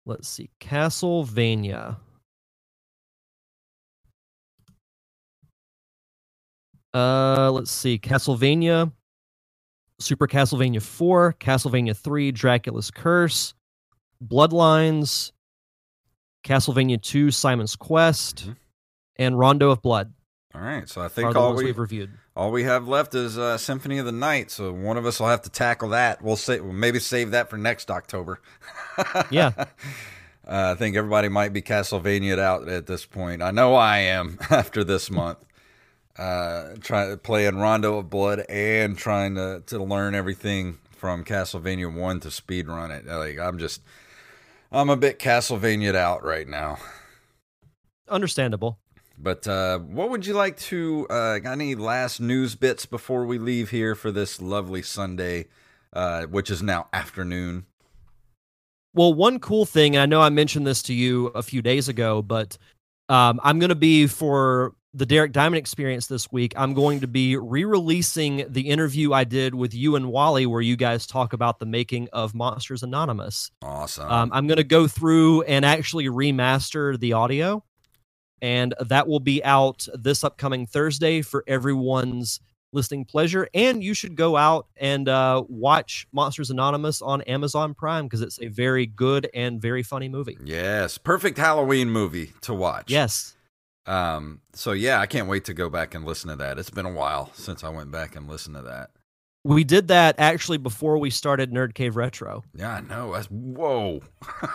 let's 0.08 0.28
see, 0.28 0.50
Castlevania. 0.58 1.96
Uh, 6.94 7.50
let's 7.52 7.70
see, 7.70 7.98
Castlevania, 7.98 8.90
Super 10.00 10.26
Castlevania 10.26 10.82
4, 10.82 11.36
Castlevania 11.38 11.94
3, 11.94 12.32
Dracula's 12.32 12.90
Curse, 12.90 13.52
Bloodlines, 14.26 15.32
Castlevania 16.44 17.00
2, 17.00 17.30
Simon's 17.30 17.76
Quest, 17.76 18.36
mm-hmm. 18.36 18.52
And 19.18 19.38
Rondo 19.38 19.70
of 19.70 19.82
Blood. 19.82 20.12
All 20.54 20.62
right, 20.62 20.88
so 20.88 21.02
I 21.02 21.08
think 21.08 21.36
all 21.36 21.54
we, 21.54 21.66
have 21.66 21.78
reviewed. 21.78 22.10
All 22.34 22.50
we 22.50 22.64
have 22.64 22.88
left 22.88 23.14
is 23.14 23.36
uh, 23.36 23.58
Symphony 23.58 23.98
of 23.98 24.06
the 24.06 24.12
Night. 24.12 24.50
So 24.50 24.72
one 24.72 24.96
of 24.96 25.04
us 25.04 25.20
will 25.20 25.28
have 25.28 25.42
to 25.42 25.50
tackle 25.50 25.90
that. 25.90 26.22
We'll 26.22 26.36
say 26.36 26.58
we'll 26.58 26.72
maybe 26.72 26.98
save 27.00 27.32
that 27.32 27.50
for 27.50 27.58
next 27.58 27.90
October. 27.90 28.40
yeah. 29.30 29.52
Uh, 30.46 30.72
I 30.72 30.74
think 30.74 30.96
everybody 30.96 31.28
might 31.28 31.52
be 31.52 31.60
Castlevania 31.60 32.38
out 32.38 32.66
at 32.68 32.86
this 32.86 33.04
point. 33.04 33.42
I 33.42 33.50
know 33.50 33.74
I 33.74 33.98
am 33.98 34.38
after 34.50 34.82
this 34.82 35.10
month. 35.10 35.38
Uh, 36.16 36.74
trying 36.80 37.16
playing 37.18 37.58
Rondo 37.58 37.98
of 37.98 38.10
Blood 38.10 38.40
and 38.48 38.96
trying 38.96 39.34
to 39.34 39.62
to 39.66 39.78
learn 39.78 40.14
everything 40.14 40.78
from 40.90 41.24
Castlevania 41.24 41.94
One 41.94 42.20
to 42.20 42.30
speed 42.30 42.66
run 42.66 42.90
it. 42.90 43.06
Like 43.06 43.38
I'm 43.38 43.58
just, 43.58 43.82
I'm 44.72 44.88
a 44.88 44.96
bit 44.96 45.18
Castlevania 45.18 45.94
out 45.94 46.24
right 46.24 46.48
now. 46.48 46.78
Understandable. 48.08 48.78
But 49.20 49.48
uh, 49.48 49.80
what 49.80 50.10
would 50.10 50.26
you 50.26 50.34
like 50.34 50.56
to? 50.58 51.06
Uh, 51.10 51.38
got 51.38 51.52
any 51.52 51.74
last 51.74 52.20
news 52.20 52.54
bits 52.54 52.86
before 52.86 53.26
we 53.26 53.38
leave 53.38 53.70
here 53.70 53.94
for 53.94 54.12
this 54.12 54.40
lovely 54.40 54.82
Sunday, 54.82 55.46
uh, 55.92 56.26
which 56.26 56.50
is 56.50 56.62
now 56.62 56.86
afternoon? 56.92 57.66
Well, 58.94 59.12
one 59.12 59.40
cool 59.40 59.66
thing, 59.66 59.96
and 59.96 60.02
I 60.02 60.06
know 60.06 60.20
I 60.20 60.30
mentioned 60.30 60.66
this 60.66 60.82
to 60.84 60.94
you 60.94 61.26
a 61.28 61.42
few 61.42 61.62
days 61.62 61.88
ago, 61.88 62.22
but 62.22 62.56
um, 63.08 63.40
I'm 63.42 63.58
going 63.58 63.70
to 63.70 63.74
be 63.74 64.06
for 64.06 64.74
the 64.94 65.06
Derek 65.06 65.32
Diamond 65.32 65.58
experience 65.58 66.06
this 66.06 66.30
week. 66.32 66.54
I'm 66.56 66.72
going 66.72 67.00
to 67.00 67.06
be 67.06 67.36
re 67.36 67.64
releasing 67.64 68.44
the 68.48 68.68
interview 68.68 69.12
I 69.12 69.24
did 69.24 69.54
with 69.54 69.74
you 69.74 69.96
and 69.96 70.10
Wally, 70.10 70.46
where 70.46 70.60
you 70.60 70.76
guys 70.76 71.06
talk 71.06 71.32
about 71.32 71.58
the 71.58 71.66
making 71.66 72.08
of 72.12 72.34
Monsters 72.34 72.82
Anonymous. 72.82 73.50
Awesome. 73.62 74.10
Um, 74.10 74.30
I'm 74.32 74.46
going 74.46 74.56
to 74.56 74.64
go 74.64 74.86
through 74.88 75.42
and 75.42 75.64
actually 75.64 76.06
remaster 76.06 76.98
the 76.98 77.12
audio, 77.12 77.62
and 78.42 78.74
that 78.80 79.08
will 79.08 79.20
be 79.20 79.42
out 79.44 79.86
this 79.94 80.24
upcoming 80.24 80.66
Thursday 80.66 81.22
for 81.22 81.44
everyone's 81.46 82.40
listening 82.72 83.04
pleasure. 83.04 83.48
And 83.54 83.82
you 83.82 83.94
should 83.94 84.16
go 84.16 84.36
out 84.36 84.66
and 84.76 85.08
uh, 85.08 85.44
watch 85.48 86.06
Monsters 86.12 86.50
Anonymous 86.50 87.02
on 87.02 87.22
Amazon 87.22 87.74
Prime 87.74 88.04
because 88.06 88.20
it's 88.20 88.40
a 88.40 88.48
very 88.48 88.86
good 88.86 89.28
and 89.34 89.60
very 89.60 89.82
funny 89.82 90.08
movie. 90.08 90.36
Yes, 90.44 90.98
perfect 90.98 91.38
Halloween 91.38 91.90
movie 91.90 92.32
to 92.42 92.54
watch. 92.54 92.90
Yes. 92.90 93.36
Um. 93.86 94.42
So 94.52 94.72
yeah, 94.72 95.00
I 95.00 95.06
can't 95.06 95.28
wait 95.28 95.46
to 95.46 95.54
go 95.54 95.70
back 95.70 95.94
and 95.94 96.04
listen 96.04 96.28
to 96.28 96.36
that. 96.36 96.58
It's 96.58 96.70
been 96.70 96.86
a 96.86 96.92
while 96.92 97.30
since 97.34 97.64
I 97.64 97.70
went 97.70 97.90
back 97.90 98.16
and 98.16 98.28
listened 98.28 98.56
to 98.56 98.62
that. 98.62 98.90
We 99.44 99.64
did 99.64 99.88
that 99.88 100.16
actually 100.18 100.58
before 100.58 100.98
we 100.98 101.10
started 101.10 101.52
Nerd 101.52 101.74
Cave 101.74 101.96
Retro. 101.96 102.44
Yeah, 102.54 102.74
I 102.74 102.80
know. 102.80 103.12
That's, 103.12 103.26
whoa. 103.26 104.00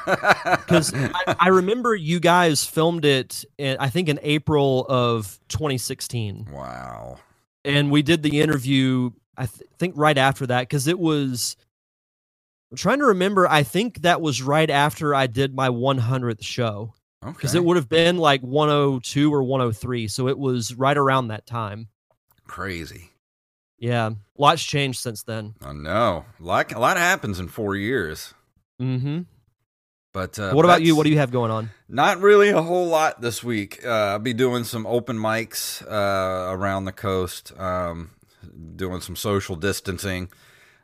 Because 0.06 0.94
I, 0.94 1.36
I, 1.40 1.48
remember 1.50 1.96
you 1.96 2.20
guys 2.20 2.66
filmed 2.66 3.06
it, 3.06 3.46
in, 3.58 3.78
I 3.80 3.90
think 3.90 4.10
in 4.10 4.20
April 4.22 4.86
of 4.90 5.40
2016. 5.48 6.50
Wow 6.52 7.18
and 7.66 7.92
we 7.92 8.02
did 8.02 8.24
the 8.24 8.42
interview. 8.42 9.12
I 9.38 9.46
th- 9.46 9.70
think 9.78 9.96
right 9.98 10.18
after 10.18 10.48
that 10.48 10.62
because 10.62 10.88
it 10.88 11.00
was. 11.00 11.56
I'm 12.72 12.78
trying 12.78 13.00
to 13.00 13.06
remember. 13.06 13.48
I 13.48 13.64
think 13.64 14.02
that 14.02 14.22
was 14.22 14.42
right 14.42 14.70
after 14.70 15.14
I 15.14 15.28
did 15.28 15.54
my 15.54 15.70
100th 15.70 16.44
show. 16.44 16.94
Because 17.22 17.52
okay. 17.52 17.60
it 17.60 17.66
would 17.66 17.78
have 17.78 17.88
been 17.88 18.18
like 18.18 18.42
102 18.42 19.34
or 19.34 19.44
103, 19.44 20.10
so 20.10 20.28
it 20.28 20.38
was 20.38 20.76
right 20.76 20.98
around 20.98 21.30
that 21.30 21.46
time. 21.46 21.88
Crazy. 22.48 23.12
Yeah, 23.84 24.12
lots 24.38 24.64
changed 24.64 25.02
since 25.02 25.24
then. 25.24 25.56
I 25.62 25.74
know. 25.74 26.24
Like 26.40 26.74
a 26.74 26.80
lot 26.80 26.96
happens 26.96 27.38
in 27.38 27.50
four 27.50 27.76
years. 27.76 28.34
Mm-hmm. 28.82 29.24
But 30.14 30.40
uh, 30.40 30.54
what 30.54 30.64
about 30.64 30.84
you? 30.84 30.96
What 30.96 31.04
do 31.04 31.10
you 31.10 31.18
have 31.18 31.32
going 31.32 31.52
on? 31.52 31.70
Not 31.90 32.22
really 32.22 32.48
a 32.48 32.62
whole 32.62 32.88
lot 32.88 33.20
this 33.20 33.44
week. 33.44 33.86
Uh, 33.86 33.90
I'll 33.90 34.20
be 34.20 34.32
doing 34.32 34.64
some 34.64 34.88
open 34.88 35.18
mics 35.18 35.84
uh, 35.84 36.56
around 36.56 36.86
the 36.86 36.94
coast, 36.94 37.52
um, 37.60 38.12
doing 38.78 39.02
some 39.02 39.18
social 39.18 39.58
distancing. 39.58 40.30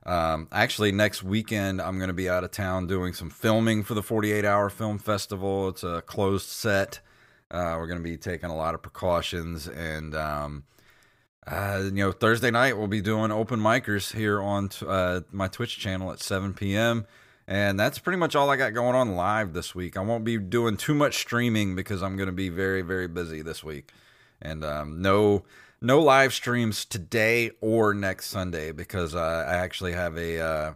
Um, 0.06 0.50
actually, 0.52 0.92
next 0.92 1.24
weekend 1.24 1.82
I'm 1.82 2.00
going 2.00 2.10
to 2.10 2.14
be 2.14 2.28
out 2.30 2.44
of 2.44 2.52
town 2.52 2.88
doing 2.88 3.14
some 3.14 3.30
filming 3.30 3.82
for 3.84 3.94
the 3.94 4.04
48 4.04 4.44
Hour 4.44 4.70
Film 4.70 5.00
Festival. 5.00 5.70
It's 5.70 5.86
a 5.86 6.04
closed 6.06 6.50
set. 6.50 7.00
Uh, 7.50 7.78
we're 7.80 7.88
going 7.88 8.00
to 8.00 8.04
be 8.04 8.18
taking 8.18 8.50
a 8.50 8.58
lot 8.58 8.76
of 8.76 8.82
precautions, 8.82 9.70
and 9.70 10.14
um, 10.16 10.64
uh, 11.50 11.82
you 11.84 11.92
know, 11.92 12.12
Thursday 12.12 12.52
night 12.52 12.78
we'll 12.78 12.88
be 12.88 13.02
doing 13.02 13.32
open 13.32 13.60
micers 13.60 14.14
here 14.16 14.40
on 14.42 14.70
t- 14.70 14.86
uh, 14.88 15.22
my 15.32 15.48
Twitch 15.48 15.80
channel 15.80 16.12
at 16.12 16.20
7 16.20 16.54
p.m 16.54 17.08
And 17.48 17.80
that's 17.80 17.98
pretty 17.98 18.18
much 18.18 18.36
all 18.36 18.52
I 18.52 18.56
got 18.56 18.76
going 18.76 18.96
on 18.96 19.16
live 19.16 19.54
this 19.54 19.74
week. 19.74 19.98
I 19.98 20.02
won't 20.02 20.24
be 20.24 20.38
doing 20.38 20.78
too 20.78 20.94
much 20.94 21.18
streaming 21.18 21.76
because 21.76 22.04
I'm 22.04 22.18
going 22.18 22.28
to 22.28 22.34
be 22.34 22.50
very, 22.50 22.84
very 22.84 23.08
busy 23.08 23.42
this 23.42 23.64
week. 23.64 23.92
And 24.40 24.64
um, 24.64 25.02
no, 25.02 25.44
no 25.82 26.00
live 26.00 26.34
streams 26.34 26.86
today 26.86 27.50
or 27.62 27.96
next 27.96 28.28
Sunday 28.28 28.72
because 28.72 29.16
uh, 29.16 29.46
I 29.48 29.56
actually 29.56 29.94
have 29.94 30.16
a, 30.18 30.40
uh, 30.40 30.74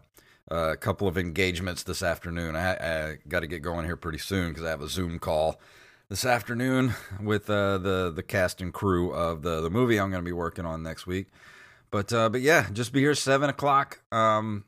a 0.50 0.78
couple 0.78 1.08
of 1.08 1.20
engagements 1.20 1.84
this 1.84 2.02
afternoon. 2.02 2.56
I, 2.56 3.12
I 3.12 3.18
got 3.28 3.42
to 3.42 3.48
get 3.48 3.62
going 3.62 3.86
here 3.86 3.96
pretty 3.96 4.18
soon 4.18 4.50
because 4.50 4.66
I 4.66 4.72
have 4.72 4.82
a 4.82 4.90
Zoom 4.90 5.20
call 5.20 5.60
this 6.14 6.26
afternoon 6.26 6.94
with 7.24 7.50
uh, 7.50 7.80
the 7.80 8.14
the 8.16 8.22
cast 8.22 8.62
and 8.62 8.72
crew 8.72 9.12
of 9.16 9.42
the 9.42 9.62
the 9.62 9.70
movie 9.72 10.00
I'm 10.00 10.12
going 10.12 10.22
to 10.24 10.26
be 10.26 10.32
working 10.32 10.64
on 10.64 10.84
next 10.84 11.08
week. 11.08 11.26
But 11.90 12.14
uh, 12.14 12.30
but 12.30 12.42
yeah, 12.42 12.68
just 12.72 12.94
be 12.94 13.00
here 13.00 13.16
seven 13.16 13.50
o'clock 13.50 14.00
um, 14.12 14.66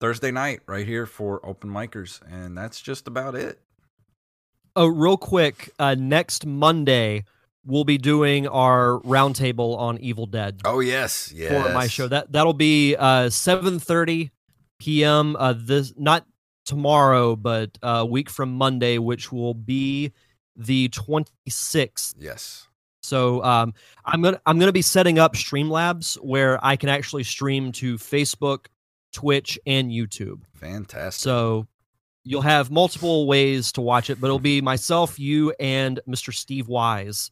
Thursday 0.00 0.30
night 0.30 0.60
right 0.64 0.86
here 0.86 1.04
for 1.04 1.44
open 1.44 1.68
micers, 1.68 2.22
and 2.32 2.56
that's 2.56 2.80
just 2.80 3.06
about 3.06 3.34
it. 3.34 3.60
Oh, 4.74 4.86
real 4.86 5.18
quick, 5.18 5.68
uh, 5.78 5.96
next 5.96 6.46
Monday 6.46 7.24
we'll 7.66 7.84
be 7.84 7.98
doing 7.98 8.48
our 8.48 8.98
roundtable 9.00 9.76
on 9.76 9.98
Evil 9.98 10.24
Dead. 10.24 10.62
Oh 10.64 10.80
yes, 10.80 11.30
yes. 11.30 11.50
For 11.50 11.74
my 11.74 11.88
show 11.88 12.08
that 12.08 12.32
that'll 12.32 12.54
be 12.54 12.96
uh, 12.96 13.28
seven 13.28 13.78
thirty 13.78 14.30
p.m. 14.78 15.36
Uh, 15.36 15.52
this 15.54 15.92
not 15.98 16.24
tomorrow, 16.64 17.36
but 17.36 17.76
a 17.82 18.06
week 18.06 18.30
from 18.30 18.54
Monday, 18.54 18.96
which 18.96 19.30
will 19.30 19.52
be 19.52 20.14
the 20.56 20.88
twenty 20.88 21.30
sixth. 21.48 22.14
Yes. 22.18 22.66
So 23.02 23.42
um, 23.44 23.72
I'm 24.04 24.20
gonna 24.20 24.40
I'm 24.46 24.58
gonna 24.58 24.72
be 24.72 24.82
setting 24.82 25.18
up 25.18 25.34
Streamlabs 25.34 26.16
where 26.16 26.64
I 26.64 26.76
can 26.76 26.88
actually 26.88 27.22
stream 27.24 27.72
to 27.72 27.96
Facebook, 27.98 28.66
Twitch, 29.12 29.58
and 29.66 29.90
YouTube. 29.90 30.42
Fantastic. 30.54 31.22
So 31.22 31.66
you'll 32.24 32.42
have 32.42 32.70
multiple 32.70 33.26
ways 33.26 33.70
to 33.72 33.80
watch 33.80 34.10
it, 34.10 34.20
but 34.20 34.26
it'll 34.26 34.38
be 34.38 34.60
myself, 34.60 35.18
you, 35.18 35.54
and 35.60 36.00
Mr. 36.08 36.34
Steve 36.34 36.68
Wise. 36.68 37.30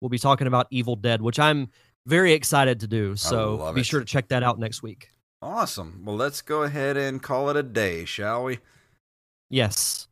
We'll 0.00 0.08
be 0.08 0.18
talking 0.18 0.46
about 0.46 0.68
Evil 0.70 0.94
Dead, 0.94 1.20
which 1.20 1.40
I'm 1.40 1.68
very 2.06 2.32
excited 2.32 2.80
to 2.80 2.86
do. 2.86 3.16
So 3.16 3.72
be 3.74 3.80
it. 3.80 3.86
sure 3.86 4.00
to 4.00 4.06
check 4.06 4.28
that 4.28 4.42
out 4.42 4.58
next 4.58 4.82
week. 4.82 5.10
Awesome. 5.42 6.02
Well, 6.04 6.16
let's 6.16 6.42
go 6.42 6.62
ahead 6.62 6.96
and 6.96 7.22
call 7.22 7.50
it 7.50 7.56
a 7.56 7.62
day, 7.62 8.04
shall 8.04 8.44
we? 8.44 8.58
Yes. 9.50 10.07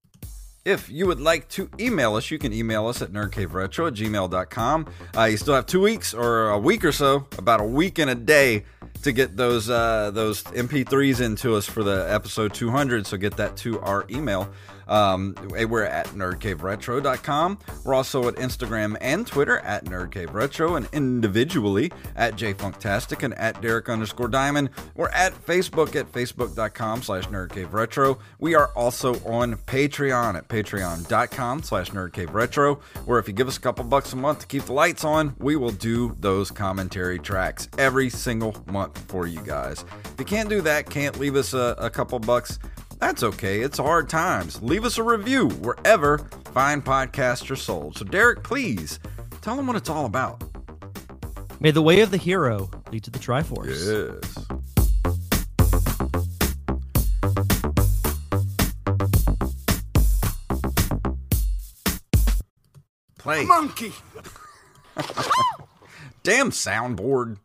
If 0.67 0.91
you 0.91 1.07
would 1.07 1.21
like 1.21 1.49
to 1.51 1.71
email 1.79 2.17
us, 2.17 2.29
you 2.33 2.41
can 2.41 2.53
email 2.53 2.89
us 2.89 3.01
at 3.01 3.13
nerdcaveretro 3.13 3.87
at 3.87 3.95
gmail.com. 3.95 4.87
Uh, 5.17 5.23
you 5.23 5.37
still 5.37 5.55
have 5.55 5.67
two 5.67 5.81
weeks 5.81 6.13
or 6.13 6.49
a 6.51 6.59
week 6.59 6.85
or 6.85 6.91
so, 6.91 7.25
about 7.39 7.61
a 7.61 7.65
week 7.65 8.01
and 8.01 8.11
a 8.11 8.17
day 8.17 8.65
to 9.03 9.13
get 9.13 9.37
those 9.37 9.71
uh, 9.71 10.11
those 10.13 10.43
MP3s 10.43 11.21
into 11.21 11.55
us 11.55 11.67
for 11.67 11.85
the 11.85 12.13
episode 12.13 12.53
200. 12.53 13.07
So 13.07 13.17
get 13.17 13.37
that 13.37 13.57
to 13.59 13.79
our 13.79 14.07
email. 14.11 14.51
Um, 14.89 15.35
we're 15.51 15.85
at 15.85 16.07
nerdcaveretro.com. 16.09 17.59
We're 17.85 17.95
also 17.95 18.29
at 18.29 18.35
Instagram 18.37 18.97
and 19.01 19.27
Twitter 19.27 19.59
at 19.59 19.85
nerdcaveretro 19.85 20.77
and 20.77 20.89
individually 20.93 21.93
at 22.15 22.37
jfunktastic 22.37 23.23
and 23.23 23.35
at 23.35 23.61
Derek 23.61 23.89
underscore 23.89 24.29
Diamond. 24.29 24.71
We're 24.95 25.09
at 25.09 25.35
Facebook 25.47 25.97
at 25.97 26.11
facebook.com 26.13 27.03
slash 27.03 27.27
nerdcaveretro. 27.29 28.19
We 28.39 28.55
are 28.55 28.69
also 28.77 29.15
on 29.25 29.57
Patreon 29.57 30.37
at 30.37 30.49
patreon.com 30.49 31.63
slash 31.63 31.91
nerdcaveretro, 31.91 32.81
where 33.07 33.19
if 33.19 33.29
you 33.29 33.35
give 33.35 33.49
us 33.49 33.57
a 33.57 33.61
couple 33.61 33.85
bucks 33.85 34.13
a 34.13 34.17
month 34.17 34.41
to 34.41 34.47
keep 34.47 34.65
the 34.65 34.73
lights 34.73 35.05
on, 35.05 35.35
we 35.39 35.57
will 35.57 35.71
do 35.71 36.17
those 36.21 36.51
commentary 36.51 37.19
tracks 37.19 37.69
every 37.79 38.11
single 38.11 38.57
month 38.67 38.99
for 39.11 39.27
you 39.27 39.41
guys. 39.41 39.85
If 40.05 40.15
you 40.19 40.25
can't 40.25 40.49
do 40.49 40.61
that, 40.63 40.89
can't 40.89 41.19
leave 41.19 41.37
us 41.37 41.55
a, 41.55 41.75
a 41.79 41.91
couple 41.91 42.19
bucks, 42.19 42.59
that's 42.99 43.23
okay. 43.23 43.61
It's 43.61 43.79
hard 43.79 44.09
times. 44.09 44.63
Leave 44.63 44.85
us 44.85 44.99
a 44.99 45.03
review 45.03 45.49
wherever 45.49 46.19
fine 46.53 46.83
podcasts 46.83 47.51
are 47.51 47.57
sold. 47.57 47.99
So, 47.99 48.05
Derek, 48.05 48.43
please 48.43 48.99
tell 49.43 49.57
them 49.57 49.67
what 49.67 49.77
it's 49.77 49.91
all 49.91 50.07
about. 50.07 50.43
May 51.61 51.71
the 51.71 51.83
way 51.83 52.01
of 52.01 52.11
the 52.11 52.17
hero 52.17 52.71
lead 52.93 53.05
to 53.05 53.11
the 53.11 53.19
Triforce. 53.19 53.69
Yes. 53.69 54.47
Play. 63.19 63.45
Monkey. 63.45 63.93
Damn 66.23 66.51
soundboard. 66.51 67.39